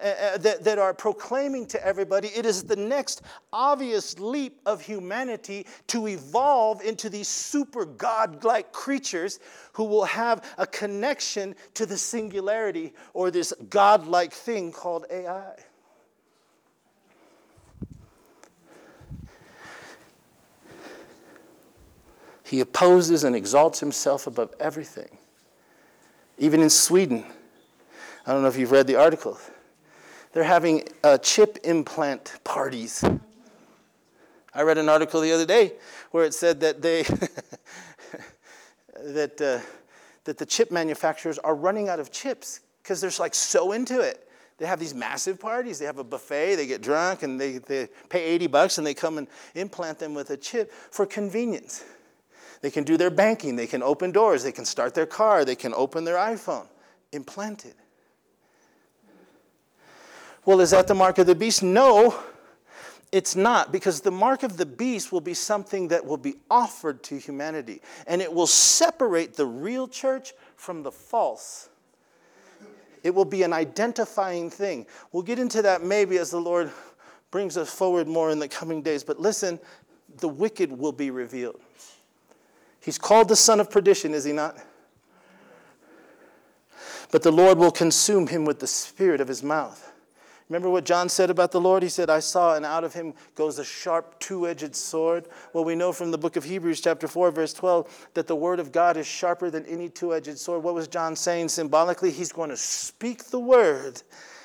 uh, 0.00 0.06
uh, 0.06 0.38
that, 0.38 0.62
that 0.62 0.78
are 0.78 0.92
proclaiming 0.92 1.64
to 1.64 1.82
everybody 1.82 2.28
it 2.28 2.44
is 2.44 2.62
the 2.64 2.76
next 2.76 3.22
obvious 3.50 4.18
leap 4.20 4.60
of 4.66 4.82
humanity 4.82 5.66
to 5.86 6.06
evolve 6.06 6.82
into 6.82 7.08
these 7.08 7.26
super 7.26 7.86
god-like 7.86 8.72
creatures 8.72 9.40
who 9.72 9.84
will 9.84 10.04
have 10.04 10.44
a 10.58 10.66
connection 10.66 11.54
to 11.72 11.86
the 11.86 11.96
singularity 11.96 12.92
or 13.14 13.30
this 13.30 13.54
god-like 13.70 14.34
thing 14.34 14.70
called 14.70 15.06
AI. 15.10 15.54
He 22.50 22.60
opposes 22.60 23.22
and 23.22 23.36
exalts 23.36 23.78
himself 23.78 24.26
above 24.26 24.52
everything. 24.58 25.18
Even 26.36 26.60
in 26.60 26.70
Sweden, 26.70 27.24
I 28.26 28.32
don't 28.32 28.42
know 28.42 28.48
if 28.48 28.58
you've 28.58 28.72
read 28.72 28.88
the 28.88 28.96
article 28.96 29.38
they're 30.32 30.44
having 30.44 30.84
uh, 31.02 31.18
chip 31.18 31.58
implant 31.64 32.34
parties. 32.44 33.04
I 34.54 34.62
read 34.62 34.78
an 34.78 34.88
article 34.88 35.20
the 35.20 35.32
other 35.32 35.46
day 35.46 35.72
where 36.12 36.24
it 36.24 36.34
said 36.34 36.60
that 36.60 36.82
they 36.82 37.02
that 39.04 39.40
uh, 39.40 39.60
that 40.24 40.38
the 40.38 40.46
chip 40.46 40.70
manufacturers 40.70 41.38
are 41.38 41.54
running 41.54 41.88
out 41.88 41.98
of 41.98 42.12
chips 42.12 42.60
because 42.82 43.00
they're 43.00 43.10
like 43.18 43.34
so 43.34 43.72
into 43.72 44.00
it. 44.00 44.28
They 44.58 44.66
have 44.66 44.78
these 44.78 44.94
massive 44.94 45.40
parties. 45.40 45.78
They 45.78 45.86
have 45.86 45.98
a 45.98 46.04
buffet. 46.04 46.56
They 46.56 46.66
get 46.66 46.82
drunk 46.82 47.22
and 47.22 47.40
they, 47.40 47.58
they 47.58 47.88
pay 48.10 48.24
80 48.24 48.46
bucks 48.48 48.76
and 48.76 48.86
they 48.86 48.92
come 48.92 49.16
and 49.16 49.26
implant 49.54 49.98
them 49.98 50.12
with 50.12 50.28
a 50.30 50.36
chip 50.36 50.70
for 50.70 51.06
convenience. 51.06 51.82
They 52.60 52.70
can 52.70 52.84
do 52.84 52.96
their 52.96 53.10
banking. 53.10 53.56
They 53.56 53.66
can 53.66 53.82
open 53.82 54.12
doors. 54.12 54.42
They 54.42 54.52
can 54.52 54.64
start 54.64 54.94
their 54.94 55.06
car. 55.06 55.44
They 55.44 55.56
can 55.56 55.72
open 55.74 56.04
their 56.04 56.16
iPhone. 56.16 56.66
Implanted. 57.12 57.74
Well, 60.44 60.60
is 60.60 60.70
that 60.70 60.86
the 60.86 60.94
mark 60.94 61.18
of 61.18 61.26
the 61.26 61.34
beast? 61.34 61.62
No, 61.62 62.18
it's 63.12 63.34
not, 63.34 63.72
because 63.72 64.00
the 64.00 64.10
mark 64.10 64.42
of 64.42 64.56
the 64.56 64.66
beast 64.66 65.10
will 65.10 65.20
be 65.20 65.34
something 65.34 65.88
that 65.88 66.04
will 66.04 66.16
be 66.16 66.36
offered 66.50 67.02
to 67.04 67.18
humanity, 67.18 67.82
and 68.06 68.22
it 68.22 68.32
will 68.32 68.46
separate 68.46 69.34
the 69.34 69.46
real 69.46 69.88
church 69.88 70.32
from 70.56 70.82
the 70.82 70.92
false. 70.92 71.68
It 73.02 73.14
will 73.14 73.24
be 73.24 73.42
an 73.42 73.52
identifying 73.52 74.50
thing. 74.50 74.86
We'll 75.12 75.22
get 75.22 75.38
into 75.38 75.62
that 75.62 75.82
maybe 75.82 76.18
as 76.18 76.30
the 76.30 76.40
Lord 76.40 76.70
brings 77.30 77.56
us 77.56 77.72
forward 77.72 78.06
more 78.06 78.30
in 78.30 78.38
the 78.38 78.48
coming 78.48 78.82
days. 78.82 79.02
But 79.02 79.18
listen, 79.18 79.58
the 80.18 80.28
wicked 80.28 80.70
will 80.70 80.92
be 80.92 81.10
revealed. 81.10 81.60
He's 82.80 82.98
called 82.98 83.28
the 83.28 83.36
son 83.36 83.60
of 83.60 83.70
perdition, 83.70 84.14
is 84.14 84.24
he 84.24 84.32
not? 84.32 84.58
But 87.10 87.22
the 87.22 87.32
Lord 87.32 87.58
will 87.58 87.72
consume 87.72 88.28
him 88.28 88.44
with 88.44 88.60
the 88.60 88.66
spirit 88.66 89.20
of 89.20 89.28
his 89.28 89.42
mouth. 89.42 89.90
Remember 90.48 90.68
what 90.68 90.84
John 90.84 91.08
said 91.08 91.30
about 91.30 91.52
the 91.52 91.60
Lord? 91.60 91.80
He 91.80 91.88
said, 91.88 92.10
I 92.10 92.18
saw, 92.18 92.56
and 92.56 92.66
out 92.66 92.82
of 92.82 92.92
him 92.92 93.14
goes 93.36 93.60
a 93.60 93.64
sharp, 93.64 94.18
two 94.18 94.48
edged 94.48 94.74
sword. 94.74 95.28
Well, 95.52 95.64
we 95.64 95.76
know 95.76 95.92
from 95.92 96.10
the 96.10 96.18
book 96.18 96.34
of 96.34 96.42
Hebrews, 96.42 96.80
chapter 96.80 97.06
4, 97.06 97.30
verse 97.30 97.52
12, 97.52 98.08
that 98.14 98.26
the 98.26 98.34
word 98.34 98.58
of 98.58 98.72
God 98.72 98.96
is 98.96 99.06
sharper 99.06 99.48
than 99.48 99.64
any 99.66 99.88
two 99.88 100.12
edged 100.12 100.36
sword. 100.38 100.64
What 100.64 100.74
was 100.74 100.88
John 100.88 101.14
saying 101.14 101.50
symbolically? 101.50 102.10
He's 102.10 102.32
going 102.32 102.50
to 102.50 102.56
speak 102.56 103.26
the 103.26 103.38
word, 103.38 104.02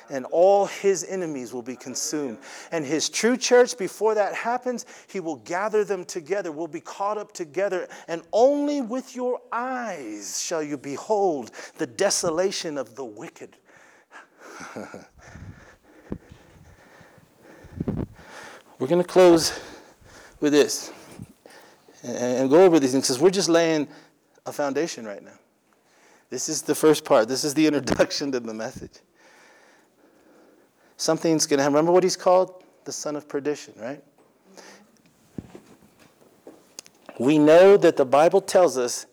and 0.10 0.26
all 0.32 0.66
his 0.66 1.03
enemies 1.03 1.53
will 1.53 1.62
be 1.62 1.76
consumed. 1.76 2.38
And 2.72 2.86
his 2.86 3.10
true 3.10 3.38
church, 3.38 3.78
before 3.78 4.16
that 4.16 4.36
happens, 4.36 4.86
he 5.08 5.20
will 5.20 5.38
gather 5.38 5.84
them 5.84 6.06
together, 6.06 6.51
will 6.51 6.68
be 6.68 6.82
caught 6.82 7.18
up 7.18 7.32
together, 7.32 7.88
and 8.08 8.22
only 8.32 8.82
with 8.82 9.16
your 9.16 9.41
eyes 9.51 10.41
shall 10.41 10.64
you 10.64 10.78
behold 10.78 11.51
the 11.78 11.88
desolation 11.88 12.78
of 12.78 12.95
the 12.95 13.06
wicked. 13.06 13.58
We're 18.78 18.88
going 18.88 19.01
to 19.01 19.08
close 19.08 19.58
with 20.41 20.51
this 20.51 20.91
and, 22.03 22.49
go 22.49 22.64
over 22.64 22.80
these 22.80 22.91
things 22.91 23.06
because 23.06 23.20
we're 23.20 23.30
just 23.30 23.49
laying 23.49 23.88
a 24.45 24.51
foundation 24.51 25.06
right 25.06 25.24
now. 25.24 25.39
This 26.30 26.49
is 26.49 26.62
the 26.62 26.76
first 26.76 27.06
part. 27.06 27.28
This 27.28 27.43
is 27.43 27.53
the 27.53 27.66
introduction 27.66 28.32
to 28.34 28.39
the 28.39 28.53
message. 28.53 28.99
Something's 30.98 31.46
going 31.46 31.58
to 31.58 31.64
happen. 31.64 31.74
Remember 31.74 31.91
what 31.91 32.04
he's 32.04 32.16
called? 32.16 32.64
The 32.86 32.91
son 32.91 33.16
of 33.16 33.28
perdition, 33.28 33.74
right? 33.78 34.04
We 37.20 37.38
know 37.38 37.78
that 37.78 37.98
the 37.98 38.06
Bible 38.06 38.41
tells 38.41 38.78
us 38.78 39.06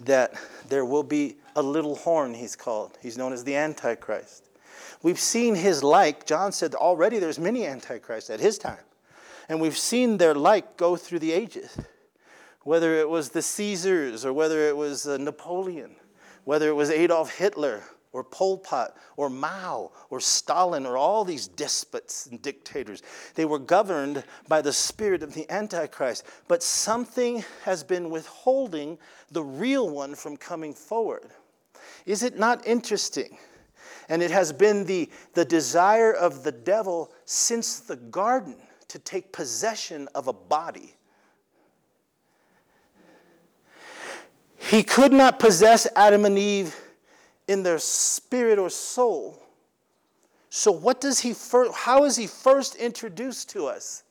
that 0.00 0.34
there 0.68 0.84
will 0.84 1.02
be 1.02 1.36
a 1.56 1.62
little 1.62 1.94
horn, 1.94 2.34
he's 2.34 2.56
called. 2.56 2.98
He's 3.00 3.16
known 3.16 3.32
as 3.32 3.44
the 3.44 3.54
Antichrist. 3.54 4.48
We've 5.02 5.20
seen 5.20 5.54
his 5.54 5.84
like. 5.84 6.26
John 6.26 6.50
said 6.50 6.74
already 6.74 7.18
there's 7.18 7.38
many 7.38 7.66
Antichrists 7.66 8.30
at 8.30 8.40
his 8.40 8.58
time. 8.58 8.78
And 9.48 9.60
we've 9.60 9.76
seen 9.76 10.16
their 10.16 10.34
like 10.34 10.76
go 10.76 10.96
through 10.96 11.18
the 11.18 11.32
ages, 11.32 11.76
whether 12.62 12.94
it 12.94 13.08
was 13.08 13.28
the 13.28 13.42
Caesars 13.42 14.24
or 14.24 14.32
whether 14.32 14.66
it 14.68 14.76
was 14.76 15.06
uh, 15.06 15.18
Napoleon, 15.18 15.96
whether 16.44 16.68
it 16.68 16.74
was 16.74 16.90
Adolf 16.90 17.36
Hitler 17.36 17.82
or 18.14 18.24
Pol 18.24 18.56
Pot 18.56 18.96
or 19.18 19.28
Mao 19.28 19.90
or 20.08 20.20
Stalin 20.20 20.86
or 20.86 20.96
all 20.96 21.24
these 21.24 21.48
despots 21.48 22.26
and 22.26 22.40
dictators. 22.40 23.02
They 23.34 23.44
were 23.44 23.58
governed 23.58 24.24
by 24.48 24.62
the 24.62 24.72
spirit 24.72 25.22
of 25.22 25.34
the 25.34 25.50
Antichrist. 25.50 26.24
But 26.48 26.62
something 26.62 27.44
has 27.64 27.84
been 27.84 28.08
withholding 28.08 28.98
the 29.32 29.42
real 29.42 29.90
one 29.90 30.14
from 30.14 30.36
coming 30.36 30.72
forward. 30.72 31.30
Is 32.06 32.22
it 32.22 32.38
not 32.38 32.66
interesting? 32.66 33.36
And 34.08 34.22
it 34.22 34.30
has 34.30 34.52
been 34.52 34.84
the, 34.84 35.10
the 35.34 35.44
desire 35.44 36.12
of 36.12 36.44
the 36.44 36.52
devil 36.52 37.12
since 37.24 37.80
the 37.80 37.96
garden 37.96 38.56
to 38.88 38.98
take 39.00 39.32
possession 39.32 40.08
of 40.14 40.28
a 40.28 40.32
body. 40.32 40.94
He 44.56 44.82
could 44.82 45.12
not 45.12 45.40
possess 45.40 45.86
Adam 45.96 46.24
and 46.24 46.38
Eve 46.38 46.80
in 47.48 47.62
their 47.62 47.78
spirit 47.78 48.58
or 48.58 48.70
soul. 48.70 49.42
So 50.50 50.70
what 50.70 51.00
does 51.00 51.20
he 51.20 51.32
first, 51.32 51.72
how 51.74 52.04
is 52.04 52.16
he 52.16 52.26
first 52.26 52.76
introduced 52.76 53.50
to 53.50 53.66
us? 53.66 54.04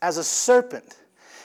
As 0.00 0.16
a 0.16 0.24
serpent. 0.24 0.96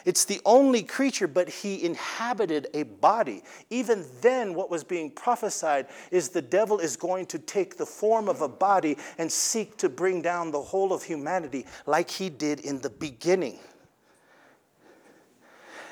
It's 0.05 0.25
the 0.25 0.41
only 0.45 0.83
creature, 0.83 1.27
but 1.27 1.47
he 1.47 1.83
inhabited 1.83 2.67
a 2.73 2.83
body. 2.83 3.43
Even 3.69 4.05
then, 4.21 4.53
what 4.53 4.69
was 4.69 4.83
being 4.83 5.11
prophesied 5.11 5.87
is 6.09 6.29
the 6.29 6.41
devil 6.41 6.79
is 6.79 6.95
going 6.95 7.27
to 7.27 7.39
take 7.39 7.77
the 7.77 7.85
form 7.85 8.27
of 8.27 8.41
a 8.41 8.47
body 8.47 8.97
and 9.17 9.31
seek 9.31 9.77
to 9.77 9.89
bring 9.89 10.21
down 10.21 10.51
the 10.51 10.61
whole 10.61 10.91
of 10.91 11.03
humanity 11.03 11.65
like 11.85 12.09
he 12.09 12.29
did 12.29 12.61
in 12.61 12.79
the 12.81 12.89
beginning. 12.89 13.59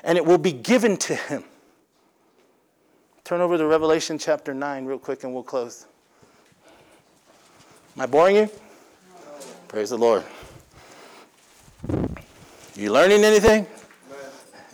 And 0.02 0.18
it 0.18 0.24
will 0.24 0.38
be 0.38 0.52
given 0.52 0.96
to 0.98 1.14
him. 1.14 1.44
Turn 3.24 3.40
over 3.40 3.56
to 3.56 3.66
Revelation 3.66 4.18
chapter 4.18 4.52
9 4.54 4.84
real 4.84 4.98
quick 4.98 5.24
and 5.24 5.32
we'll 5.32 5.42
close. 5.42 5.86
Am 7.96 8.02
I 8.02 8.06
boring 8.06 8.36
you? 8.36 8.42
No. 8.42 8.50
Praise 9.68 9.90
the 9.90 9.98
Lord. 9.98 10.24
You 12.74 12.92
learning 12.92 13.24
anything? 13.24 13.66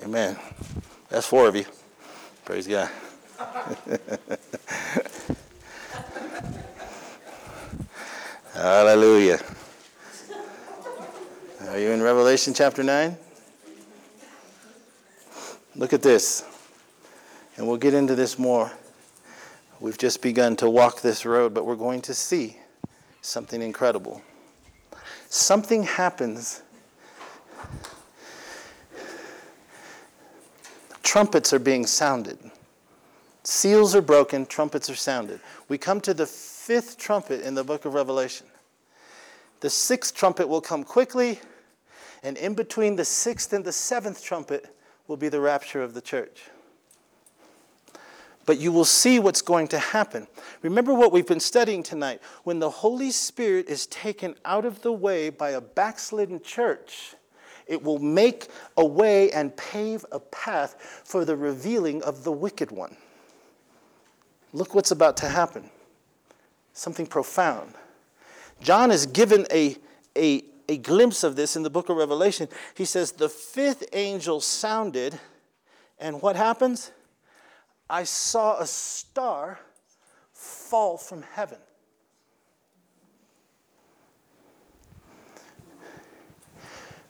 Amen. 0.02 0.36
That's 1.08 1.26
four 1.26 1.48
of 1.48 1.56
you. 1.56 1.64
Praise 2.44 2.66
God. 2.66 2.88
Hallelujah. 8.54 9.40
Are 11.68 11.78
you 11.78 11.90
in 11.90 12.02
Revelation 12.02 12.54
chapter 12.54 12.82
9? 12.82 13.16
Look 15.74 15.92
at 15.92 16.00
this. 16.00 16.44
And 17.56 17.66
we'll 17.66 17.76
get 17.76 17.94
into 17.94 18.14
this 18.14 18.38
more. 18.38 18.70
We've 19.80 19.98
just 19.98 20.22
begun 20.22 20.56
to 20.56 20.70
walk 20.70 21.00
this 21.00 21.24
road, 21.24 21.54
but 21.54 21.66
we're 21.66 21.76
going 21.76 22.02
to 22.02 22.14
see 22.14 22.58
something 23.20 23.62
incredible. 23.62 24.22
Something 25.28 25.82
happens 25.82 26.62
trumpets 31.16 31.52
are 31.54 31.58
being 31.58 31.86
sounded. 31.86 32.36
Seals 33.42 33.94
are 33.94 34.02
broken, 34.02 34.44
trumpets 34.44 34.90
are 34.90 34.96
sounded. 34.96 35.40
We 35.68 35.78
come 35.78 36.00
to 36.02 36.12
the 36.12 36.26
fifth 36.26 36.98
trumpet 36.98 37.40
in 37.40 37.54
the 37.54 37.64
book 37.64 37.86
of 37.86 37.94
Revelation. 37.94 38.46
The 39.60 39.70
sixth 39.70 40.14
trumpet 40.14 40.46
will 40.46 40.60
come 40.60 40.84
quickly, 40.84 41.38
and 42.22 42.36
in 42.36 42.52
between 42.52 42.96
the 42.96 43.04
sixth 43.04 43.52
and 43.52 43.64
the 43.64 43.72
seventh 43.72 44.22
trumpet 44.22 44.66
will 45.08 45.16
be 45.16 45.30
the 45.30 45.40
rapture 45.40 45.82
of 45.82 45.94
the 45.94 46.02
church. 46.02 46.50
But 48.46 48.58
you 48.58 48.72
will 48.72 48.84
see 48.84 49.18
what's 49.18 49.42
going 49.42 49.68
to 49.68 49.78
happen. 49.78 50.28
Remember 50.62 50.94
what 50.94 51.12
we've 51.12 51.26
been 51.26 51.40
studying 51.40 51.82
tonight. 51.82 52.22
When 52.44 52.60
the 52.60 52.70
Holy 52.70 53.10
Spirit 53.10 53.68
is 53.68 53.86
taken 53.86 54.36
out 54.44 54.64
of 54.64 54.82
the 54.82 54.92
way 54.92 55.30
by 55.30 55.50
a 55.50 55.60
backslidden 55.60 56.40
church, 56.42 57.16
It 57.66 57.82
will 57.82 57.98
make 57.98 58.48
a 58.76 58.86
way 58.86 59.30
and 59.32 59.56
pave 59.56 60.06
a 60.12 60.20
path 60.20 61.02
for 61.04 61.24
the 61.24 61.36
revealing 61.36 62.02
of 62.02 62.22
the 62.24 62.32
wicked 62.32 62.70
one. 62.70 62.96
Look 64.52 64.74
what's 64.74 64.92
about 64.92 65.16
to 65.18 65.28
happen. 65.28 65.70
Something 66.72 67.06
profound. 67.06 67.74
John 68.60 68.90
is 68.90 69.06
given 69.06 69.46
a, 69.50 69.76
a, 70.16 70.44
a 70.68 70.78
glimpse 70.78 71.24
of 71.24 71.36
this 71.36 71.56
in 71.56 71.62
the 71.62 71.70
book 71.70 71.88
of 71.88 71.96
Revelation. 71.96 72.48
He 72.74 72.84
says, 72.84 73.12
The 73.12 73.28
fifth 73.28 73.84
angel 73.92 74.40
sounded, 74.40 75.18
and 75.98 76.22
what 76.22 76.36
happens? 76.36 76.92
I 77.88 78.04
saw 78.04 78.58
a 78.58 78.66
star 78.66 79.60
fall 80.32 80.96
from 80.96 81.22
heaven. 81.22 81.58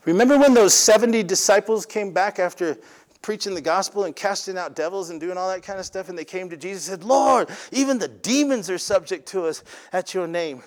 Remember 0.05 0.39
when 0.39 0.55
those 0.55 0.73
70 0.73 1.25
disciples 1.25 1.85
came 1.85 2.13
back 2.13 2.39
after 2.39 2.79
preaching 3.23 3.55
the 3.55 3.61
gospel 3.61 4.05
and 4.05 4.15
casting 4.15 4.57
out 4.57 4.77
devils 4.77 5.11
and 5.11 5.21
doing 5.21 5.37
all 5.37 5.49
that 5.49 5.65
kind 5.65 5.81
of 5.81 5.85
stuff, 5.85 6.09
and 6.09 6.17
they 6.17 6.25
came 6.25 6.49
to 6.49 6.57
Jesus 6.57 6.89
and 6.89 7.01
said, 7.01 7.09
Lord, 7.09 7.49
even 7.73 7.99
the 7.99 8.07
demons 8.07 8.71
are 8.71 8.79
subject 8.79 9.27
to 9.31 9.47
us 9.47 9.65
at 9.93 10.15
your 10.15 10.29
name. 10.29 10.63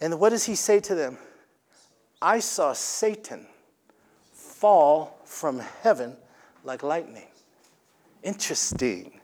And 0.00 0.18
what 0.18 0.30
does 0.30 0.44
he 0.44 0.56
say 0.56 0.80
to 0.80 0.96
them? 0.96 1.18
I 2.20 2.40
saw 2.40 2.72
Satan 2.72 3.46
fall 4.32 5.20
from 5.24 5.60
heaven 5.82 6.16
like 6.64 6.82
lightning. 6.82 7.28
Interesting. 8.28 9.20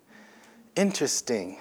Interesting 0.77 1.59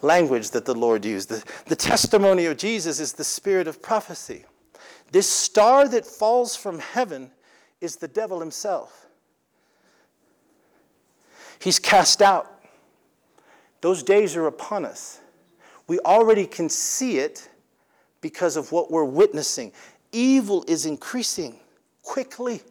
language 0.00 0.52
that 0.52 0.64
the 0.64 0.74
Lord 0.74 1.04
used. 1.04 1.28
The, 1.28 1.44
the 1.66 1.76
testimony 1.76 2.46
of 2.46 2.56
Jesus 2.56 2.98
is 2.98 3.12
the 3.12 3.24
spirit 3.24 3.68
of 3.68 3.82
prophecy. 3.82 4.46
This 5.12 5.28
star 5.28 5.86
that 5.86 6.06
falls 6.06 6.56
from 6.56 6.78
heaven 6.78 7.30
is 7.82 7.96
the 7.96 8.08
devil 8.08 8.40
himself. 8.40 9.06
He's 11.58 11.78
cast 11.78 12.22
out. 12.22 12.64
Those 13.82 14.02
days 14.02 14.34
are 14.34 14.46
upon 14.46 14.86
us. 14.86 15.20
We 15.88 15.98
already 16.00 16.46
can 16.46 16.70
see 16.70 17.18
it 17.18 17.50
because 18.22 18.56
of 18.56 18.72
what 18.72 18.90
we're 18.90 19.04
witnessing. 19.04 19.72
Evil 20.10 20.64
is 20.66 20.86
increasing 20.86 21.60
quickly. 22.02 22.62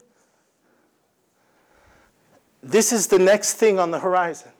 This 2.65 2.91
is 2.91 3.05
the 3.05 3.19
next 3.19 3.53
thing 3.53 3.77
on 3.77 3.91
the 3.91 3.99
horizon. 3.99 4.51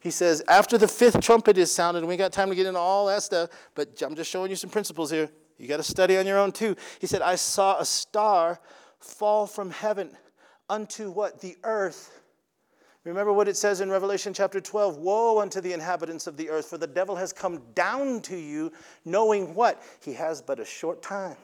He 0.00 0.10
says, 0.10 0.42
after 0.48 0.76
the 0.76 0.88
fifth 0.88 1.20
trumpet 1.20 1.56
is 1.56 1.72
sounded, 1.72 2.00
and 2.00 2.08
we 2.08 2.16
got 2.16 2.32
time 2.32 2.48
to 2.48 2.56
get 2.56 2.66
into 2.66 2.80
all 2.80 3.06
that 3.06 3.22
stuff, 3.22 3.50
but 3.76 4.02
I'm 4.02 4.16
just 4.16 4.28
showing 4.28 4.50
you 4.50 4.56
some 4.56 4.68
principles 4.68 5.12
here. 5.12 5.30
You 5.56 5.68
got 5.68 5.76
to 5.76 5.84
study 5.84 6.18
on 6.18 6.26
your 6.26 6.38
own 6.38 6.50
too. 6.50 6.74
He 6.98 7.06
said, 7.06 7.22
I 7.22 7.36
saw 7.36 7.78
a 7.78 7.84
star 7.84 8.58
fall 8.98 9.46
from 9.46 9.70
heaven 9.70 10.10
unto 10.68 11.12
what? 11.12 11.40
The 11.40 11.56
earth. 11.62 12.20
Remember 13.04 13.32
what 13.32 13.46
it 13.46 13.56
says 13.56 13.80
in 13.80 13.90
Revelation 13.90 14.34
chapter 14.34 14.60
12 14.60 14.96
Woe 14.96 15.40
unto 15.40 15.60
the 15.60 15.72
inhabitants 15.72 16.26
of 16.26 16.36
the 16.36 16.50
earth, 16.50 16.66
for 16.66 16.78
the 16.78 16.86
devil 16.88 17.14
has 17.14 17.32
come 17.32 17.62
down 17.76 18.22
to 18.22 18.36
you, 18.36 18.72
knowing 19.04 19.54
what? 19.54 19.80
He 20.02 20.14
has 20.14 20.42
but 20.42 20.58
a 20.58 20.64
short 20.64 21.00
time. 21.00 21.36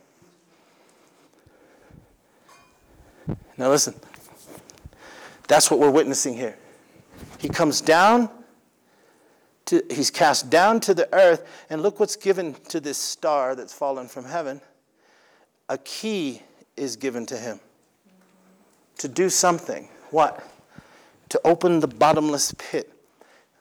Now 3.57 3.70
listen, 3.70 3.95
that's 5.49 5.70
what 5.70 5.80
we're 5.80 5.90
witnessing 5.90 6.34
here. 6.34 6.57
He 7.38 7.49
comes 7.49 7.80
down 7.80 8.30
to, 9.66 9.82
he's 9.90 10.11
cast 10.11 10.51
down 10.51 10.80
to 10.80 10.94
the 10.94 11.12
earth, 11.14 11.47
and 11.70 11.82
look 11.82 11.99
what's 12.01 12.16
given 12.16 12.55
to 12.68 12.80
this 12.80 12.99
star 12.99 13.55
that's 13.55 13.72
fallen 13.72 14.09
from 14.09 14.24
heaven. 14.24 14.61
A 15.68 15.78
key 15.78 16.42
is 16.76 16.97
given 16.97 17.26
to 17.26 17.36
him 17.36 17.61
to 18.99 19.09
do 19.09 19.28
something. 19.28 19.88
What? 20.11 20.47
To 21.30 21.40
open 21.44 21.80
the 21.80 21.88
bottomless 21.88 22.55
pit. 22.57 22.92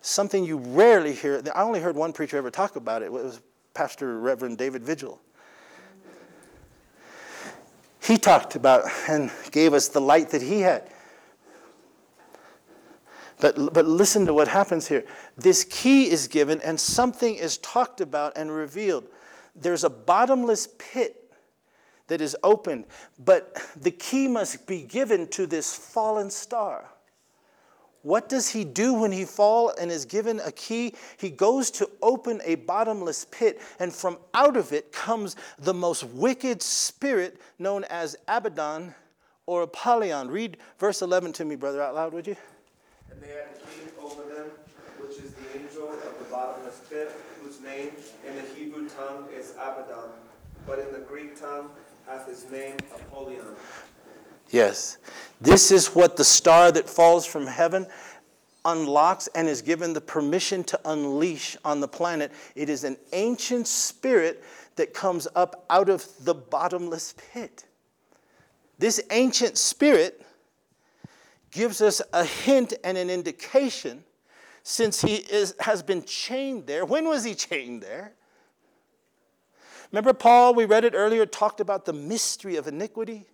Something 0.02 0.46
you 0.46 0.58
rarely 0.58 1.14
hear. 1.14 1.42
I 1.56 1.64
only 1.64 1.80
heard 1.80 1.96
one 1.96 2.14
preacher 2.14 2.38
ever 2.38 2.52
talk 2.52 2.76
about 2.76 3.02
it. 3.02 3.06
It 3.06 3.12
was 3.12 3.42
Pastor 3.74 4.20
Reverend 4.20 4.58
David 4.58 4.84
Vigil. 4.84 5.20
He 8.02 8.18
talked 8.18 8.56
about 8.56 8.84
and 9.10 9.32
gave 9.50 9.74
us 9.74 9.88
the 9.88 10.00
light 10.00 10.30
that 10.30 10.44
he 10.44 10.62
had. 10.62 10.92
But, 13.40 13.74
but 13.74 13.86
listen 13.86 14.26
to 14.28 14.34
what 14.34 14.48
happens 14.48 14.88
here. 14.88 15.06
This 15.38 15.66
key 15.66 16.10
is 16.10 16.28
given, 16.28 16.62
and 16.62 16.80
something 16.80 17.36
is 17.36 17.58
talked 17.58 18.02
about 18.02 18.38
and 18.38 18.52
revealed. 18.52 19.08
There's 19.56 19.84
a 19.84 19.90
bottomless 19.90 20.68
pit 20.78 21.34
that 22.08 22.22
is 22.22 22.36
opened, 22.44 22.86
but 23.24 23.62
the 23.76 23.92
key 23.92 24.28
must 24.28 24.68
be 24.68 24.84
given 24.84 25.28
to 25.30 25.48
this 25.48 25.76
fallen 25.76 26.30
star. 26.30 26.86
What 28.04 28.30
does 28.30 28.50
he 28.50 28.64
do 28.64 28.94
when 28.94 29.12
he 29.12 29.26
fall 29.26 29.74
and 29.82 29.90
is 29.90 30.06
given 30.06 30.40
a 30.42 30.52
key? 30.52 30.94
He 31.18 31.32
goes 31.32 31.72
to 31.72 31.90
open 32.04 32.40
a 32.46 32.54
bottomless 32.54 33.26
pit, 33.32 33.60
and 33.80 33.92
from 33.92 34.20
out 34.36 34.56
of 34.56 34.72
it 34.74 34.92
comes 34.92 35.36
the 35.58 35.74
most 35.74 36.04
wicked 36.04 36.62
spirit 36.62 37.42
known 37.58 37.84
as 37.86 38.16
Abaddon 38.28 38.94
or 39.48 39.64
Apollyon. 39.64 40.30
Read 40.30 40.58
verse 40.78 41.02
11 41.02 41.34
to 41.34 41.46
me, 41.46 41.56
brother, 41.56 41.82
out 41.82 41.96
loud, 41.96 42.14
would 42.14 42.28
you? 42.28 42.36
And 43.16 43.24
they 43.24 43.34
had 43.34 43.48
a 43.48 43.60
king 43.60 43.92
over 44.04 44.24
them, 44.24 44.52
which 45.00 45.18
is 45.18 45.32
the 45.32 45.60
angel 45.60 45.90
of 45.90 46.20
the 46.20 46.26
bottomless 46.30 46.82
pit, 46.90 47.12
whose 47.42 47.62
name 47.62 47.92
in 48.28 48.36
the 48.36 48.42
Hebrew 48.56 48.90
tongue 48.90 49.28
is 49.34 49.54
Abaddon, 49.54 50.12
but 50.68 50.80
in 50.80 50.92
the 50.92 51.00
Greek 51.00 51.40
tongue 51.40 51.70
hath 52.06 52.28
his 52.28 52.46
name 52.52 52.76
Apollyon. 52.94 53.46
Yes. 54.50 54.98
This 55.40 55.72
is 55.72 55.96
what 55.96 56.18
the 56.18 56.24
star 56.24 56.72
that 56.74 56.90
falls 56.90 57.26
from 57.26 57.48
heaven 57.48 57.88
unlocks 58.66 59.30
and 59.36 59.48
is 59.48 59.62
given 59.62 59.94
the 59.94 60.02
permission 60.02 60.64
to 60.66 60.80
unleash 60.86 61.56
on 61.64 61.80
the 61.80 61.88
planet. 61.88 62.32
It 62.56 62.68
is 62.68 62.84
an 62.84 62.98
ancient 63.14 63.68
spirit 63.68 64.44
that 64.76 64.94
comes 64.94 65.28
up 65.36 65.66
out 65.70 65.88
of 65.88 66.06
the 66.26 66.34
bottomless 66.34 67.14
pit. 67.32 67.66
This 68.78 69.02
ancient 69.12 69.58
spirit 69.58 70.26
gives 71.56 71.82
us 71.82 72.02
a 72.12 72.26
hint 72.26 72.74
and 72.84 72.98
an 72.98 73.10
indication 73.10 74.04
since 74.62 75.02
he 75.02 75.16
is, 75.16 75.56
has 75.62 75.82
been 75.82 76.04
chained 76.04 76.68
there. 76.68 76.86
When 76.86 77.08
was 77.08 77.24
he 77.24 77.34
chained 77.34 77.82
there? 77.82 78.12
Remember, 79.92 80.14
Paul, 80.14 80.54
we 80.54 80.66
read 80.66 80.84
it 80.84 80.94
earlier, 80.94 81.26
talked 81.26 81.62
about 81.62 81.86
the 81.86 81.94
mystery 81.94 82.58
of 82.58 82.68
iniquity? 82.68 83.26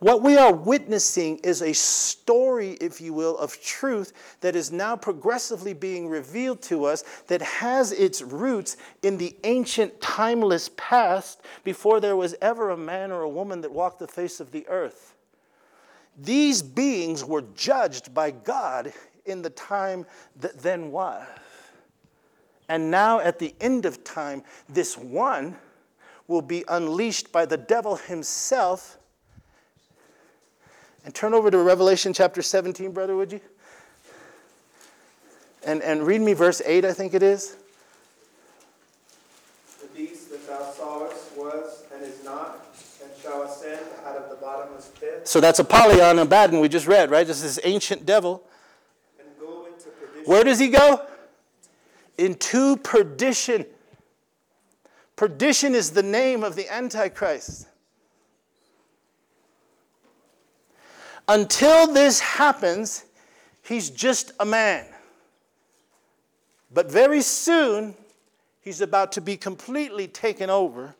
What 0.00 0.20
we 0.20 0.36
are 0.36 0.52
witnessing 0.52 1.38
is 1.38 1.62
a 1.62 1.72
story, 1.72 2.72
if 2.72 3.00
you 3.00 3.14
will, 3.14 3.38
of 3.38 3.58
truth 3.62 4.12
that 4.40 4.54
is 4.54 4.70
now 4.70 4.96
progressively 4.96 5.72
being 5.72 6.08
revealed 6.08 6.60
to 6.62 6.84
us 6.84 7.04
that 7.28 7.40
has 7.40 7.92
its 7.92 8.20
roots 8.20 8.76
in 9.02 9.16
the 9.16 9.34
ancient, 9.44 9.98
timeless 10.02 10.68
past 10.76 11.40
before 11.64 12.00
there 12.00 12.16
was 12.16 12.34
ever 12.42 12.70
a 12.70 12.76
man 12.76 13.12
or 13.12 13.22
a 13.22 13.28
woman 13.28 13.62
that 13.62 13.72
walked 13.72 14.00
the 14.00 14.08
face 14.08 14.40
of 14.40 14.50
the 14.50 14.66
earth. 14.68 15.11
These 16.18 16.62
beings 16.62 17.24
were 17.24 17.42
judged 17.54 18.12
by 18.12 18.30
God 18.30 18.92
in 19.24 19.42
the 19.42 19.50
time 19.50 20.06
that 20.36 20.62
then 20.62 20.90
was. 20.90 21.26
And 22.68 22.90
now, 22.90 23.20
at 23.20 23.38
the 23.38 23.54
end 23.60 23.84
of 23.84 24.02
time, 24.02 24.42
this 24.68 24.96
one 24.96 25.56
will 26.26 26.42
be 26.42 26.64
unleashed 26.68 27.30
by 27.30 27.44
the 27.44 27.56
devil 27.56 27.96
himself. 27.96 28.98
And 31.04 31.14
turn 31.14 31.34
over 31.34 31.50
to 31.50 31.58
Revelation 31.58 32.12
chapter 32.12 32.40
17, 32.40 32.92
brother, 32.92 33.16
would 33.16 33.32
you? 33.32 33.40
And, 35.64 35.82
and 35.82 36.02
read 36.06 36.20
me 36.20 36.32
verse 36.32 36.62
8, 36.64 36.84
I 36.84 36.92
think 36.92 37.14
it 37.14 37.22
is. 37.22 37.56
The 39.80 39.88
beast 39.88 40.30
that 40.30 40.46
thou 40.46 40.70
sawest 40.72 41.36
was 41.36 41.84
and 41.94 42.02
is 42.02 42.24
not, 42.24 42.66
and 43.02 43.10
shall 43.20 43.42
ascend 43.42 43.86
out 44.04 44.16
of 44.16 44.30
the 44.30 44.36
bottomless 44.36 44.71
pit, 44.71 44.71
So 45.24 45.40
that's 45.40 45.58
Apollyon 45.58 46.18
Abaddon 46.18 46.60
we 46.60 46.68
just 46.68 46.86
read, 46.86 47.10
right? 47.10 47.26
This 47.26 47.42
is 47.42 47.56
this 47.56 47.64
ancient 47.64 48.06
devil. 48.06 48.44
Where 50.24 50.44
does 50.44 50.58
he 50.58 50.68
go? 50.68 51.04
Into 52.18 52.76
perdition. 52.76 53.66
Perdition 55.16 55.74
is 55.74 55.90
the 55.90 56.02
name 56.02 56.44
of 56.44 56.56
the 56.56 56.72
Antichrist. 56.72 57.66
Until 61.28 61.92
this 61.92 62.20
happens, 62.20 63.04
he's 63.64 63.90
just 63.90 64.32
a 64.40 64.44
man. 64.44 64.86
But 66.74 66.90
very 66.90 67.22
soon, 67.22 67.94
he's 68.60 68.80
about 68.80 69.12
to 69.12 69.20
be 69.20 69.36
completely 69.36 70.08
taken 70.08 70.50
over 70.50 70.94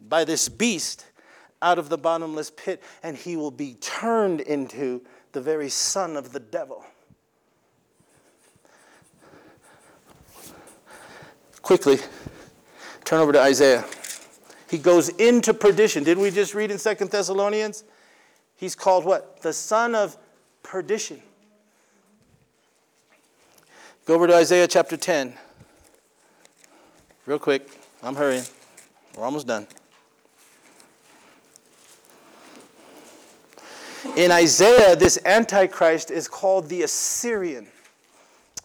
by 0.00 0.24
this 0.24 0.48
beast 0.48 1.04
out 1.60 1.78
of 1.78 1.88
the 1.88 1.98
bottomless 1.98 2.50
pit, 2.50 2.82
and 3.02 3.16
he 3.16 3.36
will 3.36 3.50
be 3.50 3.74
turned 3.74 4.40
into 4.40 5.02
the 5.32 5.40
very 5.40 5.68
son 5.68 6.16
of 6.16 6.32
the 6.32 6.40
devil. 6.40 6.84
Quickly, 11.62 11.98
turn 13.04 13.20
over 13.20 13.32
to 13.32 13.40
Isaiah. 13.40 13.84
He 14.70 14.78
goes 14.78 15.08
into 15.10 15.52
perdition. 15.52 16.04
Didn't 16.04 16.22
we 16.22 16.30
just 16.30 16.54
read 16.54 16.70
in 16.70 16.78
Second 16.78 17.10
Thessalonians? 17.10 17.84
He's 18.56 18.74
called 18.74 19.04
what? 19.04 19.42
The 19.42 19.52
son 19.52 19.94
of 19.94 20.16
perdition. 20.62 21.22
Go 24.06 24.14
over 24.14 24.26
to 24.26 24.34
Isaiah 24.34 24.66
chapter 24.66 24.96
10. 24.96 25.34
Real 27.26 27.38
quick. 27.38 27.68
I'm 28.02 28.14
hurrying. 28.14 28.44
We're 29.16 29.24
almost 29.24 29.46
done. 29.46 29.66
In 34.18 34.32
Isaiah, 34.32 34.96
this 34.96 35.16
Antichrist 35.24 36.10
is 36.10 36.26
called 36.26 36.68
the 36.68 36.82
Assyrian. 36.82 37.68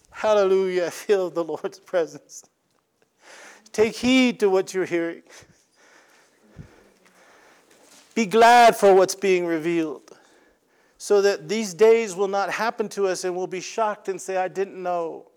Hallelujah. 0.10 0.86
I 0.88 0.90
feel 0.90 1.30
the 1.30 1.44
Lord's 1.44 1.78
presence. 1.78 2.44
Take 3.72 3.96
heed 3.96 4.40
to 4.40 4.50
what 4.50 4.74
you're 4.74 4.84
hearing. 4.86 5.22
Be 8.16 8.26
glad 8.26 8.76
for 8.76 8.96
what's 8.96 9.14
being 9.14 9.46
revealed 9.46 10.18
so 10.98 11.22
that 11.22 11.48
these 11.48 11.76
days 11.76 12.16
will 12.16 12.28
not 12.28 12.50
happen 12.50 12.90
to 12.90 13.06
us 13.06 13.24
and 13.24 13.36
we'll 13.36 13.46
be 13.46 13.62
shocked 13.62 14.10
and 14.10 14.20
say, 14.20 14.38
I 14.38 14.48
didn't 14.48 14.82
know. 14.82 15.28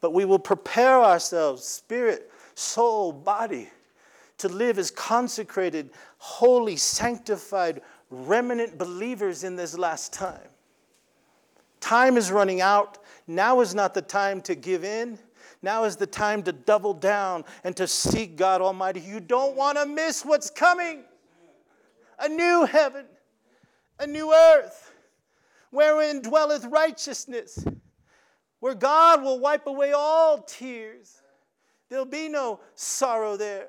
But 0.00 0.12
we 0.12 0.24
will 0.24 0.40
prepare 0.40 1.00
ourselves, 1.00 1.62
spirit, 1.64 2.28
soul, 2.56 3.12
body, 3.12 3.68
to 4.38 4.48
live 4.48 4.80
as 4.80 4.90
consecrated, 4.90 5.90
holy, 6.18 6.74
sanctified, 6.74 7.82
remnant 8.10 8.76
believers 8.76 9.44
in 9.44 9.56
this 9.56 9.78
last 9.78 10.12
time. 10.12 10.48
Time 11.80 12.16
is 12.16 12.30
running 12.30 12.60
out. 12.60 12.98
Now 13.26 13.60
is 13.60 13.74
not 13.74 13.94
the 13.94 14.02
time 14.02 14.40
to 14.42 14.54
give 14.54 14.84
in. 14.84 15.18
Now 15.62 15.84
is 15.84 15.96
the 15.96 16.06
time 16.06 16.42
to 16.44 16.52
double 16.52 16.94
down 16.94 17.44
and 17.64 17.76
to 17.76 17.86
seek 17.86 18.36
God 18.36 18.60
Almighty. 18.60 19.00
You 19.00 19.20
don't 19.20 19.56
want 19.56 19.78
to 19.78 19.86
miss 19.86 20.24
what's 20.24 20.50
coming 20.50 21.04
a 22.18 22.28
new 22.28 22.66
heaven, 22.66 23.06
a 23.98 24.06
new 24.06 24.32
earth, 24.32 24.92
wherein 25.70 26.20
dwelleth 26.20 26.66
righteousness, 26.66 27.64
where 28.60 28.74
God 28.74 29.22
will 29.22 29.40
wipe 29.40 29.66
away 29.66 29.92
all 29.92 30.42
tears. 30.42 31.22
There'll 31.88 32.04
be 32.04 32.28
no 32.28 32.60
sorrow 32.74 33.36
there. 33.36 33.68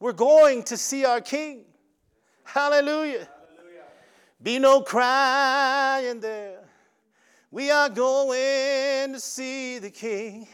We're 0.00 0.12
going 0.12 0.64
to 0.64 0.76
see 0.76 1.04
our 1.04 1.20
King. 1.20 1.64
Hallelujah. 2.46 3.28
Hallelujah. 3.28 3.84
Be 4.42 4.58
no 4.58 4.80
crying 4.80 6.20
there. 6.20 6.60
We 7.50 7.70
are 7.70 7.88
going 7.88 9.12
to 9.12 9.20
see 9.20 9.78
the 9.78 9.90
King. 9.90 10.46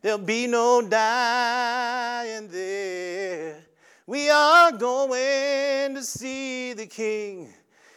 There'll 0.00 0.18
be 0.18 0.46
no 0.46 0.80
dying 0.80 2.48
there. 2.48 3.60
We 4.06 4.30
are 4.30 4.72
going 4.72 5.94
to 5.94 6.02
see 6.02 6.72
the 6.72 6.86
King. 6.86 7.52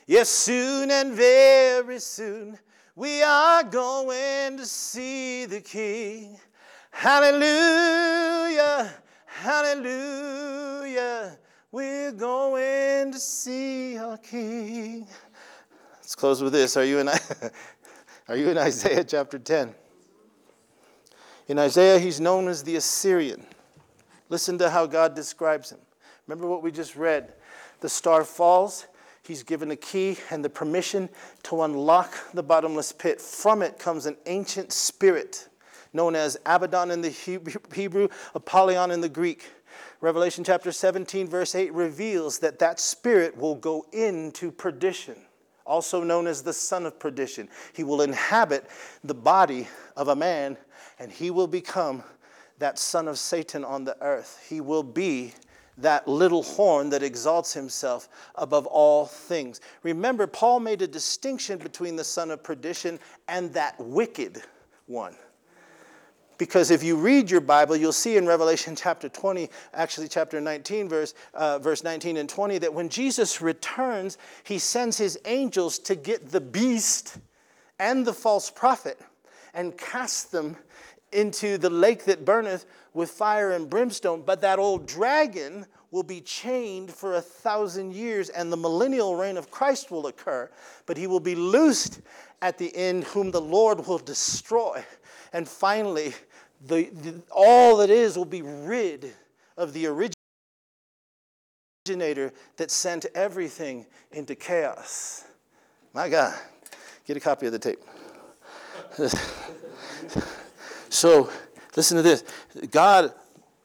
Yes, 0.08 0.30
soon 0.30 0.90
and 0.90 1.14
very 1.14 2.00
soon. 2.00 2.58
We 2.96 3.22
are 3.22 3.64
going 3.64 4.58
to 4.58 4.66
see 4.66 5.46
the 5.46 5.62
King. 5.62 6.40
Hallelujah. 6.92 8.94
Hallelujah. 9.26 11.38
We're 11.70 12.14
going 12.14 13.12
to 13.12 13.20
see 13.20 13.98
our 13.98 14.18
King. 14.18 15.06
Let's 15.98 16.16
close 16.16 16.42
with 16.42 16.54
this. 16.54 16.78
Are 16.78 16.86
you 16.86 17.00
in, 17.00 17.10
are 18.30 18.38
you 18.38 18.48
in 18.48 18.58
Isaiah 18.58 19.04
chapter 19.04 19.38
10? 19.38 19.76
In 21.50 21.60
Isaiah, 21.60 22.00
he's 22.00 22.22
known 22.22 22.48
as 22.48 22.64
the 22.64 22.78
Assyrian. 22.78 23.46
Listen 24.30 24.58
to 24.60 24.70
how 24.70 24.86
God 24.86 25.14
describes 25.14 25.70
him. 25.70 25.80
Remember 26.26 26.48
what 26.48 26.64
we 26.64 26.72
just 26.72 26.96
read. 26.96 27.34
The 27.82 27.90
star 27.90 28.24
falls, 28.24 28.88
he's 29.24 29.44
given 29.44 29.70
a 29.72 29.76
key 29.76 30.18
and 30.32 30.46
the 30.46 30.50
permission 30.50 31.10
to 31.44 31.64
unlock 31.64 32.14
the 32.34 32.44
bottomless 32.44 32.94
pit. 32.94 33.20
From 33.20 33.62
it 33.62 33.78
comes 33.78 34.06
an 34.06 34.16
ancient 34.26 34.72
spirit 34.72 35.50
known 35.92 36.16
as 36.16 36.38
Abaddon 36.46 36.92
in 36.92 37.02
the 37.02 37.10
Hebrew, 37.10 38.08
Apollyon 38.36 38.92
in 38.92 39.02
the 39.02 39.10
Greek. 39.10 39.50
Revelation 40.00 40.44
chapter 40.44 40.72
17, 40.72 41.28
verse 41.28 41.56
8 41.56 41.74
reveals 41.74 42.38
that 42.40 42.60
that 42.60 42.80
spirit 42.80 43.36
will 43.36 43.56
go 43.56 43.86
into 43.92 44.52
perdition, 44.52 45.16
also 45.66 46.04
known 46.04 46.28
as 46.28 46.44
the 46.44 46.54
son 46.54 46.86
of 46.86 47.00
perdition. 47.00 47.50
He 47.74 47.84
will 47.84 48.02
inhabit 48.02 48.70
the 49.04 49.16
body 49.16 49.68
of 49.96 50.10
a 50.10 50.16
man 50.16 50.56
and 51.00 51.12
he 51.12 51.32
will 51.32 51.48
become 51.48 52.04
that 52.60 52.78
son 52.78 53.08
of 53.08 53.18
Satan 53.18 53.66
on 53.66 53.84
the 53.84 53.98
earth. 54.02 54.44
He 54.48 54.62
will 54.62 54.84
be 54.84 55.34
that 55.78 56.08
little 56.08 56.44
horn 56.44 56.90
that 56.90 57.04
exalts 57.04 57.54
himself 57.54 58.10
above 58.36 58.66
all 58.68 59.06
things. 59.06 59.62
Remember, 59.84 60.28
Paul 60.28 60.60
made 60.60 60.82
a 60.82 60.88
distinction 60.88 61.58
between 61.60 61.96
the 61.96 62.04
son 62.04 62.32
of 62.32 62.44
perdition 62.44 63.00
and 63.28 63.54
that 63.54 63.76
wicked 63.80 64.44
one. 64.86 65.16
Because 66.38 66.70
if 66.70 66.84
you 66.84 66.96
read 66.96 67.32
your 67.32 67.42
Bible, 67.42 67.76
you'll 67.76 67.92
see 67.92 68.18
in 68.18 68.28
Revelation 68.28 68.76
chapter 68.76 69.10
20, 69.10 69.50
actually 69.74 70.08
chapter 70.08 70.40
19, 70.40 70.88
verse, 70.88 71.14
uh, 71.34 71.60
verse 71.60 71.84
19 71.84 72.18
and 72.18 72.30
20, 72.30 72.60
that 72.60 72.74
when 72.74 72.90
Jesus 72.90 73.42
returns, 73.42 74.18
he 74.44 74.60
sends 74.60 74.98
his 74.98 75.20
angels 75.26 75.80
to 75.80 75.96
get 75.96 76.30
the 76.30 76.42
beast 76.42 77.18
and 77.80 78.06
the 78.06 78.14
false 78.14 78.50
prophet 78.50 79.00
and 79.54 79.78
cast 79.78 80.32
them 80.32 80.56
into 81.12 81.58
the 81.58 81.70
lake 81.70 82.06
that 82.06 82.26
burneth 82.26 82.66
with 82.94 83.10
fire 83.10 83.52
and 83.52 83.70
brimstone. 83.70 84.22
But 84.26 84.42
that 84.42 84.60
old 84.60 84.88
dragon 84.88 85.66
will 85.92 86.04
be 86.04 86.22
chained 86.22 86.92
for 86.92 87.16
a 87.16 87.22
thousand 87.22 87.94
years, 87.96 88.30
and 88.30 88.52
the 88.52 88.58
millennial 88.58 89.16
reign 89.16 89.38
of 89.38 89.50
Christ 89.50 89.90
will 89.90 90.08
occur. 90.08 90.50
But 90.86 90.98
he 90.98 91.08
will 91.08 91.22
be 91.22 91.36
loosed 91.36 92.02
at 92.42 92.58
the 92.58 92.76
end, 92.76 93.06
whom 93.06 93.32
the 93.32 93.42
Lord 93.42 93.88
will 93.88 93.98
destroy. 93.98 94.84
And 95.34 95.48
finally, 95.48 96.14
the, 96.66 96.86
the 96.86 97.22
all 97.32 97.78
that 97.78 97.90
is 97.90 98.18
will 98.18 98.26
be 98.26 98.42
rid 98.42 99.14
of 99.58 99.74
the 99.74 99.88
originator 101.86 102.34
that 102.58 102.72
sent 102.72 103.06
everything 103.16 103.86
into 104.12 104.36
chaos. 104.36 105.26
My 105.94 106.10
God, 106.10 106.38
get 107.06 107.18
a 107.18 107.20
copy 107.20 107.46
of 107.46 107.52
the 107.54 107.60
tape. 107.60 107.80
So, 110.90 111.30
listen 111.76 111.98
to 111.98 112.02
this. 112.02 112.24
God, 112.72 113.14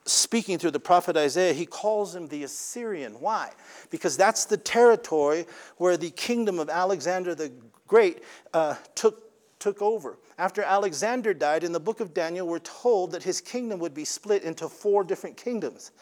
speaking 0.05 0.59
through 0.59 0.73
the 0.73 0.81
prophet 0.81 1.17
Isaiah, 1.17 1.53
he 1.53 1.67
calls 1.67 2.15
him 2.15 2.29
the 2.29 2.45
Assyrian. 2.45 3.21
Why? 3.21 3.51
Because 3.91 4.17
that's 4.17 4.45
the 4.45 4.57
territory 4.57 5.47
where 5.77 5.97
the 5.97 6.11
kingdom 6.11 6.59
of 6.59 6.69
Alexander 6.69 7.35
the 7.35 7.53
Great 7.87 8.23
uh, 8.53 8.75
took, 8.95 9.31
took 9.59 9.81
over. 9.83 10.19
After 10.43 10.63
Alexander 10.65 11.33
died, 11.33 11.63
in 11.63 11.71
the 11.71 11.79
book 11.79 12.01
of 12.01 12.13
Daniel, 12.13 12.49
we're 12.49 12.59
told 12.59 13.13
that 13.13 13.23
his 13.23 13.41
kingdom 13.41 13.79
would 13.79 13.95
be 13.95 14.05
split 14.05 14.43
into 14.43 14.69
four 14.69 15.05
different 15.05 15.37
kingdoms 15.37 15.93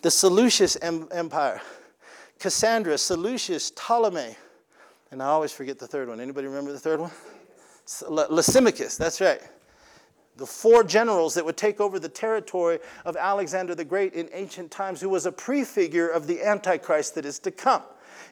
the 0.00 0.12
Seleucus 0.12 0.76
Empire, 0.76 1.60
Cassandra, 2.38 2.96
Seleucus, 2.96 3.72
Ptolemy, 3.72 4.36
and 5.10 5.20
I 5.20 5.26
always 5.26 5.50
forget 5.50 5.80
the 5.80 5.88
third 5.88 6.08
one. 6.08 6.20
Anybody 6.20 6.46
remember 6.46 6.70
the 6.70 6.78
third 6.78 7.00
one? 7.00 7.10
Lysimachus, 8.30 8.96
that's 8.96 9.20
right 9.20 9.42
the 10.36 10.46
four 10.46 10.82
generals 10.82 11.34
that 11.34 11.44
would 11.44 11.56
take 11.56 11.80
over 11.80 11.98
the 11.98 12.08
territory 12.08 12.80
of 13.04 13.16
Alexander 13.16 13.74
the 13.74 13.84
Great 13.84 14.14
in 14.14 14.28
ancient 14.32 14.70
times, 14.70 15.00
who 15.00 15.08
was 15.08 15.26
a 15.26 15.32
prefigure 15.32 16.08
of 16.08 16.26
the 16.26 16.42
Antichrist 16.42 17.14
that 17.14 17.24
is 17.24 17.38
to 17.40 17.50
come. 17.50 17.82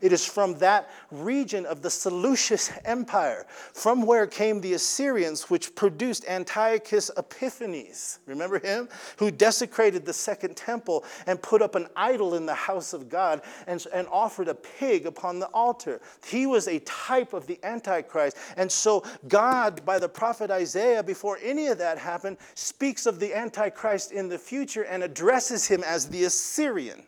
It 0.02 0.12
is 0.12 0.26
from 0.26 0.54
that 0.58 0.90
region 1.12 1.64
of 1.64 1.80
the 1.80 1.88
Seleucus 1.88 2.72
Empire, 2.84 3.46
from 3.72 4.02
where 4.02 4.26
came 4.26 4.60
the 4.60 4.74
Assyrians, 4.74 5.48
which 5.48 5.76
produced 5.76 6.26
Antiochus 6.28 7.10
Epiphanes. 7.16 8.18
Remember 8.26 8.58
him? 8.58 8.88
Who 9.18 9.30
desecrated 9.30 10.04
the 10.04 10.12
second 10.12 10.56
temple 10.56 11.04
and 11.28 11.40
put 11.40 11.62
up 11.62 11.76
an 11.76 11.86
idol 11.94 12.34
in 12.34 12.46
the 12.46 12.54
house 12.54 12.92
of 12.92 13.08
God 13.08 13.42
and, 13.68 13.86
and 13.94 14.08
offered 14.10 14.48
a 14.48 14.54
pig 14.54 15.06
upon 15.06 15.38
the 15.38 15.46
altar. 15.48 16.00
He 16.26 16.46
was 16.46 16.66
a 16.66 16.80
type 16.80 17.32
of 17.32 17.46
the 17.46 17.60
Antichrist. 17.62 18.36
And 18.56 18.70
so, 18.70 19.04
God, 19.28 19.84
by 19.84 20.00
the 20.00 20.08
prophet 20.08 20.50
Isaiah, 20.50 21.04
before 21.04 21.38
any 21.40 21.68
of 21.68 21.78
that 21.78 21.96
happened, 21.96 22.38
speaks 22.54 23.06
of 23.06 23.20
the 23.20 23.32
Antichrist 23.32 24.10
in 24.10 24.28
the 24.28 24.38
future 24.38 24.82
and 24.82 25.04
addresses 25.04 25.66
him 25.66 25.84
as 25.84 26.08
the 26.08 26.24
Assyrian. 26.24 27.04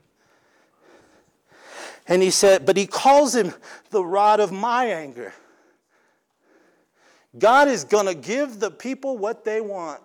And 2.06 2.22
he 2.22 2.30
said, 2.30 2.66
but 2.66 2.76
he 2.76 2.86
calls 2.86 3.34
him 3.34 3.54
the 3.90 4.04
rod 4.04 4.40
of 4.40 4.52
my 4.52 4.86
anger. 4.86 5.32
God 7.38 7.68
is 7.68 7.84
going 7.84 8.06
to 8.06 8.14
give 8.14 8.60
the 8.60 8.70
people 8.70 9.18
what 9.18 9.44
they 9.44 9.60
want. 9.60 10.00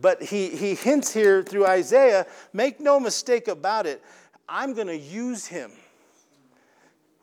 But 0.00 0.22
he, 0.22 0.48
he 0.48 0.74
hints 0.74 1.12
here 1.12 1.42
through 1.42 1.66
Isaiah 1.66 2.26
make 2.52 2.80
no 2.80 3.00
mistake 3.00 3.48
about 3.48 3.86
it, 3.86 4.02
I'm 4.48 4.74
going 4.74 4.86
to 4.86 4.96
use 4.96 5.46
him. 5.46 5.72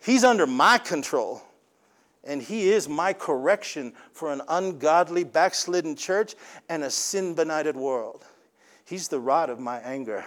He's 0.01 0.23
under 0.23 0.47
my 0.47 0.77
control. 0.77 1.41
And 2.23 2.41
he 2.41 2.69
is 2.69 2.89
my 2.89 3.13
correction 3.13 3.93
for 4.11 4.33
an 4.33 4.41
ungodly, 4.49 5.23
backslidden 5.23 5.95
church 5.95 6.35
and 6.67 6.83
a 6.83 6.89
sin 6.89 7.33
benighted 7.35 7.77
world. 7.77 8.25
He's 8.85 9.07
the 9.07 9.19
rod 9.19 9.49
of 9.49 9.59
my 9.59 9.79
anger. 9.79 10.25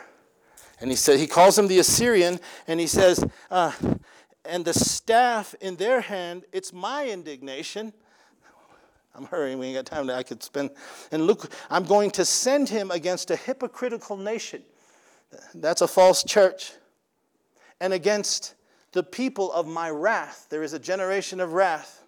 And 0.80 0.90
he 0.90 0.96
said 0.96 1.18
he 1.18 1.26
calls 1.26 1.58
him 1.58 1.68
the 1.68 1.78
Assyrian, 1.78 2.40
and 2.66 2.80
he 2.80 2.86
says, 2.86 3.24
uh, 3.50 3.72
and 4.44 4.64
the 4.64 4.72
staff 4.72 5.54
in 5.60 5.76
their 5.76 6.00
hand, 6.00 6.44
it's 6.52 6.72
my 6.72 7.08
indignation. 7.08 7.92
I'm 9.14 9.26
hurrying, 9.26 9.58
we 9.58 9.66
ain't 9.66 9.76
got 9.76 9.86
time 9.86 10.06
that 10.06 10.16
I 10.16 10.22
could 10.22 10.42
spend. 10.42 10.70
And 11.12 11.26
look, 11.26 11.52
I'm 11.68 11.84
going 11.84 12.10
to 12.12 12.24
send 12.24 12.68
him 12.68 12.90
against 12.90 13.30
a 13.30 13.36
hypocritical 13.36 14.16
nation. 14.16 14.62
That's 15.54 15.82
a 15.82 15.88
false 15.88 16.24
church. 16.24 16.72
And 17.80 17.92
against 17.92 18.54
the 18.92 19.02
people 19.02 19.52
of 19.52 19.66
my 19.66 19.90
wrath. 19.90 20.46
There 20.50 20.62
is 20.62 20.72
a 20.72 20.78
generation 20.78 21.40
of 21.40 21.52
wrath. 21.52 21.99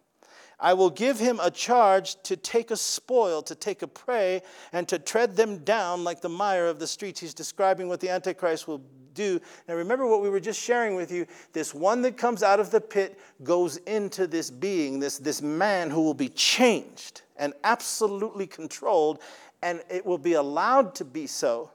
I 0.63 0.75
will 0.75 0.91
give 0.91 1.19
him 1.19 1.41
a 1.43 1.51
charge 1.51 2.23
to 2.23 2.37
take 2.37 2.71
a 2.71 2.77
spoil, 2.77 3.43
to 3.43 3.55
take 3.57 3.83
a 3.83 3.89
prey, 3.89 4.43
and 4.73 4.89
to 4.89 4.99
tread 5.01 5.35
them 5.35 5.59
down 5.59 6.05
like 6.05 6.21
the 6.21 6.29
mire 6.29 6.69
of 6.69 6.79
the 6.79 6.87
streets. 6.87 7.19
He's 7.19 7.35
describing 7.35 7.89
what 7.89 7.99
the 7.99 8.09
Antichrist 8.09 8.69
will 8.69 8.81
do. 9.13 9.41
Now, 9.67 9.75
remember 9.75 10.07
what 10.07 10.23
we 10.23 10.31
were 10.31 10.41
just 10.41 10.61
sharing 10.61 10.95
with 10.95 11.11
you. 11.11 11.27
This 11.53 11.75
one 11.75 12.01
that 12.03 12.17
comes 12.17 12.45
out 12.45 12.61
of 12.61 12.71
the 12.71 12.81
pit 12.81 13.19
goes 13.43 13.79
into 13.79 14.29
this 14.29 14.51
being, 14.53 15.01
this, 15.01 15.19
this 15.19 15.43
man 15.43 15.91
who 15.91 16.01
will 16.03 16.15
be 16.15 16.29
changed 16.29 17.23
and 17.37 17.55
absolutely 17.65 18.47
controlled, 18.47 19.19
and 19.63 19.83
it 19.91 20.07
will 20.07 20.17
be 20.17 20.35
allowed 20.35 20.95
to 20.95 21.05
be 21.05 21.27
so 21.27 21.73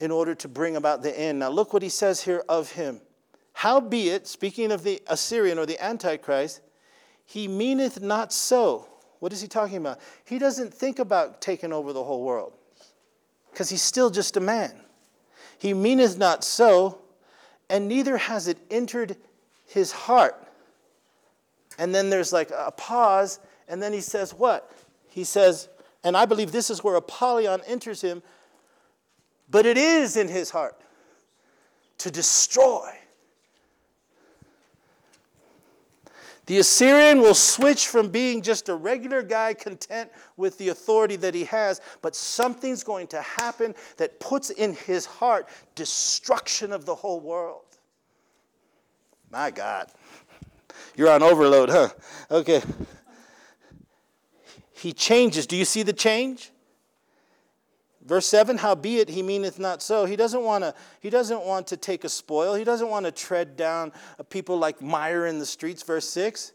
in 0.00 0.10
order 0.10 0.34
to 0.34 0.48
bring 0.48 0.76
about 0.76 1.02
the 1.02 1.18
end. 1.18 1.38
Now, 1.38 1.48
look 1.48 1.72
what 1.72 1.82
he 1.82 1.88
says 1.88 2.22
here 2.22 2.44
of 2.46 2.72
him. 2.72 3.00
Howbeit, 3.54 4.26
speaking 4.26 4.70
of 4.70 4.82
the 4.82 5.02
Assyrian 5.06 5.58
or 5.58 5.64
the 5.64 5.82
Antichrist, 5.82 6.60
he 7.26 7.48
meaneth 7.48 8.00
not 8.00 8.32
so. 8.32 8.88
What 9.18 9.32
is 9.32 9.40
he 9.40 9.48
talking 9.48 9.76
about? 9.78 10.00
He 10.24 10.38
doesn't 10.38 10.72
think 10.72 10.98
about 10.98 11.40
taking 11.40 11.72
over 11.72 11.92
the 11.92 12.02
whole 12.02 12.24
world 12.24 12.52
because 13.50 13.68
he's 13.68 13.82
still 13.82 14.10
just 14.10 14.36
a 14.36 14.40
man. 14.40 14.72
He 15.58 15.74
meaneth 15.74 16.18
not 16.18 16.44
so, 16.44 16.98
and 17.68 17.88
neither 17.88 18.16
has 18.16 18.46
it 18.48 18.58
entered 18.70 19.16
his 19.66 19.90
heart. 19.90 20.36
And 21.78 21.94
then 21.94 22.10
there's 22.10 22.32
like 22.32 22.50
a 22.56 22.70
pause, 22.70 23.40
and 23.68 23.82
then 23.82 23.92
he 23.92 24.00
says, 24.00 24.32
What? 24.32 24.70
He 25.08 25.24
says, 25.24 25.68
and 26.06 26.16
I 26.16 26.24
believe 26.24 26.52
this 26.52 26.70
is 26.70 26.84
where 26.84 26.94
Apollyon 26.94 27.62
enters 27.66 28.00
him, 28.00 28.22
but 29.50 29.66
it 29.66 29.76
is 29.76 30.16
in 30.16 30.28
his 30.28 30.50
heart 30.50 30.80
to 31.98 32.12
destroy 32.12 32.92
The 36.46 36.58
Assyrian 36.58 37.20
will 37.20 37.34
switch 37.34 37.88
from 37.88 38.08
being 38.08 38.40
just 38.40 38.68
a 38.68 38.74
regular 38.74 39.22
guy 39.22 39.52
content 39.52 40.10
with 40.36 40.56
the 40.58 40.68
authority 40.68 41.16
that 41.16 41.34
he 41.34 41.44
has, 41.44 41.80
but 42.02 42.14
something's 42.14 42.84
going 42.84 43.08
to 43.08 43.20
happen 43.20 43.74
that 43.96 44.20
puts 44.20 44.50
in 44.50 44.74
his 44.74 45.06
heart 45.06 45.48
destruction 45.74 46.72
of 46.72 46.84
the 46.84 46.94
whole 46.94 47.18
world. 47.18 47.64
My 49.30 49.50
God. 49.50 49.90
You're 50.96 51.10
on 51.10 51.22
overload, 51.22 51.68
huh? 51.68 51.88
Okay. 52.30 52.62
He 54.72 54.92
changes. 54.92 55.46
Do 55.48 55.56
you 55.56 55.64
see 55.64 55.82
the 55.82 55.92
change? 55.92 56.52
Verse 58.06 58.26
7, 58.26 58.58
howbeit 58.58 59.08
he 59.08 59.22
meaneth 59.22 59.58
not 59.58 59.82
so. 59.82 60.04
He 60.04 60.14
doesn't 60.14 60.42
want 60.42 60.62
to, 60.62 60.74
he 61.00 61.10
doesn't 61.10 61.44
want 61.44 61.66
to 61.68 61.76
take 61.76 62.04
a 62.04 62.08
spoil. 62.08 62.54
He 62.54 62.62
doesn't 62.62 62.88
want 62.88 63.04
to 63.04 63.12
tread 63.12 63.56
down 63.56 63.92
people 64.30 64.58
like 64.58 64.80
mire 64.80 65.26
in 65.26 65.40
the 65.40 65.46
streets. 65.46 65.82
Verse 65.82 66.08
6. 66.08 66.52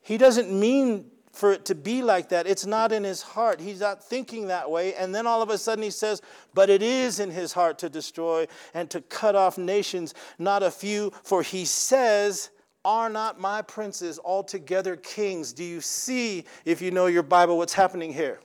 He 0.00 0.16
doesn't 0.16 0.52
mean 0.52 1.10
for 1.32 1.52
it 1.52 1.64
to 1.64 1.74
be 1.74 2.02
like 2.02 2.28
that. 2.28 2.46
It's 2.46 2.66
not 2.66 2.92
in 2.92 3.02
his 3.02 3.20
heart. 3.20 3.60
He's 3.60 3.80
not 3.80 4.04
thinking 4.04 4.46
that 4.46 4.70
way. 4.70 4.94
And 4.94 5.12
then 5.12 5.26
all 5.26 5.42
of 5.42 5.50
a 5.50 5.58
sudden 5.58 5.82
he 5.82 5.90
says, 5.90 6.22
But 6.54 6.70
it 6.70 6.82
is 6.82 7.18
in 7.18 7.30
his 7.32 7.52
heart 7.52 7.78
to 7.80 7.88
destroy 7.88 8.46
and 8.72 8.88
to 8.90 9.00
cut 9.00 9.34
off 9.34 9.58
nations, 9.58 10.14
not 10.38 10.62
a 10.62 10.70
few. 10.70 11.12
For 11.24 11.42
he 11.42 11.64
says, 11.64 12.50
Are 12.84 13.10
not 13.10 13.40
my 13.40 13.62
princes 13.62 14.20
altogether 14.24 14.94
kings? 14.94 15.52
Do 15.52 15.64
you 15.64 15.80
see, 15.80 16.44
if 16.64 16.80
you 16.80 16.92
know 16.92 17.06
your 17.06 17.24
Bible, 17.24 17.58
what's 17.58 17.74
happening 17.74 18.12
here? 18.12 18.38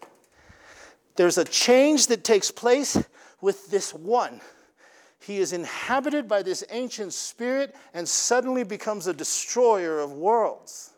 There's 1.20 1.38
a 1.38 1.44
change 1.44 2.08
that 2.08 2.24
takes 2.24 2.50
place 2.50 2.96
with 3.42 3.70
this 3.70 3.94
one. 3.94 4.40
He 5.20 5.40
is 5.40 5.52
inhabited 5.52 6.30
by 6.30 6.44
this 6.44 6.64
ancient 6.70 7.12
spirit 7.12 7.76
and 7.94 8.08
suddenly 8.08 8.64
becomes 8.64 9.06
a 9.06 9.14
destroyer 9.14 10.00
of 10.00 10.14
worlds. 10.14 10.92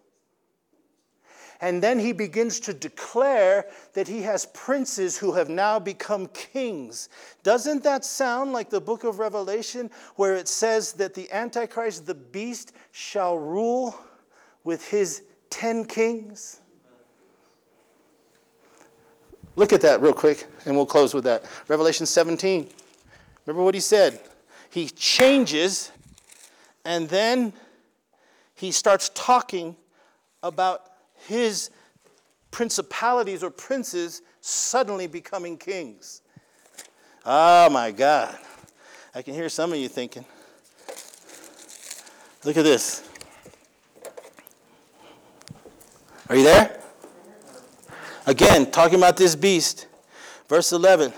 And 1.59 1.81
then 1.81 1.97
he 1.97 2.11
begins 2.11 2.59
to 2.59 2.73
declare 2.75 3.65
that 3.93 4.07
he 4.07 4.21
has 4.21 4.45
princes 4.53 5.17
who 5.17 5.31
have 5.31 5.49
now 5.49 5.79
become 5.79 6.27
kings. 6.27 7.09
Doesn't 7.41 7.81
that 7.81 8.05
sound 8.05 8.53
like 8.53 8.69
the 8.69 8.79
book 8.79 9.03
of 9.03 9.17
Revelation 9.17 9.89
where 10.17 10.35
it 10.35 10.47
says 10.47 10.93
that 10.93 11.15
the 11.15 11.31
Antichrist, 11.31 12.05
the 12.05 12.13
beast, 12.13 12.73
shall 12.91 13.39
rule 13.39 13.99
with 14.63 14.87
his 14.87 15.23
ten 15.49 15.83
kings? 15.83 16.60
Look 19.55 19.73
at 19.73 19.81
that 19.81 20.01
real 20.01 20.13
quick, 20.13 20.47
and 20.65 20.75
we'll 20.75 20.85
close 20.85 21.13
with 21.13 21.25
that. 21.25 21.43
Revelation 21.67 22.05
17. 22.05 22.69
Remember 23.45 23.63
what 23.63 23.73
he 23.73 23.81
said? 23.81 24.19
He 24.69 24.87
changes, 24.87 25.91
and 26.85 27.09
then 27.09 27.53
he 28.55 28.71
starts 28.71 29.11
talking 29.13 29.75
about 30.41 30.91
his 31.27 31.69
principalities 32.51 33.43
or 33.43 33.49
princes 33.49 34.21
suddenly 34.39 35.07
becoming 35.07 35.57
kings. 35.57 36.21
Oh 37.25 37.69
my 37.69 37.91
God. 37.91 38.37
I 39.13 39.21
can 39.21 39.33
hear 39.33 39.49
some 39.49 39.73
of 39.73 39.77
you 39.77 39.89
thinking. 39.89 40.25
Look 42.43 42.57
at 42.57 42.63
this. 42.63 43.07
Are 46.29 46.35
you 46.35 46.43
there? 46.43 46.80
Again, 48.27 48.69
talking 48.69 48.99
about 48.99 49.17
this 49.17 49.35
beast, 49.35 49.87
verse 50.47 50.71
11. 50.71 51.11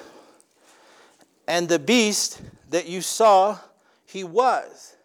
And 1.47 1.67
the 1.67 1.79
beast 1.79 2.41
that 2.69 2.87
you 2.87 3.01
saw, 3.01 3.59
he 4.05 4.23
was. 4.23 4.95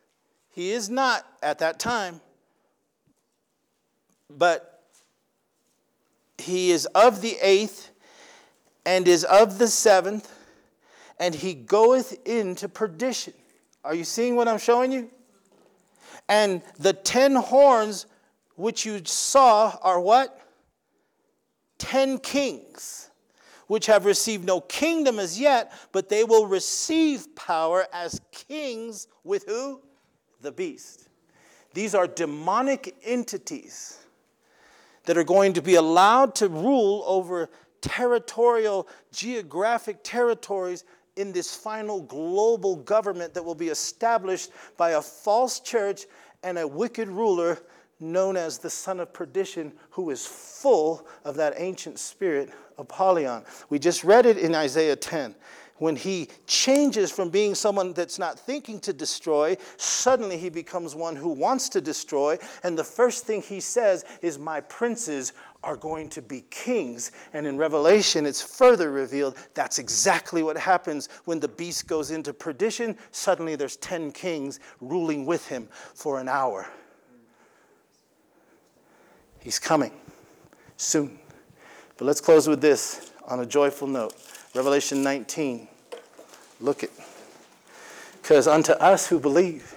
He 0.50 0.70
is 0.70 0.88
not 0.88 1.26
at 1.42 1.58
that 1.58 1.80
time, 1.80 2.20
but 4.30 4.84
he 6.38 6.70
is 6.70 6.86
of 6.86 7.20
the 7.20 7.36
eighth 7.42 7.90
and 8.86 9.08
is 9.08 9.24
of 9.24 9.58
the 9.58 9.66
seventh, 9.66 10.32
and 11.18 11.34
he 11.34 11.52
goeth 11.52 12.16
into 12.26 12.68
perdition. 12.68 13.34
Are 13.84 13.94
you 13.94 14.04
seeing 14.04 14.36
what 14.36 14.46
I'm 14.46 14.58
showing 14.58 14.92
you? 14.92 15.10
And 16.28 16.62
the 16.78 16.92
ten 16.92 17.34
horns 17.34 18.06
which 18.54 18.86
you 18.86 19.00
saw 19.04 19.76
are 19.82 20.00
what? 20.00 20.40
Ten 21.78 22.18
kings, 22.18 23.10
which 23.66 23.86
have 23.86 24.04
received 24.04 24.44
no 24.44 24.60
kingdom 24.60 25.18
as 25.18 25.38
yet, 25.38 25.72
but 25.92 26.08
they 26.08 26.24
will 26.24 26.46
receive 26.46 27.34
power 27.36 27.86
as 27.92 28.20
kings 28.32 29.08
with 29.24 29.44
who? 29.46 29.80
The 30.40 30.52
beast. 30.52 31.08
These 31.74 31.94
are 31.94 32.06
demonic 32.06 32.96
entities 33.04 33.98
that 35.04 35.16
are 35.16 35.24
going 35.24 35.52
to 35.54 35.62
be 35.62 35.76
allowed 35.76 36.34
to 36.36 36.48
rule 36.48 37.02
over 37.06 37.48
territorial, 37.80 38.88
geographic 39.12 39.98
territories 40.02 40.84
in 41.16 41.32
this 41.32 41.54
final 41.54 42.00
global 42.00 42.76
government 42.76 43.34
that 43.34 43.44
will 43.44 43.54
be 43.54 43.68
established 43.68 44.50
by 44.76 44.90
a 44.90 45.02
false 45.02 45.60
church 45.60 46.06
and 46.42 46.58
a 46.58 46.66
wicked 46.66 47.08
ruler 47.08 47.58
known 48.00 48.36
as 48.36 48.58
the 48.58 48.70
son 48.70 49.00
of 49.00 49.12
perdition, 49.12 49.72
who 49.90 50.10
is 50.10 50.26
full 50.26 51.06
of 51.24 51.36
that 51.36 51.54
ancient 51.56 51.98
spirit, 51.98 52.50
Apollyon. 52.78 53.44
We 53.70 53.78
just 53.78 54.04
read 54.04 54.26
it 54.26 54.38
in 54.38 54.54
Isaiah 54.54 54.96
10. 54.96 55.34
When 55.78 55.94
he 55.94 56.28
changes 56.46 57.12
from 57.12 57.30
being 57.30 57.54
someone 57.54 57.92
that's 57.92 58.18
not 58.18 58.38
thinking 58.38 58.80
to 58.80 58.92
destroy, 58.92 59.56
suddenly 59.76 60.36
he 60.36 60.48
becomes 60.48 60.96
one 60.96 61.14
who 61.14 61.28
wants 61.28 61.68
to 61.70 61.80
destroy. 61.80 62.36
And 62.64 62.76
the 62.76 62.84
first 62.84 63.26
thing 63.26 63.42
he 63.42 63.60
says 63.60 64.04
is, 64.20 64.40
My 64.40 64.60
princes 64.60 65.34
are 65.62 65.76
going 65.76 66.08
to 66.10 66.22
be 66.22 66.44
kings. 66.50 67.12
And 67.32 67.46
in 67.46 67.56
Revelation, 67.56 68.26
it's 68.26 68.42
further 68.42 68.90
revealed 68.90 69.36
that's 69.54 69.78
exactly 69.78 70.42
what 70.42 70.56
happens 70.56 71.08
when 71.26 71.38
the 71.38 71.48
beast 71.48 71.86
goes 71.86 72.10
into 72.10 72.32
perdition. 72.32 72.96
Suddenly 73.12 73.54
there's 73.54 73.76
10 73.76 74.10
kings 74.12 74.58
ruling 74.80 75.26
with 75.26 75.46
him 75.46 75.68
for 75.94 76.18
an 76.18 76.28
hour. 76.28 76.68
He's 79.40 79.58
coming 79.58 79.92
soon. 80.76 81.18
But 81.96 82.04
let's 82.04 82.20
close 82.20 82.48
with 82.48 82.60
this 82.60 83.12
on 83.26 83.40
a 83.40 83.46
joyful 83.46 83.88
note. 83.88 84.14
Revelation 84.54 85.02
19. 85.02 85.68
Look 86.60 86.82
it. 86.82 86.90
Because 88.20 88.46
unto 88.46 88.72
us 88.72 89.08
who 89.08 89.18
believe, 89.18 89.74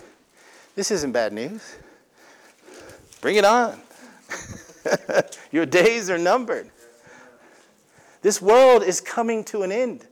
this 0.76 0.92
isn't 0.92 1.12
bad 1.12 1.34
news. 1.34 1.78
Bring 3.22 3.36
it 3.36 3.46
on. 3.46 3.80
Your 5.52 5.66
days 5.66 6.10
are 6.10 6.18
numbered. 6.18 6.70
This 8.22 8.42
world 8.42 8.84
is 8.84 9.02
coming 9.02 9.44
to 9.46 9.64
an 9.64 9.72
end. 9.72 10.06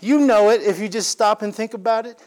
You 0.00 0.20
know 0.20 0.50
it 0.50 0.62
if 0.62 0.78
you 0.78 0.88
just 0.88 1.10
stop 1.10 1.42
and 1.42 1.54
think 1.54 1.74
about 1.74 2.06
it. 2.06 2.22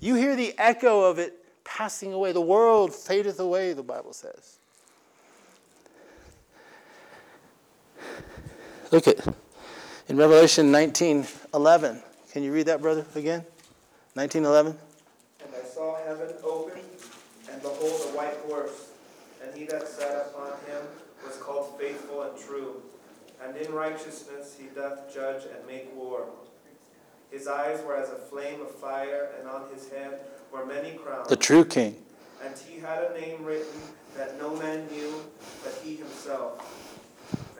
You 0.00 0.14
hear 0.16 0.36
the 0.36 0.54
echo 0.58 1.02
of 1.02 1.18
it 1.18 1.43
passing 1.64 2.12
away. 2.12 2.32
The 2.32 2.40
world 2.40 2.94
fadeth 2.94 3.40
away, 3.40 3.72
the 3.72 3.82
Bible 3.82 4.12
says. 4.12 4.58
Look 8.90 9.08
at 9.08 9.26
in 10.08 10.16
Revelation 10.16 10.70
19 10.70 11.26
11. 11.54 12.02
Can 12.32 12.42
you 12.42 12.52
read 12.52 12.66
that, 12.66 12.80
brother, 12.80 13.06
again? 13.14 13.44
1911. 14.14 14.78
And 15.40 15.54
I 15.54 15.66
saw 15.66 15.96
heaven 16.04 16.34
open, 16.44 16.80
and 17.50 17.62
behold, 17.62 18.00
a 18.12 18.16
white 18.16 18.36
horse, 18.46 18.90
and 19.42 19.56
he 19.56 19.64
that 19.66 19.88
sat 19.88 20.28
upon 20.28 20.52
him 20.66 20.82
was 21.26 21.36
called 21.36 21.78
faithful 21.78 22.22
and 22.22 22.38
true. 22.38 22.82
And 23.42 23.56
in 23.56 23.72
righteousness 23.72 24.56
he 24.58 24.66
doth 24.74 25.12
judge 25.12 25.42
and 25.44 25.66
make 25.66 25.94
war. 25.96 26.26
His 27.30 27.48
eyes 27.48 27.82
were 27.84 27.96
as 27.96 28.10
a 28.10 28.16
flame 28.16 28.60
of 28.60 28.70
fire, 28.70 29.30
and 29.38 29.48
on 29.48 29.62
his 29.74 29.88
head 29.90 30.20
were 30.54 30.64
many 30.64 30.92
crowns. 30.92 31.28
The 31.28 31.36
true 31.36 31.64
king. 31.64 31.96
And 32.42 32.54
he 32.56 32.78
had 32.78 33.02
a 33.02 33.20
name 33.20 33.44
written 33.44 33.80
that 34.16 34.38
no 34.38 34.54
man 34.56 34.86
knew 34.90 35.12
but 35.64 35.78
he 35.82 35.96
himself. 35.96 36.62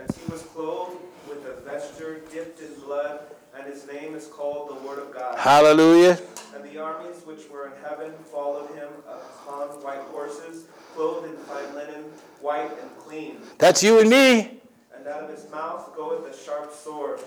And 0.00 0.08
he 0.16 0.30
was 0.30 0.42
clothed 0.42 0.96
with 1.28 1.44
a 1.46 1.60
vesture 1.62 2.20
dipped 2.32 2.60
in 2.60 2.72
blood, 2.80 3.20
and 3.56 3.66
his 3.66 3.86
name 3.88 4.14
is 4.14 4.26
called 4.26 4.68
the 4.68 4.86
Word 4.86 5.00
of 5.00 5.12
God. 5.12 5.38
Hallelujah. 5.38 6.20
And 6.54 6.62
the 6.64 6.78
armies 6.78 7.22
which 7.24 7.48
were 7.50 7.66
in 7.66 7.72
heaven 7.82 8.12
followed 8.30 8.68
him 8.76 8.88
upon 9.08 9.68
white 9.82 10.02
horses, 10.12 10.66
clothed 10.94 11.26
in 11.26 11.36
fine 11.38 11.74
linen, 11.74 12.04
white 12.40 12.70
and 12.80 12.96
clean. 12.98 13.38
That's 13.58 13.82
you 13.82 13.98
and 13.98 14.08
me. 14.08 14.60
And 14.94 15.08
out 15.08 15.24
of 15.24 15.30
his 15.30 15.50
mouth 15.50 15.96
goeth 15.96 16.32
a 16.32 16.44
sharp 16.44 16.72
sword, 16.72 17.20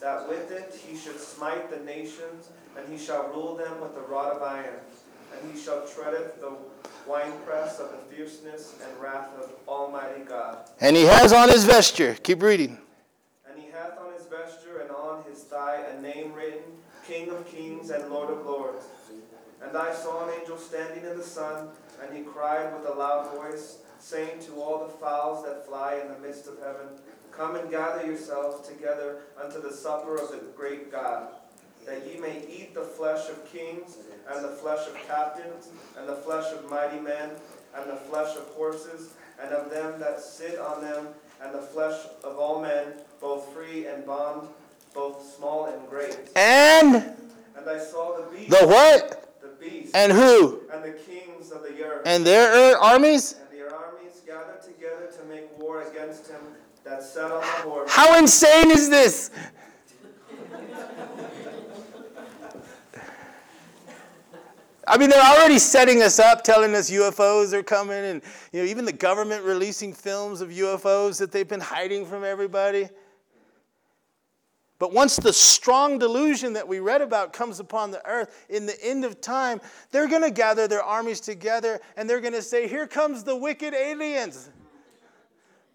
that 0.00 0.28
with 0.28 0.52
it 0.52 0.78
he 0.86 0.96
should 0.96 1.18
smite 1.18 1.70
the 1.70 1.84
nations, 1.84 2.50
and 2.76 2.88
he 2.88 2.98
shall 3.02 3.28
rule 3.28 3.56
them 3.56 3.80
with 3.80 3.96
a 3.96 4.00
rod 4.00 4.36
of 4.36 4.42
iron. 4.42 4.80
And 5.34 5.52
he 5.52 5.58
shall 5.58 5.86
treadeth 5.86 6.40
the 6.40 6.52
winepress 7.06 7.78
of 7.78 7.90
the 7.90 8.14
fierceness 8.14 8.74
and 8.84 9.00
wrath 9.00 9.28
of 9.38 9.50
Almighty 9.66 10.22
God. 10.22 10.68
And 10.80 10.96
he 10.96 11.04
has 11.04 11.32
on 11.32 11.48
his 11.48 11.64
vesture. 11.64 12.16
Keep 12.22 12.42
reading. 12.42 12.78
And 13.50 13.60
he 13.60 13.70
hath 13.70 13.98
on 13.98 14.12
his 14.14 14.26
vesture 14.26 14.80
and 14.80 14.90
on 14.90 15.24
his 15.24 15.42
thigh 15.44 15.82
a 15.96 16.00
name 16.00 16.32
written, 16.32 16.62
King 17.06 17.30
of 17.30 17.46
kings 17.46 17.90
and 17.90 18.10
Lord 18.10 18.30
of 18.30 18.46
lords. 18.46 18.84
And 19.66 19.76
I 19.76 19.94
saw 19.94 20.28
an 20.28 20.34
angel 20.40 20.56
standing 20.56 21.04
in 21.04 21.16
the 21.16 21.24
sun, 21.24 21.68
and 22.02 22.16
he 22.16 22.22
cried 22.24 22.72
with 22.74 22.88
a 22.88 22.94
loud 22.94 23.34
voice, 23.36 23.78
saying 23.98 24.40
to 24.46 24.60
all 24.60 24.84
the 24.86 24.92
fowls 24.92 25.44
that 25.44 25.66
fly 25.66 26.00
in 26.02 26.08
the 26.08 26.18
midst 26.18 26.48
of 26.48 26.58
heaven, 26.58 26.86
Come 27.30 27.56
and 27.56 27.70
gather 27.70 28.04
yourselves 28.04 28.68
together 28.68 29.20
unto 29.42 29.60
the 29.62 29.72
supper 29.72 30.16
of 30.16 30.30
the 30.30 30.42
great 30.56 30.92
God, 30.92 31.28
that 31.86 32.06
ye 32.06 32.18
may 32.20 32.42
eat 32.48 32.74
the 32.74 32.82
flesh 32.82 33.28
of 33.28 33.50
kings, 33.52 33.96
and 34.30 34.44
the 34.44 34.48
flesh 34.50 34.86
of 34.88 34.94
captains, 35.06 35.68
and 35.98 36.08
the 36.08 36.16
flesh 36.16 36.52
of 36.52 36.68
mighty 36.70 37.00
men, 37.00 37.30
and 37.76 37.90
the 37.90 37.96
flesh 37.96 38.36
of 38.36 38.44
horses, 38.54 39.10
and 39.42 39.52
of 39.52 39.70
them 39.70 39.98
that 39.98 40.20
sit 40.20 40.58
on 40.58 40.80
them, 40.82 41.08
and 41.42 41.54
the 41.54 41.62
flesh 41.62 41.98
of 42.22 42.38
all 42.38 42.60
men, 42.62 42.86
both 43.20 43.52
free 43.52 43.86
and 43.86 44.06
bond, 44.06 44.48
both 44.94 45.34
small 45.36 45.66
and 45.66 45.88
great. 45.88 46.18
And 46.36 47.14
And 47.56 47.68
I 47.68 47.78
saw 47.78 48.16
the 48.18 48.36
beast, 48.36 48.50
the 48.50 48.66
what? 48.66 49.34
the 49.42 49.48
beast, 49.64 49.94
And 49.94 50.12
who? 50.12 50.60
and 50.72 50.82
the 50.84 50.92
kings 50.92 51.50
of 51.50 51.62
the 51.62 51.82
earth, 51.82 52.02
And 52.06 52.24
their 52.26 52.74
er, 52.74 52.78
armies? 52.78 53.34
and 53.40 53.58
their 53.58 53.74
armies 53.74 54.20
gathered 54.26 54.62
together 54.62 55.10
to 55.18 55.24
make 55.24 55.46
war 55.58 55.82
against 55.82 56.28
him 56.28 56.40
that 56.84 57.02
sat 57.02 57.30
on 57.30 57.40
the 57.40 57.70
horse. 57.70 57.90
How 57.90 58.16
insane 58.18 58.70
is 58.70 58.88
this? 58.90 59.30
I 64.86 64.98
mean, 64.98 65.10
they're 65.10 65.22
already 65.22 65.58
setting 65.58 66.02
us 66.02 66.18
up, 66.18 66.42
telling 66.42 66.74
us 66.74 66.90
UFOs 66.90 67.52
are 67.52 67.62
coming, 67.62 68.04
and 68.04 68.22
you 68.52 68.62
know, 68.62 68.68
even 68.68 68.84
the 68.84 68.92
government 68.92 69.44
releasing 69.44 69.92
films 69.92 70.40
of 70.40 70.50
UFOs 70.50 71.18
that 71.18 71.30
they've 71.30 71.48
been 71.48 71.60
hiding 71.60 72.04
from 72.04 72.24
everybody. 72.24 72.88
But 74.82 74.92
once 74.92 75.14
the 75.14 75.32
strong 75.32 76.00
delusion 76.00 76.54
that 76.54 76.66
we 76.66 76.80
read 76.80 77.02
about 77.02 77.32
comes 77.32 77.60
upon 77.60 77.92
the 77.92 78.04
earth 78.04 78.44
in 78.48 78.66
the 78.66 78.76
end 78.84 79.04
of 79.04 79.20
time, 79.20 79.60
they're 79.92 80.08
going 80.08 80.22
to 80.22 80.30
gather 80.32 80.66
their 80.66 80.82
armies 80.82 81.20
together 81.20 81.80
and 81.96 82.10
they're 82.10 82.20
going 82.20 82.32
to 82.32 82.42
say, 82.42 82.66
Here 82.66 82.88
comes 82.88 83.22
the 83.22 83.36
wicked 83.36 83.74
aliens. 83.74 84.50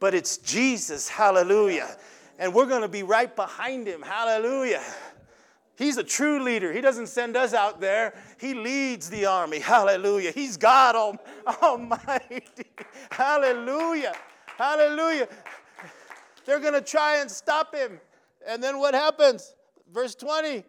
But 0.01 0.13
it's 0.13 0.37
Jesus, 0.39 1.07
hallelujah. 1.07 1.95
And 2.37 2.53
we're 2.53 2.65
going 2.65 2.81
to 2.81 2.89
be 2.89 3.03
right 3.03 3.33
behind 3.33 3.87
him, 3.87 4.01
hallelujah. 4.01 4.83
He's 5.77 5.97
a 5.97 6.03
true 6.03 6.41
leader. 6.41 6.73
He 6.73 6.81
doesn't 6.81 7.07
send 7.07 7.37
us 7.37 7.53
out 7.53 7.79
there. 7.79 8.15
He 8.39 8.55
leads 8.55 9.09
the 9.11 9.27
army. 9.27 9.59
Hallelujah. 9.59 10.31
He's 10.31 10.57
God 10.57 10.95
Almighty. 11.61 12.43
Hallelujah. 13.11 14.13
Hallelujah. 14.57 15.27
They're 16.45 16.59
going 16.59 16.73
to 16.73 16.81
try 16.81 17.17
and 17.19 17.29
stop 17.29 17.75
him. 17.75 17.99
And 18.47 18.63
then 18.63 18.79
what 18.79 18.95
happens? 18.95 19.53
Verse 19.93 20.15
20 20.15 20.49
And 20.49 20.63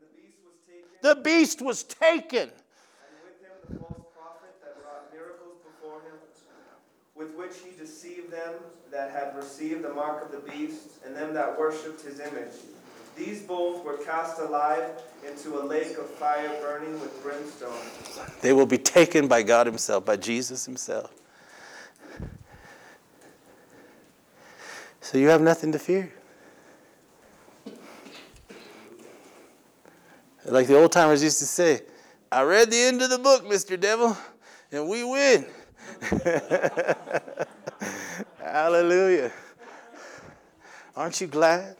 the 0.00 0.14
beast 0.14 0.42
was 0.44 0.58
taken, 0.68 0.88
the 1.02 1.14
beast 1.22 1.62
was 1.62 1.82
taken. 1.84 2.50
and 2.50 3.16
with 3.24 3.40
him 3.40 3.56
the 3.70 3.78
false 3.78 4.04
prophet 4.14 4.54
that 4.62 4.76
wrought 4.84 5.12
miracles 5.14 5.56
before 5.64 6.00
him, 6.02 6.18
with 7.16 7.34
which 7.34 7.56
he 7.64 7.76
deceived 7.78 8.30
them 8.30 8.54
that 8.92 9.12
had 9.12 9.34
received 9.36 9.82
the 9.82 9.94
mark 9.94 10.22
of 10.24 10.30
the 10.32 10.50
beast, 10.50 10.98
and 11.06 11.16
them 11.16 11.32
that 11.34 11.58
worshipped 11.58 12.02
his 12.02 12.20
image. 12.20 12.52
These 13.20 13.42
both 13.42 13.84
were 13.84 13.98
cast 13.98 14.40
alive 14.40 15.02
into 15.28 15.60
a 15.60 15.62
lake 15.62 15.98
of 15.98 16.08
fire 16.08 16.58
burning 16.62 16.98
with 17.00 17.22
brimstone. 17.22 17.76
They 18.40 18.54
will 18.54 18.64
be 18.64 18.78
taken 18.78 19.28
by 19.28 19.42
God 19.42 19.66
Himself, 19.66 20.06
by 20.06 20.16
Jesus 20.16 20.64
Himself. 20.64 21.12
So 25.02 25.18
you 25.18 25.28
have 25.28 25.42
nothing 25.42 25.70
to 25.72 25.78
fear. 25.78 26.10
Like 30.46 30.66
the 30.66 30.78
old 30.78 30.90
timers 30.90 31.22
used 31.22 31.40
to 31.40 31.46
say, 31.46 31.82
I 32.32 32.40
read 32.40 32.70
the 32.70 32.78
end 32.78 33.02
of 33.02 33.10
the 33.10 33.18
book, 33.18 33.44
Mr. 33.44 33.78
Devil, 33.78 34.16
and 34.72 34.88
we 34.88 35.04
win. 35.04 35.44
Hallelujah. 38.38 39.30
Aren't 40.96 41.20
you 41.20 41.26
glad? 41.26 41.76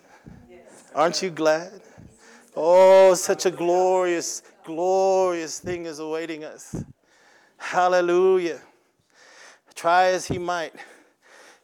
Aren't 0.95 1.23
you 1.23 1.31
glad? 1.31 1.81
Oh, 2.57 3.15
such 3.15 3.47
a 3.47 3.51
glorious, 3.51 4.43
glorious 4.65 5.61
thing 5.61 5.87
is 5.87 6.01
awaiting 6.01 6.45
us. 6.45 6.85
Hallelujah. 7.59 8.61
Try 9.75 10.07
as 10.07 10.27
he 10.27 10.37
might, 10.37 10.75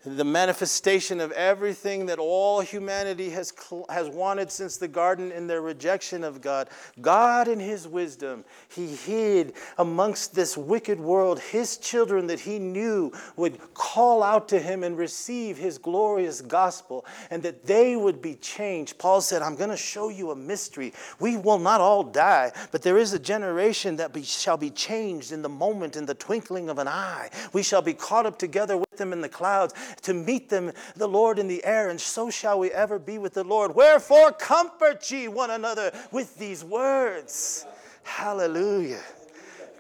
the 0.07 0.25
manifestation 0.25 1.21
of 1.21 1.33
everything 1.33 2.07
that 2.07 2.21
all 2.21 2.61
humanity 2.61 3.29
has, 3.31 3.53
has 3.89 4.09
wanted 4.09 4.53
since 4.53 4.77
the 4.77 4.87
garden 4.87 5.33
in 5.33 5.49
their 5.49 5.61
rejection 5.61 6.23
of 6.23 6.41
God. 6.41 6.69
God, 7.01 7.49
in 7.49 7.59
his 7.59 7.89
wisdom, 7.89 8.45
he 8.69 8.87
hid 8.87 9.55
amongst 9.79 10.33
this 10.33 10.57
wicked 10.57 11.01
world 11.01 11.41
his 11.41 11.77
children 11.77 12.29
that 12.29 12.39
he 12.39 12.61
knew 12.61 13.11
would 13.35 13.59
call 13.75 14.23
out 14.23 14.49
to 14.51 14.61
him 14.61 14.85
and 14.85 14.97
receive 14.97 15.59
his 15.59 15.77
glorious 15.77 16.41
gospel 16.41 17.05
and 17.31 17.43
that 17.43 17.67
they 17.67 17.97
would 17.97 18.23
be 18.23 18.37
changed. 18.37 18.99
Paul 18.99 19.21
said, 19.21 19.43
I'm 19.43 19.57
going 19.57 19.71
to 19.71 19.77
show 19.77 20.09
you 20.09 20.31
a 20.31 20.37
mystery. 20.37 20.93
We 21.19 21.37
will 21.37 21.59
not 21.59 21.81
all 21.81 22.05
die, 22.05 22.53
but 22.71 22.83
there 22.83 22.99
is 22.99 23.13
a 23.13 23.19
generation 23.19 23.97
that 23.97 24.13
be, 24.13 24.23
shall 24.23 24.57
be 24.57 24.71
changed 24.71 25.33
in 25.33 25.43
the 25.43 25.49
moment, 25.49 25.97
in 25.97 26.07
the 26.07 26.15
twinkling 26.15 26.69
of 26.69 26.79
an 26.79 26.87
eye. 26.87 27.31
We 27.53 27.65
shall 27.65 27.83
be 27.83 27.95
caught 27.95 28.25
up 28.25 28.39
together 28.39 28.77
with 28.77 28.97
them 28.97 29.13
in 29.13 29.21
the 29.21 29.29
clouds 29.29 29.75
to 30.03 30.15
meet 30.15 30.49
them, 30.49 30.73
the 30.97 31.09
Lord 31.09 31.39
in 31.39 31.49
the 31.49 31.65
air, 31.65 31.91
and 31.91 32.01
so 32.01 32.31
shall 32.31 32.59
we 32.59 32.71
ever 32.71 32.99
be 32.99 33.19
with 33.19 33.35
the 33.35 33.45
Lord. 33.45 33.75
Wherefore, 33.75 34.33
comfort 34.33 35.11
ye 35.11 35.29
one 35.29 35.51
another 35.51 35.93
with 36.13 36.37
these 36.39 36.65
words. 36.65 37.67
Hallelujah. 38.03 39.03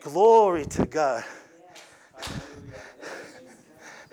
Glory 0.02 0.64
to 0.66 0.86
God. 0.86 1.24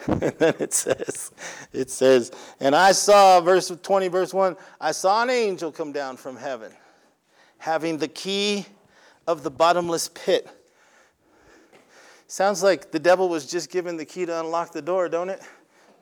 and 0.07 0.21
then 0.21 0.55
it 0.59 0.73
says, 0.73 1.31
it 1.71 1.89
says, 1.89 2.31
and 2.59 2.75
I 2.75 2.91
saw, 2.91 3.39
verse 3.41 3.69
20, 3.69 4.07
verse 4.07 4.33
1, 4.33 4.55
I 4.79 4.91
saw 4.91 5.23
an 5.23 5.29
angel 5.29 5.71
come 5.71 5.91
down 5.91 6.17
from 6.17 6.35
heaven, 6.35 6.71
having 7.57 7.97
the 7.97 8.07
key 8.07 8.65
of 9.27 9.43
the 9.43 9.51
bottomless 9.51 10.09
pit. 10.09 10.47
Sounds 12.27 12.63
like 12.63 12.91
the 12.91 12.99
devil 12.99 13.29
was 13.29 13.45
just 13.45 13.71
given 13.71 13.95
the 13.95 14.05
key 14.05 14.25
to 14.25 14.39
unlock 14.39 14.73
the 14.73 14.81
door, 14.81 15.07
don't 15.07 15.29
it? 15.29 15.41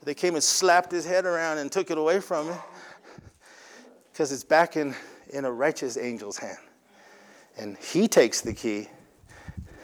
They 0.04 0.14
came 0.14 0.34
and 0.36 0.44
slapped 0.44 0.92
his 0.92 1.06
head 1.06 1.26
around 1.26 1.60
and 1.60 1.72
took 1.72 1.92
it 1.92 1.98
away 1.98 2.20
from 2.20 2.48
him 2.48 2.58
because 4.12 4.32
it's 4.32 4.44
back 4.44 4.76
in, 4.76 4.96
in 5.30 5.46
a 5.46 5.52
righteous 5.52 5.98
angel's 5.98 6.38
hand. 6.38 6.58
And 7.58 7.78
he 7.78 8.08
takes 8.08 8.42
the 8.42 8.54
key. 8.54 8.88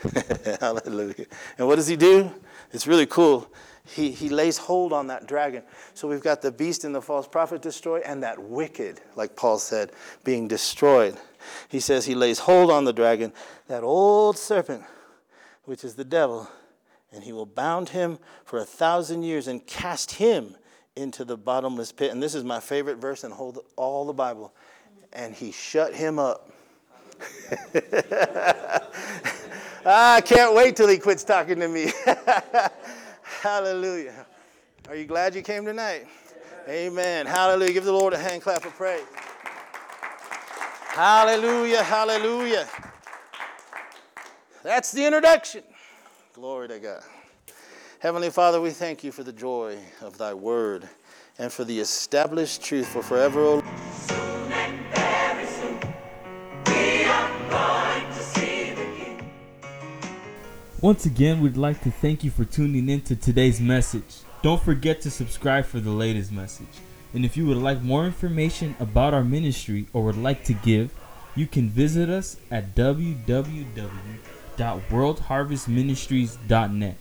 Hallelujah. 0.59 1.25
And 1.57 1.67
what 1.67 1.75
does 1.75 1.87
he 1.87 1.95
do? 1.95 2.31
It's 2.71 2.87
really 2.87 3.05
cool. 3.05 3.51
he, 3.95 4.11
he 4.11 4.29
lays 4.29 4.57
hold 4.57 4.91
on 4.91 5.07
that 5.07 5.27
dragon. 5.27 5.63
So 5.93 6.07
we've 6.07 6.21
got 6.21 6.41
the 6.41 6.51
beast 6.51 6.83
and 6.83 6.93
the 6.93 7.01
false 7.01 7.27
prophet 7.27 7.61
destroyed, 7.61 8.03
and 8.03 8.21
that 8.23 8.37
wicked, 8.41 9.01
like 9.15 9.35
Paul 9.35 9.59
said, 9.59 9.91
being 10.23 10.47
destroyed. 10.47 11.17
He 11.69 11.79
says 11.79 12.05
he 12.05 12.15
lays 12.15 12.39
hold 12.39 12.71
on 12.71 12.85
the 12.85 12.93
dragon, 12.93 13.31
that 13.67 13.83
old 13.83 14.37
serpent, 14.37 14.83
which 15.63 15.83
is 15.83 15.95
the 15.95 16.03
devil, 16.03 16.49
and 17.11 17.23
he 17.23 17.31
will 17.31 17.45
bound 17.45 17.89
him 17.89 18.19
for 18.45 18.59
a 18.59 18.65
thousand 18.65 19.23
years 19.23 19.47
and 19.47 19.65
cast 19.65 20.11
him 20.11 20.55
into 20.95 21.23
the 21.23 21.37
bottomless 21.37 21.91
pit. 21.91 22.11
And 22.11 22.21
this 22.21 22.35
is 22.35 22.43
my 22.43 22.59
favorite 22.59 22.97
verse 22.97 23.23
in 23.23 23.31
all 23.31 24.05
the 24.05 24.13
Bible. 24.13 24.53
And 25.13 25.33
he 25.33 25.51
shut 25.51 25.93
him 25.93 26.19
up. 26.19 26.51
Ah, 29.89 30.15
I 30.15 30.21
can't 30.21 30.53
wait 30.53 30.75
till 30.75 30.89
he 30.89 30.97
quits 30.97 31.23
talking 31.23 31.61
to 31.61 31.67
me. 31.69 31.93
Hallelujah. 33.41 34.25
Are 34.89 34.97
you 34.97 35.05
glad 35.05 35.33
you 35.33 35.41
came 35.41 35.63
tonight? 35.63 36.07
Amen. 36.67 37.25
Hallelujah. 37.25 37.71
Give 37.71 37.85
the 37.85 37.93
Lord 37.93 38.11
a 38.11 38.17
hand 38.17 38.41
clap 38.41 38.65
of 38.65 38.73
praise. 38.73 39.05
Hallelujah. 40.89 41.83
Hallelujah. 41.83 42.67
That's 44.61 44.91
the 44.91 45.05
introduction. 45.05 45.63
Glory 46.37 46.67
to 46.67 46.77
God. 46.77 47.01
Heavenly 47.97 48.29
Father, 48.29 48.61
we 48.61 48.69
thank 48.69 49.03
you 49.03 49.11
for 49.11 49.23
the 49.23 49.33
joy 49.33 49.75
of 50.01 50.19
thy 50.19 50.35
word 50.35 50.87
and 51.39 51.51
for 51.51 51.63
the 51.63 51.79
established 51.79 52.61
truth 52.61 52.85
for 52.85 53.01
forever. 53.01 53.39
O 53.41 53.63
Once 60.79 61.07
again, 61.07 61.41
we'd 61.41 61.57
like 61.57 61.81
to 61.81 61.89
thank 61.89 62.23
you 62.23 62.29
for 62.29 62.45
tuning 62.45 62.87
in 62.87 63.01
to 63.01 63.15
today's 63.15 63.59
message. 63.59 64.19
Don't 64.43 64.61
forget 64.61 65.01
to 65.01 65.09
subscribe 65.09 65.65
for 65.65 65.79
the 65.79 65.89
latest 65.89 66.31
message. 66.31 66.67
And 67.15 67.25
if 67.25 67.35
you 67.35 67.47
would 67.47 67.57
like 67.57 67.81
more 67.81 68.05
information 68.05 68.75
about 68.79 69.15
our 69.15 69.23
ministry 69.23 69.87
or 69.91 70.03
would 70.03 70.17
like 70.17 70.43
to 70.43 70.53
give, 70.53 70.93
you 71.35 71.47
can 71.47 71.67
visit 71.67 72.11
us 72.11 72.37
at 72.51 72.75
www.worldharvestministries.net. 74.57 76.95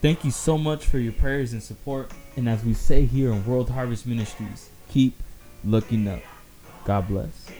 Thank 0.00 0.24
you 0.24 0.30
so 0.30 0.56
much 0.56 0.86
for 0.86 0.98
your 0.98 1.12
prayers 1.12 1.52
and 1.52 1.62
support. 1.62 2.10
And 2.36 2.48
as 2.48 2.64
we 2.64 2.72
say 2.72 3.04
here 3.04 3.30
in 3.32 3.44
World 3.44 3.68
Harvest 3.70 4.06
Ministries, 4.06 4.70
keep 4.88 5.20
looking 5.62 6.08
up. 6.08 6.22
God 6.84 7.06
bless. 7.08 7.50